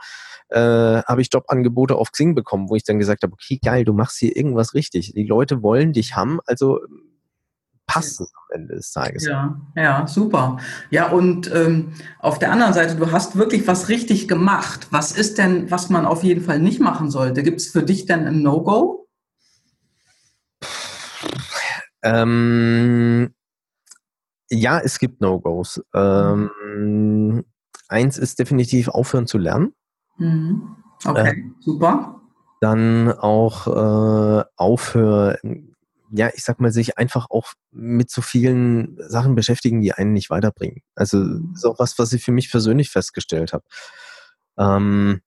äh, 0.50 0.60
habe 0.60 1.22
ich 1.22 1.30
Jobangebote 1.32 1.96
auf 1.96 2.12
Xing 2.12 2.36
bekommen, 2.36 2.70
wo 2.70 2.76
ich 2.76 2.84
dann 2.84 3.00
gesagt 3.00 3.24
habe, 3.24 3.34
okay, 3.34 3.58
geil, 3.64 3.86
du 3.86 3.94
machst 3.94 4.18
hier 4.18 4.36
irgendwas 4.36 4.74
richtig. 4.74 5.14
Die 5.14 5.26
Leute 5.26 5.64
wollen 5.64 5.94
dich 5.94 6.16
haben, 6.16 6.40
also 6.46 6.82
passt 7.88 8.22
es 8.22 8.32
am 8.34 8.62
Ende 8.62 8.76
des 8.76 8.92
Tages. 8.92 9.26
Ja, 9.26 9.60
ja, 9.76 10.08
super. 10.08 10.58
Ja, 10.90 11.10
und 11.12 11.54
ähm, 11.54 11.94
auf 12.20 12.40
der 12.40 12.52
anderen 12.52 12.74
Seite, 12.74 12.96
du 12.96 13.12
hast 13.12 13.36
wirklich 13.36 13.68
was 13.68 13.90
richtig 13.90 14.28
gemacht. 14.28 14.88
Was 14.92 15.12
ist 15.12 15.38
denn, 15.38 15.70
was 15.72 15.90
man 15.90 16.06
auf 16.06 16.24
jeden 16.24 16.42
Fall 16.42 16.60
nicht 16.60 16.80
machen 16.80 17.10
sollte? 17.10 17.44
Gibt 17.44 17.62
es 17.62 17.68
für 17.68 17.84
dich 17.84 18.06
denn 18.06 18.26
ein 18.26 18.42
No-Go? 18.42 19.08
Ähm, 22.04 23.34
ja, 24.50 24.80
es 24.80 25.00
gibt 25.00 25.22
No-Gos. 25.22 25.82
Ähm, 25.94 27.44
eins 27.88 28.18
ist 28.18 28.40
definitiv 28.40 28.90
aufhören 28.90 29.28
zu 29.28 29.38
lernen. 29.38 29.74
Mhm. 30.18 30.76
Okay, 31.04 31.30
äh, 31.30 31.62
super. 31.62 32.22
Dann 32.62 33.12
auch 33.12 33.68
äh, 33.68 34.44
aufhören, 34.56 35.75
ja, 36.18 36.30
ich 36.34 36.44
sag 36.44 36.60
mal, 36.60 36.72
sich 36.72 36.98
einfach 36.98 37.28
auch 37.30 37.54
mit 37.72 38.10
so 38.10 38.22
vielen 38.22 38.98
Sachen 39.10 39.36
beschäftigen, 39.36 39.82
die 39.82 39.94
einen 39.94 40.14
nicht 40.14 40.30
weiterbringen. 40.30 40.82
Also 40.96 41.24
ist 41.54 41.66
auch 41.66 41.80
was, 41.80 42.00
was 42.00 42.14
ich 42.14 42.24
für 42.24 42.32
mich 42.32 42.50
persönlich 42.52 42.90
festgestellt 42.90 43.54
habe. 43.54 43.66
Ähm, 44.58 45.22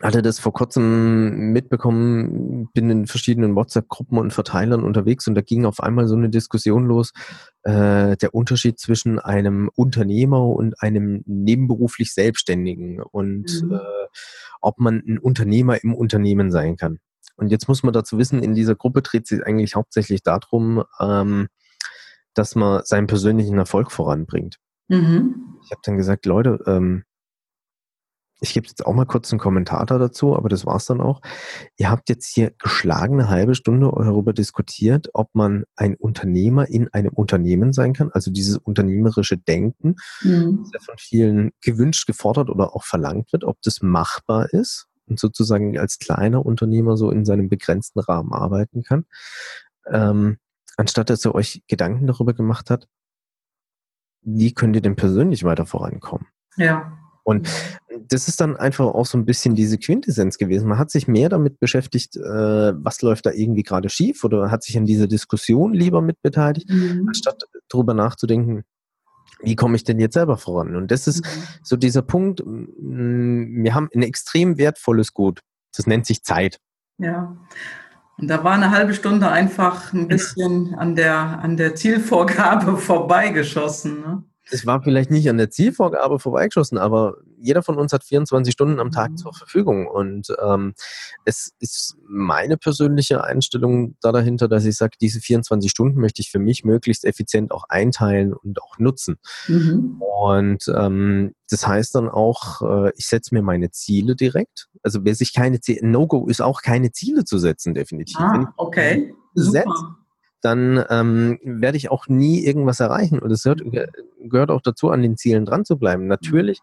hatte 0.00 0.22
das 0.22 0.38
vor 0.38 0.52
kurzem 0.52 1.52
mitbekommen, 1.52 2.68
bin 2.72 2.90
in 2.90 3.06
verschiedenen 3.06 3.54
WhatsApp-Gruppen 3.54 4.18
und 4.18 4.32
Verteilern 4.32 4.84
unterwegs 4.84 5.28
und 5.28 5.34
da 5.34 5.42
ging 5.42 5.66
auf 5.66 5.80
einmal 5.80 6.08
so 6.08 6.16
eine 6.16 6.30
Diskussion 6.30 6.86
los, 6.86 7.12
äh, 7.62 8.16
der 8.16 8.34
Unterschied 8.34 8.78
zwischen 8.78 9.18
einem 9.18 9.70
Unternehmer 9.74 10.44
und 10.46 10.80
einem 10.80 11.22
nebenberuflich 11.26 12.14
Selbstständigen 12.14 13.02
und 13.02 13.62
mhm. 13.62 13.74
äh, 13.74 13.78
ob 14.60 14.78
man 14.78 15.02
ein 15.06 15.18
Unternehmer 15.18 15.82
im 15.82 15.94
Unternehmen 15.94 16.50
sein 16.50 16.76
kann. 16.76 16.98
Und 17.42 17.48
jetzt 17.48 17.66
muss 17.66 17.82
man 17.82 17.92
dazu 17.92 18.18
wissen, 18.18 18.40
in 18.40 18.54
dieser 18.54 18.76
Gruppe 18.76 19.02
dreht 19.02 19.26
sich 19.26 19.44
eigentlich 19.44 19.74
hauptsächlich 19.74 20.22
darum, 20.22 20.84
ähm, 21.00 21.48
dass 22.34 22.54
man 22.54 22.82
seinen 22.84 23.08
persönlichen 23.08 23.58
Erfolg 23.58 23.90
voranbringt. 23.90 24.58
Mhm. 24.86 25.58
Ich 25.64 25.72
habe 25.72 25.80
dann 25.84 25.96
gesagt, 25.96 26.24
Leute, 26.24 26.60
ähm, 26.68 27.02
ich 28.38 28.54
gebe 28.54 28.68
jetzt 28.68 28.86
auch 28.86 28.94
mal 28.94 29.06
kurz 29.06 29.32
einen 29.32 29.40
Kommentar 29.40 29.86
dazu, 29.86 30.36
aber 30.36 30.48
das 30.48 30.66
war's 30.66 30.86
dann 30.86 31.00
auch. 31.00 31.20
Ihr 31.78 31.90
habt 31.90 32.08
jetzt 32.08 32.32
hier 32.32 32.52
geschlagene 32.58 33.28
halbe 33.28 33.56
Stunde 33.56 33.90
darüber 33.92 34.32
diskutiert, 34.32 35.08
ob 35.12 35.28
man 35.32 35.64
ein 35.74 35.96
Unternehmer 35.96 36.68
in 36.68 36.88
einem 36.92 37.12
Unternehmen 37.12 37.72
sein 37.72 37.92
kann, 37.92 38.12
also 38.12 38.30
dieses 38.30 38.56
unternehmerische 38.56 39.36
Denken, 39.36 39.96
mhm. 40.22 40.60
das 40.62 40.70
ja 40.74 40.80
von 40.80 40.94
vielen 40.96 41.50
gewünscht, 41.60 42.06
gefordert 42.06 42.50
oder 42.50 42.76
auch 42.76 42.84
verlangt 42.84 43.32
wird, 43.32 43.42
ob 43.42 43.60
das 43.62 43.82
machbar 43.82 44.52
ist 44.52 44.91
und 45.06 45.18
sozusagen 45.18 45.78
als 45.78 45.98
kleiner 45.98 46.44
Unternehmer 46.44 46.96
so 46.96 47.10
in 47.10 47.24
seinem 47.24 47.48
begrenzten 47.48 48.00
Rahmen 48.00 48.32
arbeiten 48.32 48.82
kann, 48.82 49.04
ähm, 49.90 50.38
anstatt 50.76 51.10
dass 51.10 51.24
ihr 51.24 51.34
euch 51.34 51.62
Gedanken 51.68 52.06
darüber 52.06 52.34
gemacht 52.34 52.70
hat, 52.70 52.88
wie 54.22 54.54
könnt 54.54 54.76
ihr 54.76 54.82
denn 54.82 54.96
persönlich 54.96 55.44
weiter 55.44 55.66
vorankommen? 55.66 56.26
Ja. 56.56 56.98
Und 57.24 57.48
das 58.08 58.26
ist 58.26 58.40
dann 58.40 58.56
einfach 58.56 58.86
auch 58.86 59.06
so 59.06 59.16
ein 59.16 59.24
bisschen 59.24 59.54
diese 59.54 59.78
Quintessenz 59.78 60.38
gewesen. 60.38 60.68
Man 60.68 60.78
hat 60.78 60.90
sich 60.90 61.06
mehr 61.06 61.28
damit 61.28 61.60
beschäftigt, 61.60 62.16
äh, 62.16 62.20
was 62.20 63.00
läuft 63.02 63.26
da 63.26 63.30
irgendwie 63.30 63.62
gerade 63.62 63.88
schief 63.88 64.24
oder 64.24 64.50
hat 64.50 64.64
sich 64.64 64.76
an 64.76 64.86
dieser 64.86 65.06
Diskussion 65.06 65.72
lieber 65.72 66.02
mitbeteiligt, 66.02 66.68
mhm. 66.68 67.04
anstatt 67.06 67.44
darüber 67.68 67.94
nachzudenken, 67.94 68.64
wie 69.42 69.56
komme 69.56 69.76
ich 69.76 69.84
denn 69.84 69.98
jetzt 69.98 70.14
selber 70.14 70.36
voran? 70.36 70.76
Und 70.76 70.90
das 70.90 71.06
ist 71.06 71.24
mhm. 71.24 71.42
so 71.62 71.76
dieser 71.76 72.02
Punkt, 72.02 72.42
wir 72.44 73.74
haben 73.74 73.88
ein 73.94 74.02
extrem 74.02 74.58
wertvolles 74.58 75.12
Gut. 75.12 75.40
Das 75.76 75.86
nennt 75.86 76.06
sich 76.06 76.22
Zeit. 76.22 76.60
Ja. 76.98 77.36
Und 78.18 78.28
da 78.28 78.44
war 78.44 78.52
eine 78.52 78.70
halbe 78.70 78.94
Stunde 78.94 79.30
einfach 79.30 79.92
ein 79.92 80.06
bisschen 80.06 80.74
an 80.74 80.94
der, 80.94 81.40
an 81.42 81.56
der 81.56 81.74
Zielvorgabe 81.74 82.76
vorbeigeschossen. 82.76 84.00
Ne? 84.00 84.22
Es 84.52 84.66
war 84.66 84.82
vielleicht 84.82 85.10
nicht 85.10 85.28
an 85.30 85.38
der 85.38 85.50
Zielvorgabe 85.50 86.18
vorbeigeschossen, 86.18 86.76
aber 86.76 87.16
jeder 87.38 87.62
von 87.62 87.78
uns 87.78 87.92
hat 87.92 88.04
24 88.04 88.52
Stunden 88.52 88.80
am 88.80 88.90
Tag 88.90 89.12
mhm. 89.12 89.16
zur 89.16 89.32
Verfügung. 89.32 89.86
Und 89.86 90.28
ähm, 90.42 90.74
es 91.24 91.52
ist 91.58 91.96
meine 92.06 92.58
persönliche 92.58 93.24
Einstellung 93.24 93.96
da 94.02 94.12
dahinter, 94.12 94.48
dass 94.48 94.64
ich 94.64 94.76
sage, 94.76 94.96
diese 95.00 95.20
24 95.20 95.70
Stunden 95.70 96.00
möchte 96.00 96.20
ich 96.20 96.30
für 96.30 96.38
mich 96.38 96.64
möglichst 96.64 97.04
effizient 97.04 97.50
auch 97.50 97.64
einteilen 97.68 98.34
und 98.34 98.60
auch 98.62 98.78
nutzen. 98.78 99.16
Mhm. 99.48 100.00
Und 100.00 100.64
ähm, 100.68 101.34
das 101.48 101.66
heißt 101.66 101.94
dann 101.94 102.08
auch, 102.08 102.62
äh, 102.62 102.92
ich 102.96 103.06
setze 103.06 103.34
mir 103.34 103.42
meine 103.42 103.70
Ziele 103.70 104.16
direkt. 104.16 104.68
Also 104.82 105.04
wer 105.04 105.14
sich 105.14 105.32
keine 105.32 105.60
Ziele, 105.60 105.86
No-Go 105.86 106.28
ist 106.28 106.42
auch 106.42 106.62
keine 106.62 106.92
Ziele 106.92 107.24
zu 107.24 107.38
setzen, 107.38 107.74
definitiv. 107.74 108.20
Ah, 108.20 108.52
okay. 108.56 109.14
Setzt, 109.34 109.84
dann 110.42 110.84
ähm, 110.90 111.38
werde 111.42 111.76
ich 111.76 111.90
auch 111.90 112.08
nie 112.08 112.44
irgendwas 112.44 112.80
erreichen. 112.80 113.18
Und 113.18 113.30
es 113.30 113.44
gehört, 113.44 113.62
gehört 114.20 114.50
auch 114.50 114.60
dazu, 114.60 114.90
an 114.90 115.02
den 115.02 115.16
Zielen 115.16 115.46
dran 115.46 115.64
zu 115.64 115.78
bleiben. 115.78 116.06
Natürlich 116.06 116.60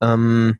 ähm, 0.00 0.58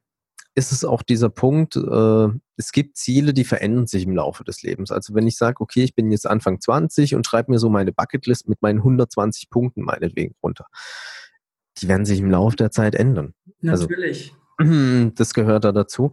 ist 0.55 0.73
es 0.73 0.85
auch 0.85 1.03
dieser 1.03 1.29
Punkt, 1.29 1.77
äh, 1.77 2.29
es 2.57 2.73
gibt 2.73 2.97
Ziele, 2.97 3.35
die 3.35 3.45
verändern 3.45 3.87
sich 3.87 4.05
im 4.05 4.17
Laufe 4.17 4.43
des 4.43 4.63
Lebens. 4.63 4.91
Also 4.91 5.15
wenn 5.15 5.27
ich 5.27 5.37
sage, 5.37 5.61
okay, 5.61 5.85
ich 5.85 5.95
bin 5.95 6.11
jetzt 6.11 6.27
Anfang 6.27 6.61
20 6.61 7.15
und 7.15 7.27
schreibe 7.27 7.53
mir 7.53 7.59
so 7.59 7.69
meine 7.69 7.93
Bucketlist 7.93 8.49
mit 8.49 8.63
meinen 8.63 8.79
120 8.79 9.51
Punkten 9.51 9.83
meinetwegen 9.83 10.35
runter, 10.43 10.67
die 11.79 11.89
werden 11.89 12.07
sich 12.07 12.21
im 12.21 12.31
Laufe 12.31 12.57
der 12.57 12.71
Zeit 12.71 12.95
ändern. 12.95 13.35
Also 13.67 13.85
Natürlich. 13.85 14.35
Also, 14.57 15.11
das 15.15 15.35
gehört 15.35 15.65
da 15.65 15.73
dazu. 15.73 16.13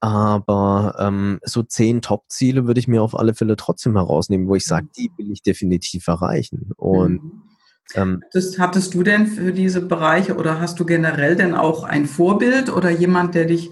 Aber 0.00 0.96
ähm, 0.98 1.40
so 1.44 1.62
zehn 1.62 2.00
Top-Ziele 2.00 2.66
würde 2.66 2.80
ich 2.80 2.88
mir 2.88 3.02
auf 3.02 3.18
alle 3.18 3.34
Fälle 3.34 3.56
trotzdem 3.56 3.96
herausnehmen, 3.96 4.48
wo 4.48 4.54
ich 4.54 4.64
sage, 4.64 4.86
mhm. 4.86 4.90
die 4.96 5.10
will 5.18 5.30
ich 5.30 5.42
definitiv 5.42 6.08
erreichen. 6.08 6.70
Und 6.76 7.22
mhm. 7.22 7.42
ähm, 7.94 8.22
das 8.32 8.58
hattest 8.58 8.94
du 8.94 9.02
denn 9.02 9.26
für 9.26 9.52
diese 9.52 9.82
Bereiche 9.82 10.36
oder 10.36 10.58
hast 10.58 10.80
du 10.80 10.86
generell 10.86 11.36
denn 11.36 11.54
auch 11.54 11.84
ein 11.84 12.06
Vorbild 12.06 12.70
oder 12.70 12.90
jemand, 12.90 13.34
der 13.34 13.44
dich 13.44 13.70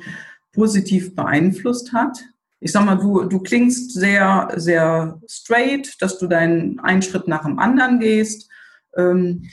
positiv 0.52 1.14
beeinflusst 1.14 1.94
hat? 1.94 2.18
Ich 2.60 2.72
sag 2.72 2.84
mal, 2.84 2.96
du, 2.96 3.24
du 3.24 3.38
klingst 3.40 3.94
sehr, 3.94 4.50
sehr 4.56 5.18
straight, 5.28 5.94
dass 6.00 6.18
du 6.18 6.26
deinen 6.26 6.78
einen 6.80 7.02
Schritt 7.02 7.26
nach 7.26 7.44
dem 7.44 7.58
anderen 7.58 8.00
gehst. 8.00 8.50
Ähm, 8.96 9.44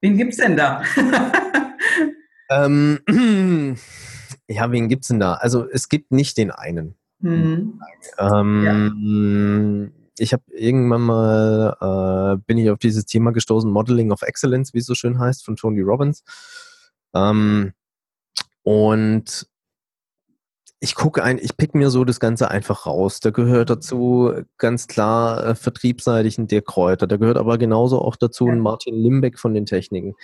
wen 0.00 0.16
gibt's 0.16 0.38
denn 0.38 0.56
da? 0.56 0.82
ähm, 2.50 2.98
Ja, 4.52 4.72
wen 4.72 4.88
gibt's 4.88 5.06
denn 5.06 5.20
da? 5.20 5.34
Also 5.34 5.68
es 5.70 5.88
gibt 5.88 6.10
nicht 6.10 6.36
den 6.36 6.50
einen. 6.50 6.96
Mhm. 7.20 7.80
Ähm, 8.18 8.64
ja. 9.84 10.00
Ich 10.18 10.32
habe 10.32 10.42
irgendwann 10.52 11.02
mal, 11.02 12.36
äh, 12.36 12.42
bin 12.46 12.58
ich 12.58 12.68
auf 12.68 12.78
dieses 12.78 13.06
Thema 13.06 13.30
gestoßen, 13.30 13.70
Modeling 13.70 14.10
of 14.10 14.22
Excellence, 14.22 14.74
wie 14.74 14.78
es 14.78 14.86
so 14.86 14.96
schön 14.96 15.20
heißt, 15.20 15.44
von 15.44 15.54
Tony 15.54 15.82
Robbins. 15.82 16.24
Ähm, 17.14 17.72
und 18.64 19.46
ich 20.80 20.96
gucke 20.96 21.22
ein, 21.22 21.38
ich 21.38 21.56
pick 21.56 21.74
mir 21.76 21.90
so 21.90 22.04
das 22.04 22.18
Ganze 22.18 22.50
einfach 22.50 22.86
raus. 22.86 23.20
Da 23.20 23.30
gehört 23.30 23.70
dazu 23.70 24.32
ganz 24.58 24.88
klar 24.88 25.46
äh, 25.46 25.54
vertriebsseitig 25.54 26.38
ein 26.38 26.48
Dirk 26.48 26.66
Kräuter. 26.66 27.06
Da 27.06 27.18
gehört 27.18 27.36
aber 27.36 27.56
genauso 27.56 28.00
auch 28.00 28.16
dazu 28.16 28.48
ein 28.48 28.58
Martin 28.58 28.96
Limbeck 28.96 29.38
von 29.38 29.54
den 29.54 29.66
Techniken. 29.66 30.16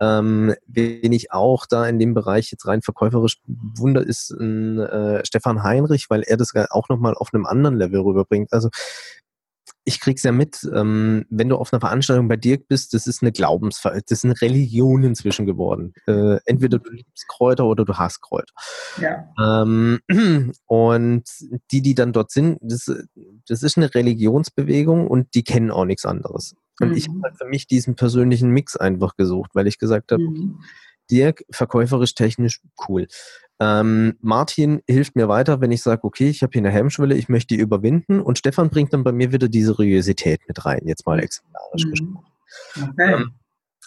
Ähm, 0.00 0.54
wen 0.66 1.12
ich 1.12 1.32
auch 1.32 1.66
da 1.66 1.86
in 1.86 1.98
dem 1.98 2.14
Bereich 2.14 2.50
jetzt 2.50 2.66
rein 2.66 2.82
verkäuferisch 2.82 3.38
wunder, 3.46 4.06
ist 4.06 4.30
ein, 4.30 4.78
äh, 4.78 5.24
Stefan 5.24 5.62
Heinrich, 5.62 6.08
weil 6.08 6.22
er 6.22 6.36
das 6.36 6.54
auch 6.70 6.88
nochmal 6.88 7.14
auf 7.14 7.34
einem 7.34 7.46
anderen 7.46 7.76
Level 7.76 8.00
rüberbringt. 8.00 8.52
Also 8.52 8.70
ich 9.84 10.00
krieg's 10.00 10.22
ja 10.22 10.32
mit, 10.32 10.68
ähm, 10.74 11.24
wenn 11.30 11.48
du 11.48 11.56
auf 11.56 11.72
einer 11.72 11.80
Veranstaltung 11.80 12.28
bei 12.28 12.36
Dirk 12.36 12.68
bist, 12.68 12.94
das 12.94 13.06
ist 13.06 13.22
eine 13.22 13.32
Glaubensver 13.32 13.98
das 14.06 14.20
sind 14.20 14.40
Religionen 14.40 15.04
inzwischen 15.04 15.46
geworden. 15.46 15.94
Äh, 16.06 16.38
entweder 16.44 16.78
du 16.78 16.90
liebst 16.90 17.26
Kräuter 17.28 17.64
oder 17.64 17.84
du 17.84 17.94
hast 17.94 18.20
Kräuter. 18.20 18.52
Ja. 19.00 19.28
Ähm, 19.40 20.00
und 20.66 21.24
die, 21.70 21.82
die 21.82 21.94
dann 21.94 22.12
dort 22.12 22.30
sind, 22.30 22.58
das, 22.60 22.90
das 23.48 23.62
ist 23.62 23.76
eine 23.76 23.94
Religionsbewegung 23.94 25.06
und 25.06 25.34
die 25.34 25.44
kennen 25.44 25.70
auch 25.70 25.84
nichts 25.84 26.04
anderes. 26.04 26.54
Und 26.80 26.90
mhm. 26.90 26.96
ich 26.96 27.08
habe 27.08 27.20
halt 27.22 27.36
für 27.36 27.46
mich 27.46 27.66
diesen 27.66 27.94
persönlichen 27.94 28.50
Mix 28.50 28.76
einfach 28.76 29.16
gesucht, 29.16 29.50
weil 29.54 29.66
ich 29.66 29.78
gesagt 29.78 30.12
habe, 30.12 30.22
mhm. 30.22 30.60
Dirk, 31.10 31.44
verkäuferisch, 31.50 32.14
technisch, 32.14 32.60
cool. 32.88 33.08
Ähm, 33.58 34.16
Martin 34.20 34.80
hilft 34.86 35.16
mir 35.16 35.28
weiter, 35.28 35.60
wenn 35.60 35.72
ich 35.72 35.82
sage, 35.82 36.04
okay, 36.04 36.28
ich 36.28 36.42
habe 36.42 36.52
hier 36.52 36.62
eine 36.62 36.70
Hemmschwelle, 36.70 37.16
ich 37.16 37.28
möchte 37.28 37.54
die 37.54 37.60
überwinden. 37.60 38.20
Und 38.20 38.38
Stefan 38.38 38.70
bringt 38.70 38.92
dann 38.92 39.04
bei 39.04 39.12
mir 39.12 39.32
wieder 39.32 39.48
die 39.48 39.62
Seriosität 39.62 40.40
mit 40.48 40.64
rein, 40.64 40.80
jetzt 40.84 41.06
mal 41.06 41.18
exemplarisch 41.18 41.84
mhm. 41.84 41.90
gesprochen. 41.90 42.26
Okay. 42.76 43.14
Ähm, 43.14 43.32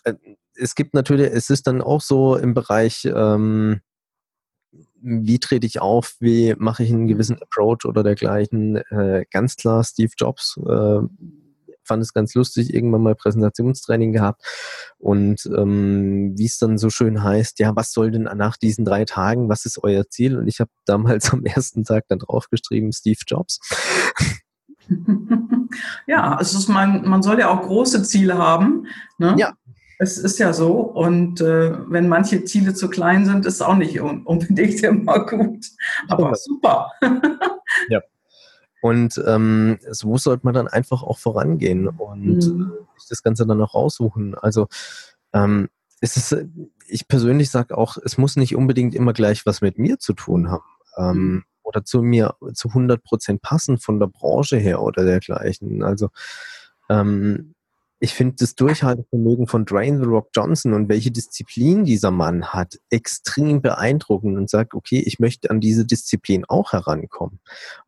äh, 0.03 0.13
es 0.55 0.75
gibt 0.75 0.93
natürlich, 0.93 1.31
es 1.31 1.49
ist 1.49 1.65
dann 1.65 1.81
auch 1.81 2.01
so 2.01 2.35
im 2.35 2.53
Bereich, 2.53 3.05
ähm, 3.05 3.81
wie 5.01 5.39
trete 5.39 5.65
ich 5.65 5.81
auf, 5.81 6.15
wie 6.19 6.55
mache 6.57 6.83
ich 6.83 6.91
einen 6.91 7.07
gewissen 7.07 7.41
Approach 7.41 7.85
oder 7.85 8.03
dergleichen. 8.03 8.75
Äh, 8.75 9.25
ganz 9.31 9.55
klar, 9.55 9.83
Steve 9.83 10.11
Jobs 10.17 10.57
äh, 10.57 10.99
fand 11.83 12.03
es 12.03 12.13
ganz 12.13 12.33
lustig, 12.33 12.73
irgendwann 12.73 13.03
mal 13.03 13.15
Präsentationstraining 13.15 14.13
gehabt 14.13 14.41
und 14.97 15.45
ähm, 15.57 16.33
wie 16.37 16.45
es 16.45 16.57
dann 16.57 16.77
so 16.77 16.89
schön 16.89 17.23
heißt, 17.23 17.59
ja, 17.59 17.75
was 17.75 17.91
soll 17.93 18.11
denn 18.11 18.23
nach 18.23 18.57
diesen 18.57 18.85
drei 18.85 19.05
Tagen, 19.05 19.49
was 19.49 19.65
ist 19.65 19.83
euer 19.83 20.07
Ziel? 20.09 20.37
Und 20.37 20.47
ich 20.47 20.59
habe 20.59 20.71
damals 20.85 21.29
am 21.33 21.43
ersten 21.45 21.83
Tag 21.83 22.05
dann 22.07 22.19
draufgeschrieben, 22.19 22.91
Steve 22.91 23.19
Jobs. 23.27 23.59
Ja, 26.07 26.37
es 26.39 26.53
ist 26.53 26.67
man, 26.67 27.07
man 27.07 27.23
soll 27.23 27.39
ja 27.39 27.49
auch 27.49 27.61
große 27.61 28.03
Ziele 28.03 28.37
haben. 28.37 28.87
Ne? 29.17 29.35
Ja. 29.37 29.53
Es 29.99 30.17
ist 30.17 30.39
ja 30.39 30.53
so. 30.53 30.73
Und 30.73 31.41
äh, 31.41 31.73
wenn 31.89 32.09
manche 32.09 32.43
Ziele 32.43 32.73
zu 32.73 32.89
klein 32.89 33.25
sind, 33.25 33.45
ist 33.45 33.61
auch 33.61 33.75
nicht 33.75 33.99
unbedingt 34.01 34.83
immer 34.83 35.25
gut. 35.25 35.65
Aber 36.07 36.35
super. 36.35 36.91
ja. 37.89 38.01
Und 38.83 39.23
ähm, 39.25 39.79
so 39.89 40.17
sollte 40.17 40.45
man 40.45 40.53
dann 40.53 40.67
einfach 40.67 41.03
auch 41.03 41.17
vorangehen 41.17 41.87
und 41.87 42.45
mhm. 42.45 42.73
Äh, 42.75 43.05
das 43.09 43.23
Ganze 43.23 43.47
dann 43.47 43.61
auch 43.61 43.75
raussuchen. 43.75 44.35
Also 44.35 44.67
ähm, 45.31 45.69
es 46.01 46.17
ist, 46.17 46.35
ich 46.89 47.07
persönlich 47.07 47.49
sage 47.49 47.77
auch, 47.77 47.95
es 48.03 48.17
muss 48.17 48.35
nicht 48.35 48.57
unbedingt 48.57 48.93
immer 48.93 49.13
gleich 49.13 49.45
was 49.45 49.61
mit 49.61 49.77
mir 49.77 49.99
zu 49.99 50.11
tun 50.11 50.51
haben. 50.51 50.65
Ähm, 50.97 51.15
mhm. 51.15 51.43
oder 51.63 51.85
zu 51.85 52.01
mir 52.01 52.35
zu 52.53 52.67
100 52.67 53.01
Prozent 53.01 53.41
passen 53.41 53.77
von 53.77 54.01
der 54.01 54.07
Branche 54.07 54.57
her 54.57 54.81
oder 54.81 55.05
dergleichen. 55.05 55.81
Also 55.81 56.09
ähm, 56.89 57.52
ich 58.03 58.13
finde 58.13 58.35
das 58.37 58.55
Durchhaltevermögen 58.55 59.47
von 59.47 59.63
Dwayne 59.63 59.97
The 59.97 60.09
Rock 60.09 60.31
Johnson 60.35 60.73
und 60.73 60.89
welche 60.89 61.09
Disziplin 61.09 61.85
dieser 61.85 62.11
Mann 62.11 62.47
hat, 62.47 62.77
extrem 62.89 63.61
beeindruckend 63.61 64.37
und 64.37 64.49
sagt, 64.49 64.73
okay, 64.73 65.01
ich 65.05 65.19
möchte 65.19 65.49
an 65.49 65.61
diese 65.61 65.85
Disziplin 65.85 66.43
auch 66.43 66.73
herankommen. 66.73 67.39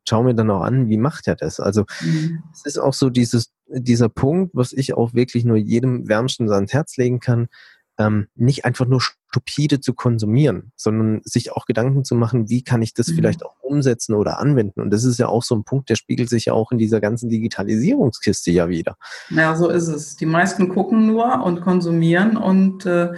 Schau 0.08 0.24
mir 0.24 0.34
dann 0.34 0.50
auch 0.52 0.62
an, 0.62 0.88
wie 0.88 0.98
macht 0.98 1.28
er 1.28 1.36
das? 1.36 1.60
Also 1.60 1.84
mhm. 2.00 2.44
es 2.54 2.64
ist 2.64 2.78
auch 2.78 2.94
so 2.94 3.10
dieses, 3.10 3.52
dieser 3.68 4.08
Punkt, 4.08 4.56
was 4.56 4.72
ich 4.72 4.94
auch 4.94 5.14
wirklich 5.14 5.44
nur 5.44 5.58
jedem 5.58 6.08
wärmsten 6.08 6.50
ans 6.50 6.72
Herz 6.72 6.96
legen 6.96 7.20
kann, 7.20 7.50
ähm, 7.98 8.28
nicht 8.36 8.66
einfach 8.66 8.86
nur 8.86 9.02
stupide 9.02 9.80
zu 9.80 9.94
konsumieren, 9.94 10.72
sondern 10.76 11.22
sich 11.24 11.52
auch 11.52 11.66
Gedanken 11.66 12.06
zu 12.06 12.16
machen, 12.16 12.50
wie 12.50 12.64
kann 12.64 12.82
ich 12.82 12.94
das 12.94 13.08
mhm. 13.10 13.16
vielleicht 13.16 13.46
auch 13.46 13.56
umsetzen 13.62 14.14
oder 14.14 14.40
anwenden. 14.40 14.82
Und 14.82 14.92
das 14.92 15.04
ist 15.04 15.18
ja 15.18 15.28
auch 15.28 15.44
so 15.44 15.56
ein 15.56 15.64
Punkt, 15.64 15.90
der 15.90 15.96
spiegelt 15.96 16.30
sich 16.30 16.46
ja 16.46 16.54
auch 16.54 16.72
in 16.72 16.78
dieser 16.78 17.02
ganzen 17.02 17.30
Digitalisierungskiste 17.30 18.52
ja 18.52 18.70
wieder. 18.70 18.98
Ja, 19.30 19.56
so 19.56 19.70
ist 19.70 19.88
es. 19.88 20.16
Die 20.16 20.26
meisten 20.26 20.70
gucken 20.70 21.08
nur 21.08 21.44
und 21.44 21.62
konsumieren 21.62 22.38
und 22.38 22.86
äh, 22.86 23.14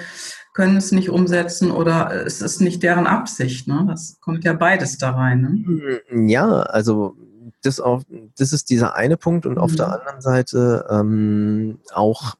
können 0.53 0.77
es 0.77 0.91
nicht 0.91 1.09
umsetzen 1.09 1.69
oder 1.69 2.25
es 2.25 2.41
ist 2.41 2.61
nicht 2.61 2.81
deren 2.81 3.05
Absicht. 3.05 3.67
Ne? 3.67 3.85
Das 3.87 4.17
kommt 4.21 4.43
ja 4.43 4.53
beides 4.53 4.97
da 4.97 5.11
rein. 5.11 5.41
Ne? 5.41 6.01
Hm, 6.09 6.27
ja, 6.27 6.47
also 6.61 7.15
das, 7.61 7.79
auf, 7.79 8.03
das 8.37 8.53
ist 8.53 8.71
dieser 8.71 8.95
eine 8.95 9.17
Punkt 9.17 9.45
und 9.45 9.53
mhm. 9.53 9.61
auf 9.61 9.75
der 9.75 9.93
anderen 9.93 10.21
Seite 10.21 10.87
ähm, 10.89 11.79
auch, 11.93 12.35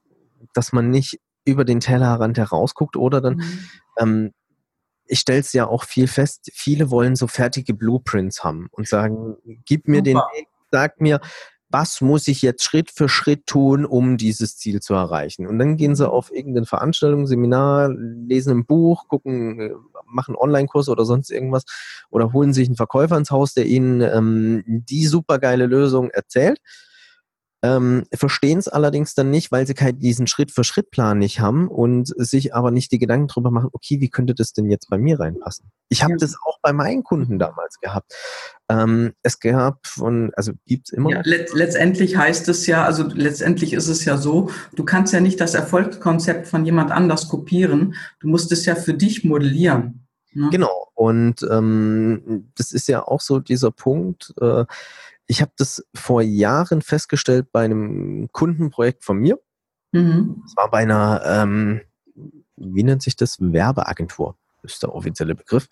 dass 0.53 0.73
man 0.73 0.89
nicht 0.89 1.19
über 1.47 1.65
den 1.65 1.79
Tellerrand 1.79 2.37
herausguckt 2.37 2.95
oder 2.95 3.21
dann, 3.21 3.37
mhm. 3.37 3.59
ähm, 3.97 4.33
ich 5.05 5.19
stelle 5.19 5.39
es 5.39 5.53
ja 5.53 5.67
auch 5.67 5.85
viel 5.85 6.07
fest, 6.07 6.51
viele 6.53 6.91
wollen 6.91 7.15
so 7.15 7.27
fertige 7.27 7.73
Blueprints 7.73 8.43
haben 8.43 8.67
und 8.71 8.87
sagen, 8.87 9.37
gib 9.65 9.87
mir 9.87 9.97
Super. 9.97 10.03
den 10.03 10.17
Weg, 10.17 10.47
sag 10.71 10.99
mir, 10.99 11.21
was 11.69 11.99
muss 11.99 12.27
ich 12.27 12.41
jetzt 12.41 12.63
Schritt 12.63 12.91
für 12.91 13.09
Schritt 13.09 13.45
tun, 13.45 13.85
um 13.85 14.17
dieses 14.17 14.57
Ziel 14.57 14.79
zu 14.79 14.93
erreichen? 14.93 15.47
Und 15.47 15.59
dann 15.59 15.75
gehen 15.75 15.95
sie 15.95 16.05
mhm. 16.05 16.11
auf 16.11 16.31
irgendeine 16.33 16.65
Veranstaltung, 16.65 17.27
Seminar, 17.27 17.89
lesen 17.89 18.59
ein 18.59 18.65
Buch, 18.65 19.07
gucken, 19.07 19.59
äh, 19.59 19.71
machen 20.05 20.35
Online-Kurs 20.35 20.89
oder 20.89 21.05
sonst 21.05 21.29
irgendwas 21.29 21.63
oder 22.09 22.31
holen 22.33 22.53
sich 22.53 22.67
einen 22.67 22.77
Verkäufer 22.77 23.17
ins 23.17 23.31
Haus, 23.31 23.53
der 23.53 23.65
ihnen 23.65 24.01
ähm, 24.01 24.63
die 24.65 25.05
supergeile 25.07 25.65
Lösung 25.65 26.09
erzählt 26.09 26.59
ähm, 27.63 28.05
verstehen 28.13 28.59
es 28.59 28.67
allerdings 28.67 29.15
dann 29.15 29.31
nicht, 29.31 29.51
weil 29.51 29.65
sie 29.65 29.73
keinen 29.73 29.99
diesen 29.99 30.27
Schritt-für-Schritt-Plan 30.27 31.17
nicht 31.17 31.39
haben 31.39 31.67
und 31.67 32.13
sich 32.17 32.53
aber 32.53 32.69
nicht 32.69 32.91
die 32.91 32.99
Gedanken 32.99 33.27
darüber 33.27 33.49
machen, 33.49 33.69
okay, 33.71 33.99
wie 33.99 34.09
könnte 34.09 34.35
das 34.35 34.53
denn 34.53 34.69
jetzt 34.69 34.89
bei 34.89 34.97
mir 34.97 35.19
reinpassen? 35.19 35.71
Ich 35.89 36.03
habe 36.03 36.13
ja. 36.13 36.17
das 36.17 36.35
auch 36.45 36.59
bei 36.61 36.71
meinen 36.71 37.03
Kunden 37.03 37.39
damals 37.39 37.79
gehabt. 37.79 38.13
Ähm, 38.69 39.13
es 39.23 39.39
gab 39.39 39.87
von, 39.87 40.31
also 40.35 40.51
gibt 40.65 40.89
es 40.89 40.97
immer. 40.97 41.09
Ja, 41.09 41.21
let 41.23 41.53
letztendlich 41.53 42.15
heißt 42.17 42.47
es 42.49 42.67
ja, 42.67 42.83
also 42.83 43.03
letztendlich 43.03 43.73
ist 43.73 43.87
es 43.87 44.05
ja 44.05 44.17
so, 44.17 44.51
du 44.75 44.83
kannst 44.83 45.13
ja 45.13 45.19
nicht 45.19 45.41
das 45.41 45.55
Erfolgskonzept 45.55 46.47
von 46.47 46.65
jemand 46.65 46.91
anders 46.91 47.27
kopieren, 47.27 47.95
du 48.19 48.27
musst 48.27 48.51
es 48.51 48.65
ja 48.65 48.75
für 48.75 48.93
dich 48.93 49.23
modellieren. 49.23 50.07
Ne? 50.33 50.49
Genau, 50.51 50.89
und 50.93 51.41
ähm, 51.49 52.51
das 52.55 52.71
ist 52.71 52.87
ja 52.87 53.03
auch 53.03 53.21
so 53.21 53.39
dieser 53.39 53.71
Punkt, 53.71 54.33
äh, 54.39 54.65
ich 55.27 55.41
habe 55.41 55.51
das 55.57 55.85
vor 55.93 56.21
Jahren 56.21 56.81
festgestellt 56.81 57.51
bei 57.51 57.65
einem 57.65 58.29
Kundenprojekt 58.31 59.03
von 59.03 59.17
mir. 59.17 59.39
Mhm. 59.91 60.41
Das 60.43 60.55
war 60.55 60.71
bei 60.71 60.79
einer, 60.79 61.21
ähm, 61.25 61.81
wie 62.55 62.83
nennt 62.83 63.03
sich 63.03 63.15
das? 63.15 63.37
Werbeagentur 63.39 64.37
ist 64.63 64.83
der 64.83 64.93
offizielle 64.93 65.35
Begriff. 65.35 65.67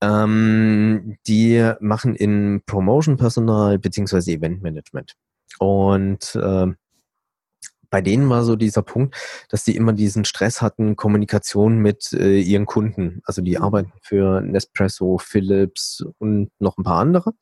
Ähm, 0.00 1.16
die 1.26 1.72
machen 1.80 2.14
in 2.14 2.62
Promotion-Personal 2.66 3.78
bzw. 3.78 4.32
Eventmanagement. 4.32 5.14
Und 5.58 6.34
äh, 6.34 6.66
bei 7.90 8.00
denen 8.00 8.28
war 8.28 8.44
so 8.44 8.56
dieser 8.56 8.82
Punkt, 8.82 9.16
dass 9.48 9.64
die 9.64 9.76
immer 9.76 9.92
diesen 9.92 10.24
Stress 10.24 10.62
hatten, 10.62 10.96
Kommunikation 10.96 11.78
mit 11.78 12.12
äh, 12.12 12.38
ihren 12.38 12.66
Kunden. 12.66 13.20
Also 13.24 13.42
die 13.42 13.56
mhm. 13.56 13.62
arbeiten 13.62 13.92
für 14.02 14.40
Nespresso, 14.40 15.18
Philips 15.18 16.04
und 16.18 16.50
noch 16.60 16.78
ein 16.78 16.84
paar 16.84 17.00
andere. 17.00 17.32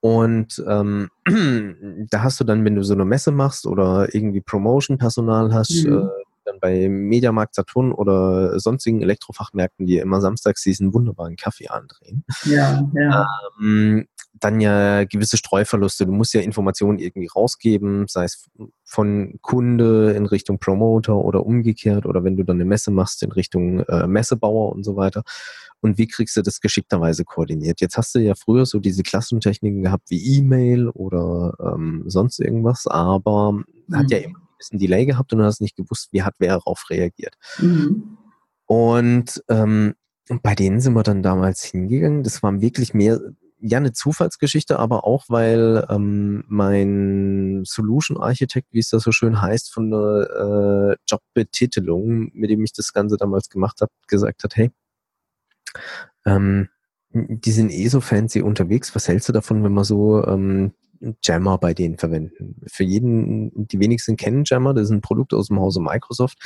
Und 0.00 0.62
ähm, 0.66 1.10
da 2.10 2.22
hast 2.22 2.40
du 2.40 2.44
dann, 2.44 2.64
wenn 2.64 2.74
du 2.74 2.82
so 2.82 2.94
eine 2.94 3.04
Messe 3.04 3.32
machst 3.32 3.66
oder 3.66 4.14
irgendwie 4.14 4.40
Promotion-Personal 4.40 5.52
hast, 5.52 5.84
mhm. 5.84 5.98
äh, 5.98 6.08
dann 6.50 6.60
bei 6.60 6.88
Mediamarkt 6.88 7.54
Saturn 7.54 7.92
oder 7.92 8.58
sonstigen 8.58 9.02
Elektrofachmärkten, 9.02 9.86
die 9.86 9.98
immer 9.98 10.20
samstags 10.20 10.62
diesen 10.62 10.92
wunderbaren 10.92 11.36
Kaffee 11.36 11.68
andrehen. 11.68 12.24
Ja, 12.44 12.82
ja. 12.94 13.26
Ähm, 13.60 14.06
dann 14.34 14.60
ja 14.60 15.04
gewisse 15.04 15.36
Streuverluste. 15.36 16.06
Du 16.06 16.12
musst 16.12 16.34
ja 16.34 16.40
Informationen 16.40 16.98
irgendwie 16.98 17.28
rausgeben, 17.34 18.06
sei 18.08 18.24
es 18.24 18.48
von 18.84 19.38
Kunde 19.42 20.12
in 20.12 20.26
Richtung 20.26 20.58
Promoter 20.58 21.16
oder 21.16 21.44
umgekehrt 21.44 22.06
oder 22.06 22.24
wenn 22.24 22.36
du 22.36 22.44
dann 22.44 22.56
eine 22.56 22.64
Messe 22.64 22.90
machst 22.90 23.22
in 23.22 23.32
Richtung 23.32 23.80
äh, 23.80 24.06
Messebauer 24.06 24.72
und 24.72 24.84
so 24.84 24.96
weiter 24.96 25.22
und 25.80 25.98
wie 25.98 26.06
kriegst 26.06 26.36
du 26.36 26.42
das 26.42 26.60
geschickterweise 26.60 27.24
koordiniert? 27.24 27.80
Jetzt 27.80 27.96
hast 27.96 28.14
du 28.14 28.18
ja 28.18 28.34
früher 28.34 28.66
so 28.66 28.78
diese 28.78 29.02
Klassentechniken 29.02 29.82
gehabt 29.82 30.10
wie 30.10 30.38
E-Mail 30.38 30.88
oder 30.88 31.54
ähm, 31.74 32.04
sonst 32.06 32.38
irgendwas, 32.38 32.86
aber 32.86 33.52
mhm. 33.52 33.64
hat 33.92 34.10
ja 34.10 34.18
immer 34.18 34.40
bisschen 34.60 34.78
Delay 34.78 35.06
gehabt 35.06 35.32
und 35.32 35.40
du 35.40 35.44
hast 35.44 35.60
nicht 35.60 35.76
gewusst, 35.76 36.08
wie 36.12 36.22
hat 36.22 36.34
wer 36.38 36.54
darauf 36.54 36.88
reagiert. 36.90 37.34
Mhm. 37.58 38.18
Und 38.66 39.42
ähm, 39.48 39.94
bei 40.42 40.54
denen 40.54 40.80
sind 40.80 40.92
wir 40.94 41.02
dann 41.02 41.22
damals 41.22 41.64
hingegangen. 41.64 42.22
Das 42.22 42.42
war 42.42 42.60
wirklich 42.60 42.94
mehr, 42.94 43.20
ja, 43.58 43.78
eine 43.78 43.92
Zufallsgeschichte, 43.92 44.78
aber 44.78 45.04
auch, 45.04 45.24
weil 45.28 45.84
ähm, 45.90 46.44
mein 46.46 47.62
Solution 47.64 48.16
Architect, 48.16 48.68
wie 48.70 48.78
es 48.78 48.90
da 48.90 49.00
so 49.00 49.10
schön 49.12 49.42
heißt, 49.42 49.72
von 49.72 49.90
der 49.90 50.92
äh, 50.92 50.96
Jobbetitelung, 51.08 52.30
mit 52.32 52.50
dem 52.50 52.62
ich 52.62 52.72
das 52.72 52.92
Ganze 52.92 53.16
damals 53.16 53.48
gemacht 53.48 53.80
habe, 53.80 53.90
gesagt 54.06 54.44
hat, 54.44 54.56
hey, 54.56 54.70
ähm, 56.24 56.68
die 57.12 57.52
sind 57.52 57.72
eh 57.72 57.88
so 57.88 58.00
fancy 58.00 58.40
unterwegs. 58.40 58.94
Was 58.94 59.08
hältst 59.08 59.28
du 59.28 59.32
davon, 59.32 59.64
wenn 59.64 59.72
wir 59.72 59.84
so 59.84 60.24
ähm, 60.26 60.72
Jammer 61.22 61.58
bei 61.58 61.74
denen 61.74 61.98
verwenden? 61.98 62.60
Für 62.66 62.84
jeden, 62.84 63.66
die 63.66 63.80
wenigsten 63.80 64.16
kennen 64.16 64.44
Jammer, 64.46 64.74
das 64.74 64.84
ist 64.84 64.90
ein 64.90 65.00
Produkt 65.00 65.34
aus 65.34 65.48
dem 65.48 65.58
Hause 65.60 65.80
Microsoft. 65.80 66.38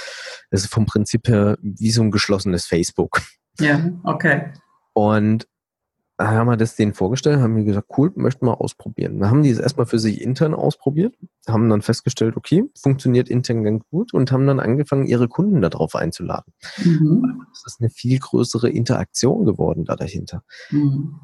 Das 0.50 0.62
ist 0.62 0.72
vom 0.72 0.86
Prinzip 0.86 1.28
her 1.28 1.58
wie 1.60 1.90
so 1.90 2.02
ein 2.02 2.10
geschlossenes 2.10 2.66
Facebook. 2.66 3.20
Ja, 3.58 3.90
okay. 4.04 4.52
Und 4.94 5.46
haben 6.20 6.46
wir 6.46 6.56
das 6.56 6.76
denen 6.76 6.94
vorgestellt, 6.94 7.40
haben 7.40 7.56
wir 7.56 7.64
gesagt, 7.64 7.88
cool, 7.98 8.12
möchten 8.14 8.46
wir 8.46 8.60
ausprobieren. 8.60 9.18
Dann 9.18 9.30
haben 9.30 9.42
die 9.42 9.50
es 9.50 9.58
erstmal 9.58 9.86
für 9.86 9.98
sich 9.98 10.20
intern 10.20 10.54
ausprobiert, 10.54 11.16
haben 11.48 11.68
dann 11.68 11.82
festgestellt, 11.82 12.36
okay, 12.36 12.64
funktioniert 12.80 13.28
intern 13.28 13.64
ganz 13.64 13.82
gut 13.90 14.14
und 14.14 14.30
haben 14.30 14.46
dann 14.46 14.60
angefangen, 14.60 15.06
ihre 15.06 15.28
Kunden 15.28 15.60
darauf 15.60 15.96
einzuladen. 15.96 16.52
Mhm. 16.84 17.46
Das 17.50 17.64
ist 17.66 17.80
eine 17.80 17.90
viel 17.90 18.18
größere 18.20 18.70
Interaktion 18.70 19.44
geworden 19.44 19.84
da 19.84 19.96
dahinter. 19.96 20.44
Mhm. 20.70 21.18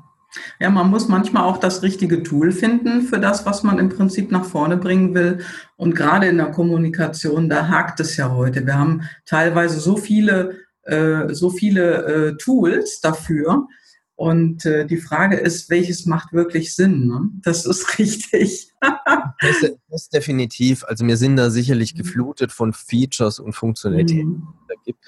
Ja, 0.58 0.70
man 0.70 0.90
muss 0.90 1.08
manchmal 1.08 1.44
auch 1.44 1.58
das 1.58 1.82
richtige 1.82 2.22
Tool 2.22 2.52
finden 2.52 3.02
für 3.02 3.18
das, 3.18 3.46
was 3.46 3.62
man 3.62 3.78
im 3.78 3.88
Prinzip 3.88 4.30
nach 4.30 4.44
vorne 4.44 4.76
bringen 4.76 5.14
will. 5.14 5.38
Und 5.76 5.94
gerade 5.94 6.26
in 6.28 6.36
der 6.36 6.50
Kommunikation, 6.50 7.48
da 7.48 7.68
hakt 7.68 8.00
es 8.00 8.16
ja 8.16 8.30
heute. 8.30 8.66
Wir 8.66 8.78
haben 8.78 9.02
teilweise 9.24 9.80
so 9.80 9.96
viele 9.96 10.56
äh, 10.90 11.34
so 11.34 11.50
viele 11.50 12.04
äh, 12.04 12.36
Tools 12.36 13.00
dafür. 13.00 13.68
Und 14.16 14.66
äh, 14.66 14.86
die 14.86 14.98
Frage 14.98 15.36
ist, 15.36 15.70
welches 15.70 16.04
macht 16.04 16.32
wirklich 16.32 16.74
Sinn? 16.74 17.06
Ne? 17.06 17.30
Das 17.42 17.64
ist 17.64 17.98
richtig. 17.98 18.72
das, 18.80 19.72
das 19.88 20.08
definitiv. 20.10 20.84
Also 20.84 21.06
wir 21.06 21.16
sind 21.16 21.36
da 21.36 21.50
sicherlich 21.50 21.94
geflutet 21.94 22.52
von 22.52 22.72
Features 22.72 23.38
und 23.38 23.52
Funktionalitäten, 23.52 24.30
mhm. 24.30 24.36
die 24.36 24.60
es 24.60 24.66
da 24.68 24.74
gibt. 24.84 25.04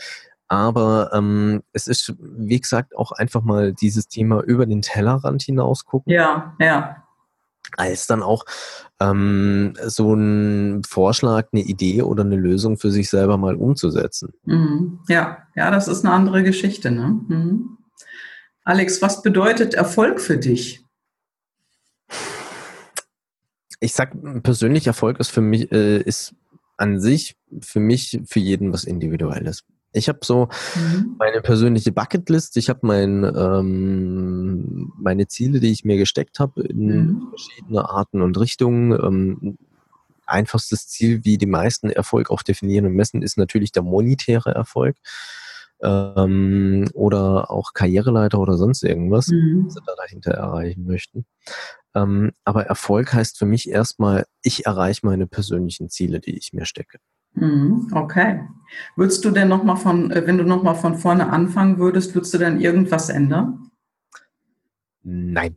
Aber 0.52 1.08
ähm, 1.14 1.62
es 1.72 1.86
ist, 1.86 2.12
wie 2.20 2.60
gesagt, 2.60 2.94
auch 2.94 3.12
einfach 3.12 3.40
mal 3.40 3.72
dieses 3.72 4.06
Thema 4.06 4.42
über 4.42 4.66
den 4.66 4.82
Tellerrand 4.82 5.40
hinaus 5.40 5.86
gucken. 5.86 6.12
Ja, 6.12 6.54
ja. 6.60 7.06
Als 7.78 8.06
dann 8.06 8.22
auch 8.22 8.44
ähm, 9.00 9.72
so 9.82 10.12
ein 10.12 10.82
Vorschlag, 10.84 11.46
eine 11.52 11.62
Idee 11.62 12.02
oder 12.02 12.22
eine 12.22 12.36
Lösung 12.36 12.76
für 12.76 12.90
sich 12.90 13.08
selber 13.08 13.38
mal 13.38 13.54
umzusetzen. 13.54 14.34
Mhm. 14.44 15.00
Ja, 15.08 15.38
ja, 15.56 15.70
das 15.70 15.88
ist 15.88 16.04
eine 16.04 16.12
andere 16.12 16.42
Geschichte. 16.42 16.90
Ne? 16.90 17.18
Mhm. 17.28 17.78
Alex, 18.62 19.00
was 19.00 19.22
bedeutet 19.22 19.72
Erfolg 19.72 20.20
für 20.20 20.36
dich? 20.36 20.84
Ich 23.80 23.94
sag, 23.94 24.14
persönlich 24.42 24.86
Erfolg 24.86 25.18
ist 25.18 25.30
für 25.30 25.40
mich, 25.40 25.72
äh, 25.72 26.02
ist 26.02 26.34
an 26.76 27.00
sich 27.00 27.38
für 27.62 27.80
mich, 27.80 28.20
für 28.26 28.40
jeden 28.40 28.70
was 28.70 28.84
Individuelles. 28.84 29.64
Ich 29.92 30.08
habe 30.08 30.20
so 30.22 30.48
mhm. 30.74 31.16
meine 31.18 31.40
persönliche 31.40 31.92
Bucketlist, 31.92 32.56
ich 32.56 32.68
habe 32.68 32.80
mein, 32.82 33.24
ähm, 33.24 34.92
meine 34.96 35.28
Ziele, 35.28 35.60
die 35.60 35.70
ich 35.70 35.84
mir 35.84 35.98
gesteckt 35.98 36.38
habe, 36.38 36.62
in 36.62 36.86
mhm. 36.86 37.28
verschiedene 37.30 37.88
Arten 37.88 38.22
und 38.22 38.38
Richtungen. 38.38 38.92
Ähm, 38.92 39.58
einfachstes 40.26 40.88
Ziel, 40.88 41.24
wie 41.24 41.36
die 41.36 41.46
meisten 41.46 41.90
Erfolg 41.90 42.30
auch 42.30 42.42
definieren 42.42 42.86
und 42.86 42.94
messen, 42.94 43.22
ist 43.22 43.36
natürlich 43.36 43.72
der 43.72 43.82
monetäre 43.82 44.54
Erfolg 44.54 44.96
ähm, 45.82 46.88
oder 46.94 47.50
auch 47.50 47.74
Karriereleiter 47.74 48.38
oder 48.38 48.56
sonst 48.56 48.82
irgendwas, 48.82 49.28
mhm. 49.28 49.66
was 49.66 49.74
sie 49.74 49.80
da 49.84 49.94
dahinter 49.96 50.32
erreichen 50.32 50.86
möchten. 50.86 51.26
Ähm, 51.94 52.32
aber 52.44 52.66
Erfolg 52.66 53.12
heißt 53.12 53.38
für 53.38 53.46
mich 53.46 53.68
erstmal, 53.68 54.24
ich 54.42 54.66
erreiche 54.66 55.04
meine 55.04 55.26
persönlichen 55.26 55.90
Ziele, 55.90 56.20
die 56.20 56.36
ich 56.36 56.52
mir 56.52 56.64
stecke. 56.64 56.98
Mhm, 57.34 57.88
okay. 57.92 58.48
Würdest 58.96 59.24
du 59.24 59.30
denn 59.30 59.48
nochmal 59.48 59.76
von, 59.76 60.10
äh, 60.10 60.26
wenn 60.26 60.38
du 60.38 60.44
nochmal 60.44 60.74
von 60.74 60.96
vorne 60.96 61.30
anfangen 61.30 61.78
würdest, 61.78 62.14
würdest 62.14 62.34
du 62.34 62.38
dann 62.38 62.60
irgendwas 62.60 63.08
ändern? 63.08 63.70
Nein. 65.02 65.56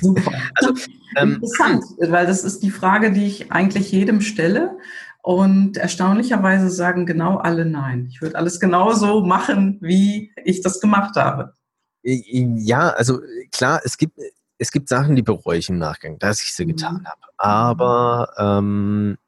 Super. 0.00 0.32
Also, 0.54 0.74
ähm, 1.16 1.34
Interessant, 1.34 1.84
weil 1.98 2.26
das 2.26 2.44
ist 2.44 2.62
die 2.62 2.70
Frage, 2.70 3.12
die 3.12 3.26
ich 3.26 3.50
eigentlich 3.50 3.90
jedem 3.90 4.20
stelle. 4.20 4.78
Und 5.22 5.76
erstaunlicherweise 5.76 6.70
sagen 6.70 7.04
genau 7.04 7.36
alle 7.36 7.64
Nein. 7.66 8.06
Ich 8.10 8.22
würde 8.22 8.36
alles 8.36 8.60
genauso 8.60 9.22
machen, 9.22 9.78
wie 9.80 10.32
ich 10.44 10.62
das 10.62 10.80
gemacht 10.80 11.16
habe. 11.16 11.54
Ja, 12.02 12.90
also 12.90 13.20
klar, 13.52 13.80
es 13.84 13.98
gibt, 13.98 14.18
es 14.58 14.70
gibt 14.70 14.88
Sachen, 14.88 15.16
die 15.16 15.22
bereue 15.22 15.58
ich 15.58 15.68
im 15.68 15.78
Nachgang, 15.78 16.18
dass 16.18 16.42
ich 16.42 16.54
sie 16.54 16.64
mhm. 16.64 16.68
getan 16.68 17.06
habe. 17.06 17.20
Aber 17.36 18.32
ähm, 18.38 19.18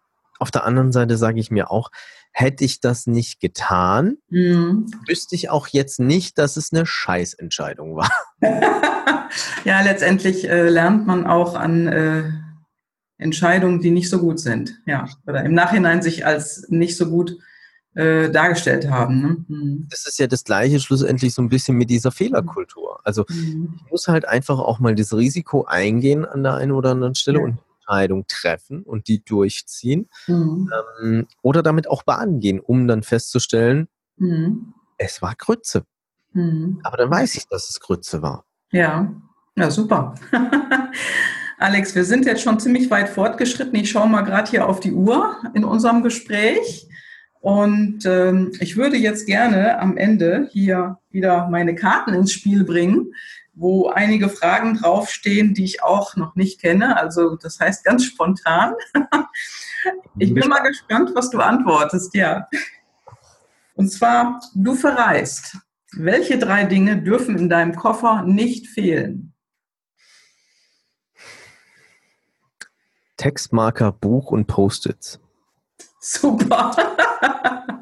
auf 0.43 0.51
der 0.51 0.65
anderen 0.65 0.93
Seite 0.93 1.17
sage 1.17 1.41
ich 1.41 1.51
mir 1.51 1.71
auch, 1.71 1.91
hätte 2.33 2.65
ich 2.65 2.81
das 2.81 3.07
nicht 3.07 3.41
getan, 3.41 4.17
mhm. 4.29 4.87
wüsste 5.07 5.35
ich 5.35 5.51
auch 5.51 5.69
jetzt 5.69 6.01
nicht, 6.01 6.39
dass 6.39 6.57
es 6.57 6.73
eine 6.73 6.87
Scheißentscheidung 6.87 7.97
war. 7.97 8.11
ja, 9.65 9.81
letztendlich 9.83 10.49
äh, 10.49 10.69
lernt 10.69 11.07
man 11.07 11.27
auch 11.27 11.55
an 11.55 11.87
äh, 11.87 12.25
Entscheidungen, 13.19 13.81
die 13.81 13.91
nicht 13.91 14.11
so 14.11 14.19
gut 14.19 14.41
sind, 14.41 14.81
ja, 14.87 15.09
oder 15.27 15.45
im 15.45 15.55
Nachhinein 15.55 16.03
sich 16.03 16.27
als 16.27 16.67
nicht 16.69 16.97
so 16.97 17.09
gut 17.09 17.39
äh, 17.95 18.31
dargestellt 18.31 18.91
haben. 18.91 19.21
Ne? 19.21 19.45
Mhm. 19.49 19.87
Das 19.91 20.07
ist 20.07 20.19
ja 20.19 20.27
das 20.27 20.45
Gleiche 20.45 20.81
schlussendlich 20.81 21.35
so 21.35 21.43
ein 21.43 21.49
bisschen 21.49 21.77
mit 21.77 21.91
dieser 21.91 22.11
Fehlerkultur. 22.11 23.01
Also 23.05 23.25
mhm. 23.29 23.75
ich 23.77 23.91
muss 23.91 24.09
halt 24.09 24.27
einfach 24.27 24.59
auch 24.59 24.79
mal 24.79 24.95
das 24.95 25.15
Risiko 25.15 25.65
eingehen 25.65 26.25
an 26.25 26.43
der 26.43 26.55
einen 26.55 26.73
oder 26.73 26.91
anderen 26.91 27.15
Stelle 27.15 27.39
ja. 27.39 27.45
und 27.45 27.59
Entscheidung 27.93 28.27
treffen 28.27 28.83
und 28.83 29.09
die 29.09 29.23
durchziehen 29.23 30.09
mhm. 30.27 30.71
ähm, 31.03 31.27
oder 31.43 31.63
damit 31.63 31.89
auch 31.89 32.03
baden 32.05 32.41
gehen, 32.41 32.59
um 32.59 32.89
dann 32.89 33.03
festzustellen, 33.03 33.89
mhm. 34.17 34.75
es 34.99 35.21
war 35.21 35.35
Grütze. 35.37 35.85
Mhm. 36.33 36.81
Aber 36.83 36.97
dann 36.97 37.11
weiß 37.11 37.37
ich, 37.37 37.47
dass 37.49 37.69
es 37.69 37.81
Grütze 37.81 38.23
war. 38.23 38.45
Ja, 38.71 39.13
ja, 39.57 39.71
super. 39.71 40.15
Alex, 41.59 41.95
wir 41.95 42.05
sind 42.05 42.25
jetzt 42.25 42.43
schon 42.43 42.59
ziemlich 42.59 42.91
weit 42.91 43.11
fortgeschritten. 43.11 43.75
Ich 43.75 43.91
schaue 43.91 44.09
mal 44.09 44.23
gerade 44.23 44.51
hier 44.51 44.67
auf 44.67 44.81
die 44.81 44.93
Uhr 44.93 45.37
in 45.55 45.65
unserem 45.65 46.03
Gespräch. 46.03 46.89
Und 47.41 48.07
ähm, 48.07 48.53
ich 48.61 48.77
würde 48.77 48.97
jetzt 48.97 49.27
gerne 49.27 49.79
am 49.79 49.97
Ende 49.97 50.49
hier 50.53 50.99
wieder 51.11 51.49
meine 51.51 51.75
Karten 51.75 52.15
ins 52.15 52.33
Spiel 52.33 52.65
bringen, 52.65 53.13
wo 53.55 53.89
einige 53.89 54.29
Fragen 54.29 54.77
draufstehen, 54.79 55.55
die 55.55 55.65
ich 55.65 55.83
auch 55.83 56.17
noch 56.17 56.35
nicht 56.35 56.61
kenne. 56.61 56.97
Also 56.97 57.37
das 57.37 57.61
heißt 57.61 57.85
ganz 57.85 58.05
spontan. 58.05 58.75
ich 60.19 60.33
bin 60.33 60.49
mal 60.49 60.61
gespannt, 60.61 61.11
was 61.15 61.31
du 61.31 61.39
antwortest, 61.39 62.15
ja. 62.15 62.49
Und 63.75 63.91
zwar, 63.91 64.41
du 64.55 64.75
verreist. 64.75 65.59
Welche 65.95 66.39
drei 66.39 66.65
Dinge 66.65 67.03
dürfen 67.03 67.39
in 67.39 67.51
deinem 67.51 67.75
Koffer 67.75 68.23
nicht 68.23 68.69
fehlen? 68.69 69.35
Textmarker, 73.19 73.93
Buch 73.93 74.31
und 74.31 74.47
Post-its. 74.47 75.21
Super. 76.01 76.75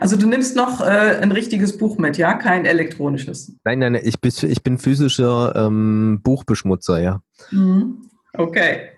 Also 0.00 0.16
du 0.16 0.26
nimmst 0.26 0.56
noch 0.56 0.80
äh, 0.80 1.18
ein 1.20 1.32
richtiges 1.32 1.78
Buch 1.78 1.96
mit, 1.98 2.18
ja? 2.18 2.34
Kein 2.34 2.64
elektronisches. 2.64 3.52
Nein, 3.64 3.78
nein, 3.78 3.94
ich 3.94 4.20
bin, 4.20 4.32
ich 4.42 4.62
bin 4.62 4.78
physischer 4.78 5.54
ähm, 5.54 6.20
Buchbeschmutzer, 6.22 7.00
ja. 7.00 7.22
Mhm. 7.50 8.10
Okay. 8.32 8.90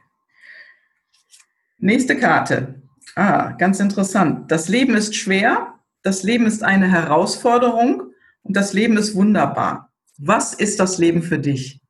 Nächste 1.78 2.16
Karte. 2.16 2.82
Ah, 3.16 3.52
ganz 3.52 3.80
interessant. 3.80 4.50
Das 4.50 4.68
Leben 4.68 4.94
ist 4.94 5.14
schwer, 5.14 5.74
das 6.02 6.22
Leben 6.22 6.46
ist 6.46 6.62
eine 6.62 6.90
Herausforderung 6.90 8.12
und 8.42 8.56
das 8.56 8.72
Leben 8.72 8.96
ist 8.96 9.14
wunderbar. 9.14 9.92
Was 10.18 10.54
ist 10.54 10.80
das 10.80 10.98
Leben 10.98 11.22
für 11.22 11.38
dich? 11.38 11.80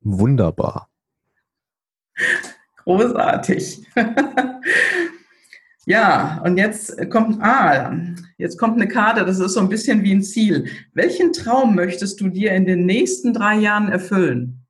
Wunderbar. 0.00 0.88
Großartig. 2.84 3.86
ja, 5.90 6.40
und 6.44 6.56
jetzt 6.56 7.10
kommt, 7.10 7.42
ah, 7.42 7.92
jetzt 8.38 8.58
kommt 8.58 8.76
eine 8.76 8.86
Karte, 8.86 9.24
das 9.24 9.40
ist 9.40 9.54
so 9.54 9.60
ein 9.60 9.68
bisschen 9.68 10.04
wie 10.04 10.12
ein 10.12 10.22
Ziel. 10.22 10.70
Welchen 10.94 11.32
Traum 11.32 11.74
möchtest 11.74 12.20
du 12.20 12.28
dir 12.28 12.52
in 12.52 12.64
den 12.64 12.86
nächsten 12.86 13.34
drei 13.34 13.56
Jahren 13.56 13.88
erfüllen? 13.88 14.64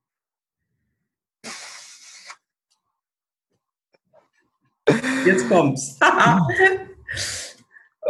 Jetzt 5.26 5.46
kommt's. 5.50 5.98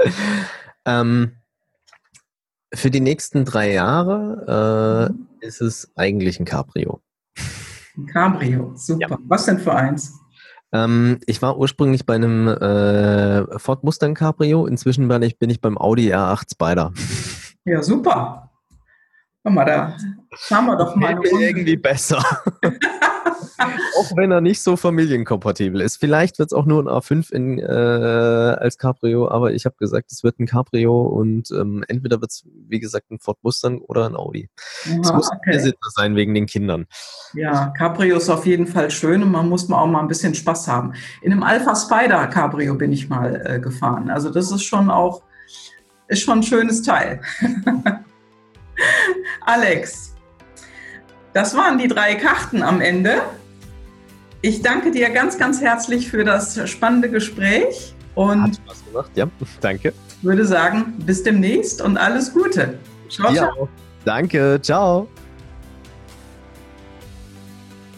ähm, 0.84 1.32
für 2.72 2.90
die 2.92 3.00
nächsten 3.00 3.44
drei 3.44 3.72
Jahre 3.72 5.10
äh, 5.42 5.46
ist 5.46 5.60
es 5.60 5.90
eigentlich 5.96 6.38
ein 6.38 6.44
Cabrio. 6.44 7.00
Ein 7.96 8.06
Cabrio, 8.06 8.72
super. 8.76 9.08
Ja. 9.10 9.18
Was 9.26 9.46
denn 9.46 9.58
für 9.58 9.74
eins? 9.74 10.19
Ähm, 10.72 11.18
ich 11.26 11.42
war 11.42 11.58
ursprünglich 11.58 12.06
bei 12.06 12.14
einem 12.14 12.48
äh, 12.48 13.58
Ford 13.58 13.82
Mustang 13.84 14.14
Cabrio, 14.14 14.66
inzwischen 14.66 15.08
bin 15.08 15.22
ich, 15.22 15.38
bin 15.38 15.50
ich 15.50 15.60
beim 15.60 15.76
Audi 15.76 16.14
R8 16.14 16.52
Spider. 16.52 16.92
Ja, 17.64 17.82
super. 17.82 18.50
Guck 19.42 19.52
mal, 19.54 19.64
da 19.64 19.96
schauen 20.34 20.66
wir 20.66 20.76
doch 20.76 20.94
mal. 20.96 21.18
Irgendwie 21.24 21.76
besser. 21.76 22.22
auch 23.98 24.16
wenn 24.16 24.30
er 24.30 24.40
nicht 24.40 24.62
so 24.62 24.76
familienkompatibel 24.76 25.80
ist. 25.80 25.96
Vielleicht 25.96 26.38
wird 26.38 26.50
es 26.50 26.52
auch 26.52 26.66
nur 26.66 26.82
ein 26.82 26.88
A5 26.88 27.32
in, 27.32 27.58
äh, 27.58 27.64
als 27.64 28.78
Cabrio, 28.78 29.30
aber 29.30 29.52
ich 29.52 29.64
habe 29.66 29.76
gesagt, 29.78 30.10
es 30.12 30.24
wird 30.24 30.38
ein 30.38 30.46
Cabrio 30.46 31.02
und 31.02 31.50
ähm, 31.50 31.84
entweder 31.88 32.20
wird 32.20 32.30
es, 32.30 32.44
wie 32.68 32.80
gesagt, 32.80 33.10
ein 33.10 33.18
Ford 33.18 33.38
Mustang 33.42 33.80
oder 33.80 34.06
ein 34.06 34.16
Audi. 34.16 34.48
Es 34.84 35.12
muss 35.12 35.30
okay. 35.30 35.38
ein 35.44 35.52
Besitzer 35.52 35.90
sein 35.94 36.16
wegen 36.16 36.34
den 36.34 36.46
Kindern. 36.46 36.86
Ja, 37.34 37.68
Cabrio 37.76 38.16
ist 38.16 38.28
auf 38.28 38.46
jeden 38.46 38.66
Fall 38.66 38.90
schön 38.90 39.22
und 39.22 39.30
man 39.30 39.48
muss 39.48 39.68
mal 39.68 39.80
auch 39.80 39.86
mal 39.86 40.00
ein 40.00 40.08
bisschen 40.08 40.34
Spaß 40.34 40.68
haben. 40.68 40.94
In 41.22 41.32
einem 41.32 41.42
Alpha 41.42 41.74
Spider 41.76 42.26
Cabrio 42.28 42.74
bin 42.74 42.92
ich 42.92 43.08
mal 43.08 43.42
äh, 43.44 43.60
gefahren. 43.60 44.10
Also 44.10 44.30
das 44.30 44.50
ist 44.50 44.64
schon 44.64 44.90
auch, 44.90 45.22
ist 46.08 46.22
schon 46.22 46.38
ein 46.38 46.42
schönes 46.42 46.82
Teil. 46.82 47.20
Alex, 49.42 50.14
das 51.32 51.56
waren 51.56 51.78
die 51.78 51.88
drei 51.88 52.14
Karten 52.14 52.62
am 52.62 52.80
Ende. 52.80 53.22
Ich 54.42 54.62
danke 54.62 54.90
dir 54.90 55.10
ganz, 55.10 55.38
ganz 55.38 55.60
herzlich 55.60 56.10
für 56.10 56.24
das 56.24 56.68
spannende 56.68 57.10
Gespräch 57.10 57.94
und 58.14 58.42
Hat 58.42 58.56
Spaß 58.56 58.84
gemacht, 58.86 59.10
ja, 59.14 59.26
danke. 59.60 59.92
Würde 60.22 60.44
sagen, 60.44 60.94
bis 60.98 61.22
demnächst 61.22 61.80
und 61.80 61.96
alles 61.96 62.32
Gute. 62.32 62.78
Ciao, 63.08 63.32
ciao. 63.32 63.68
Danke, 64.04 64.58
ciao. 64.62 65.08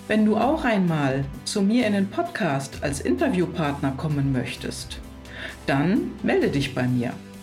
Wenn 0.09 0.27
du 0.27 0.37
auch 0.37 0.65
einmal 0.65 1.25
zu 1.45 1.63
mir 1.63 1.87
in 1.87 1.95
den 1.95 2.11
Podcast 2.11 2.79
als 2.83 3.01
Interviewpartner 3.01 3.93
kommen 3.97 4.33
möchtest, 4.33 4.99
dann 5.67 6.11
melde 6.23 6.49
dich 6.49 6.75
bei 6.75 6.87
mir. 6.87 7.13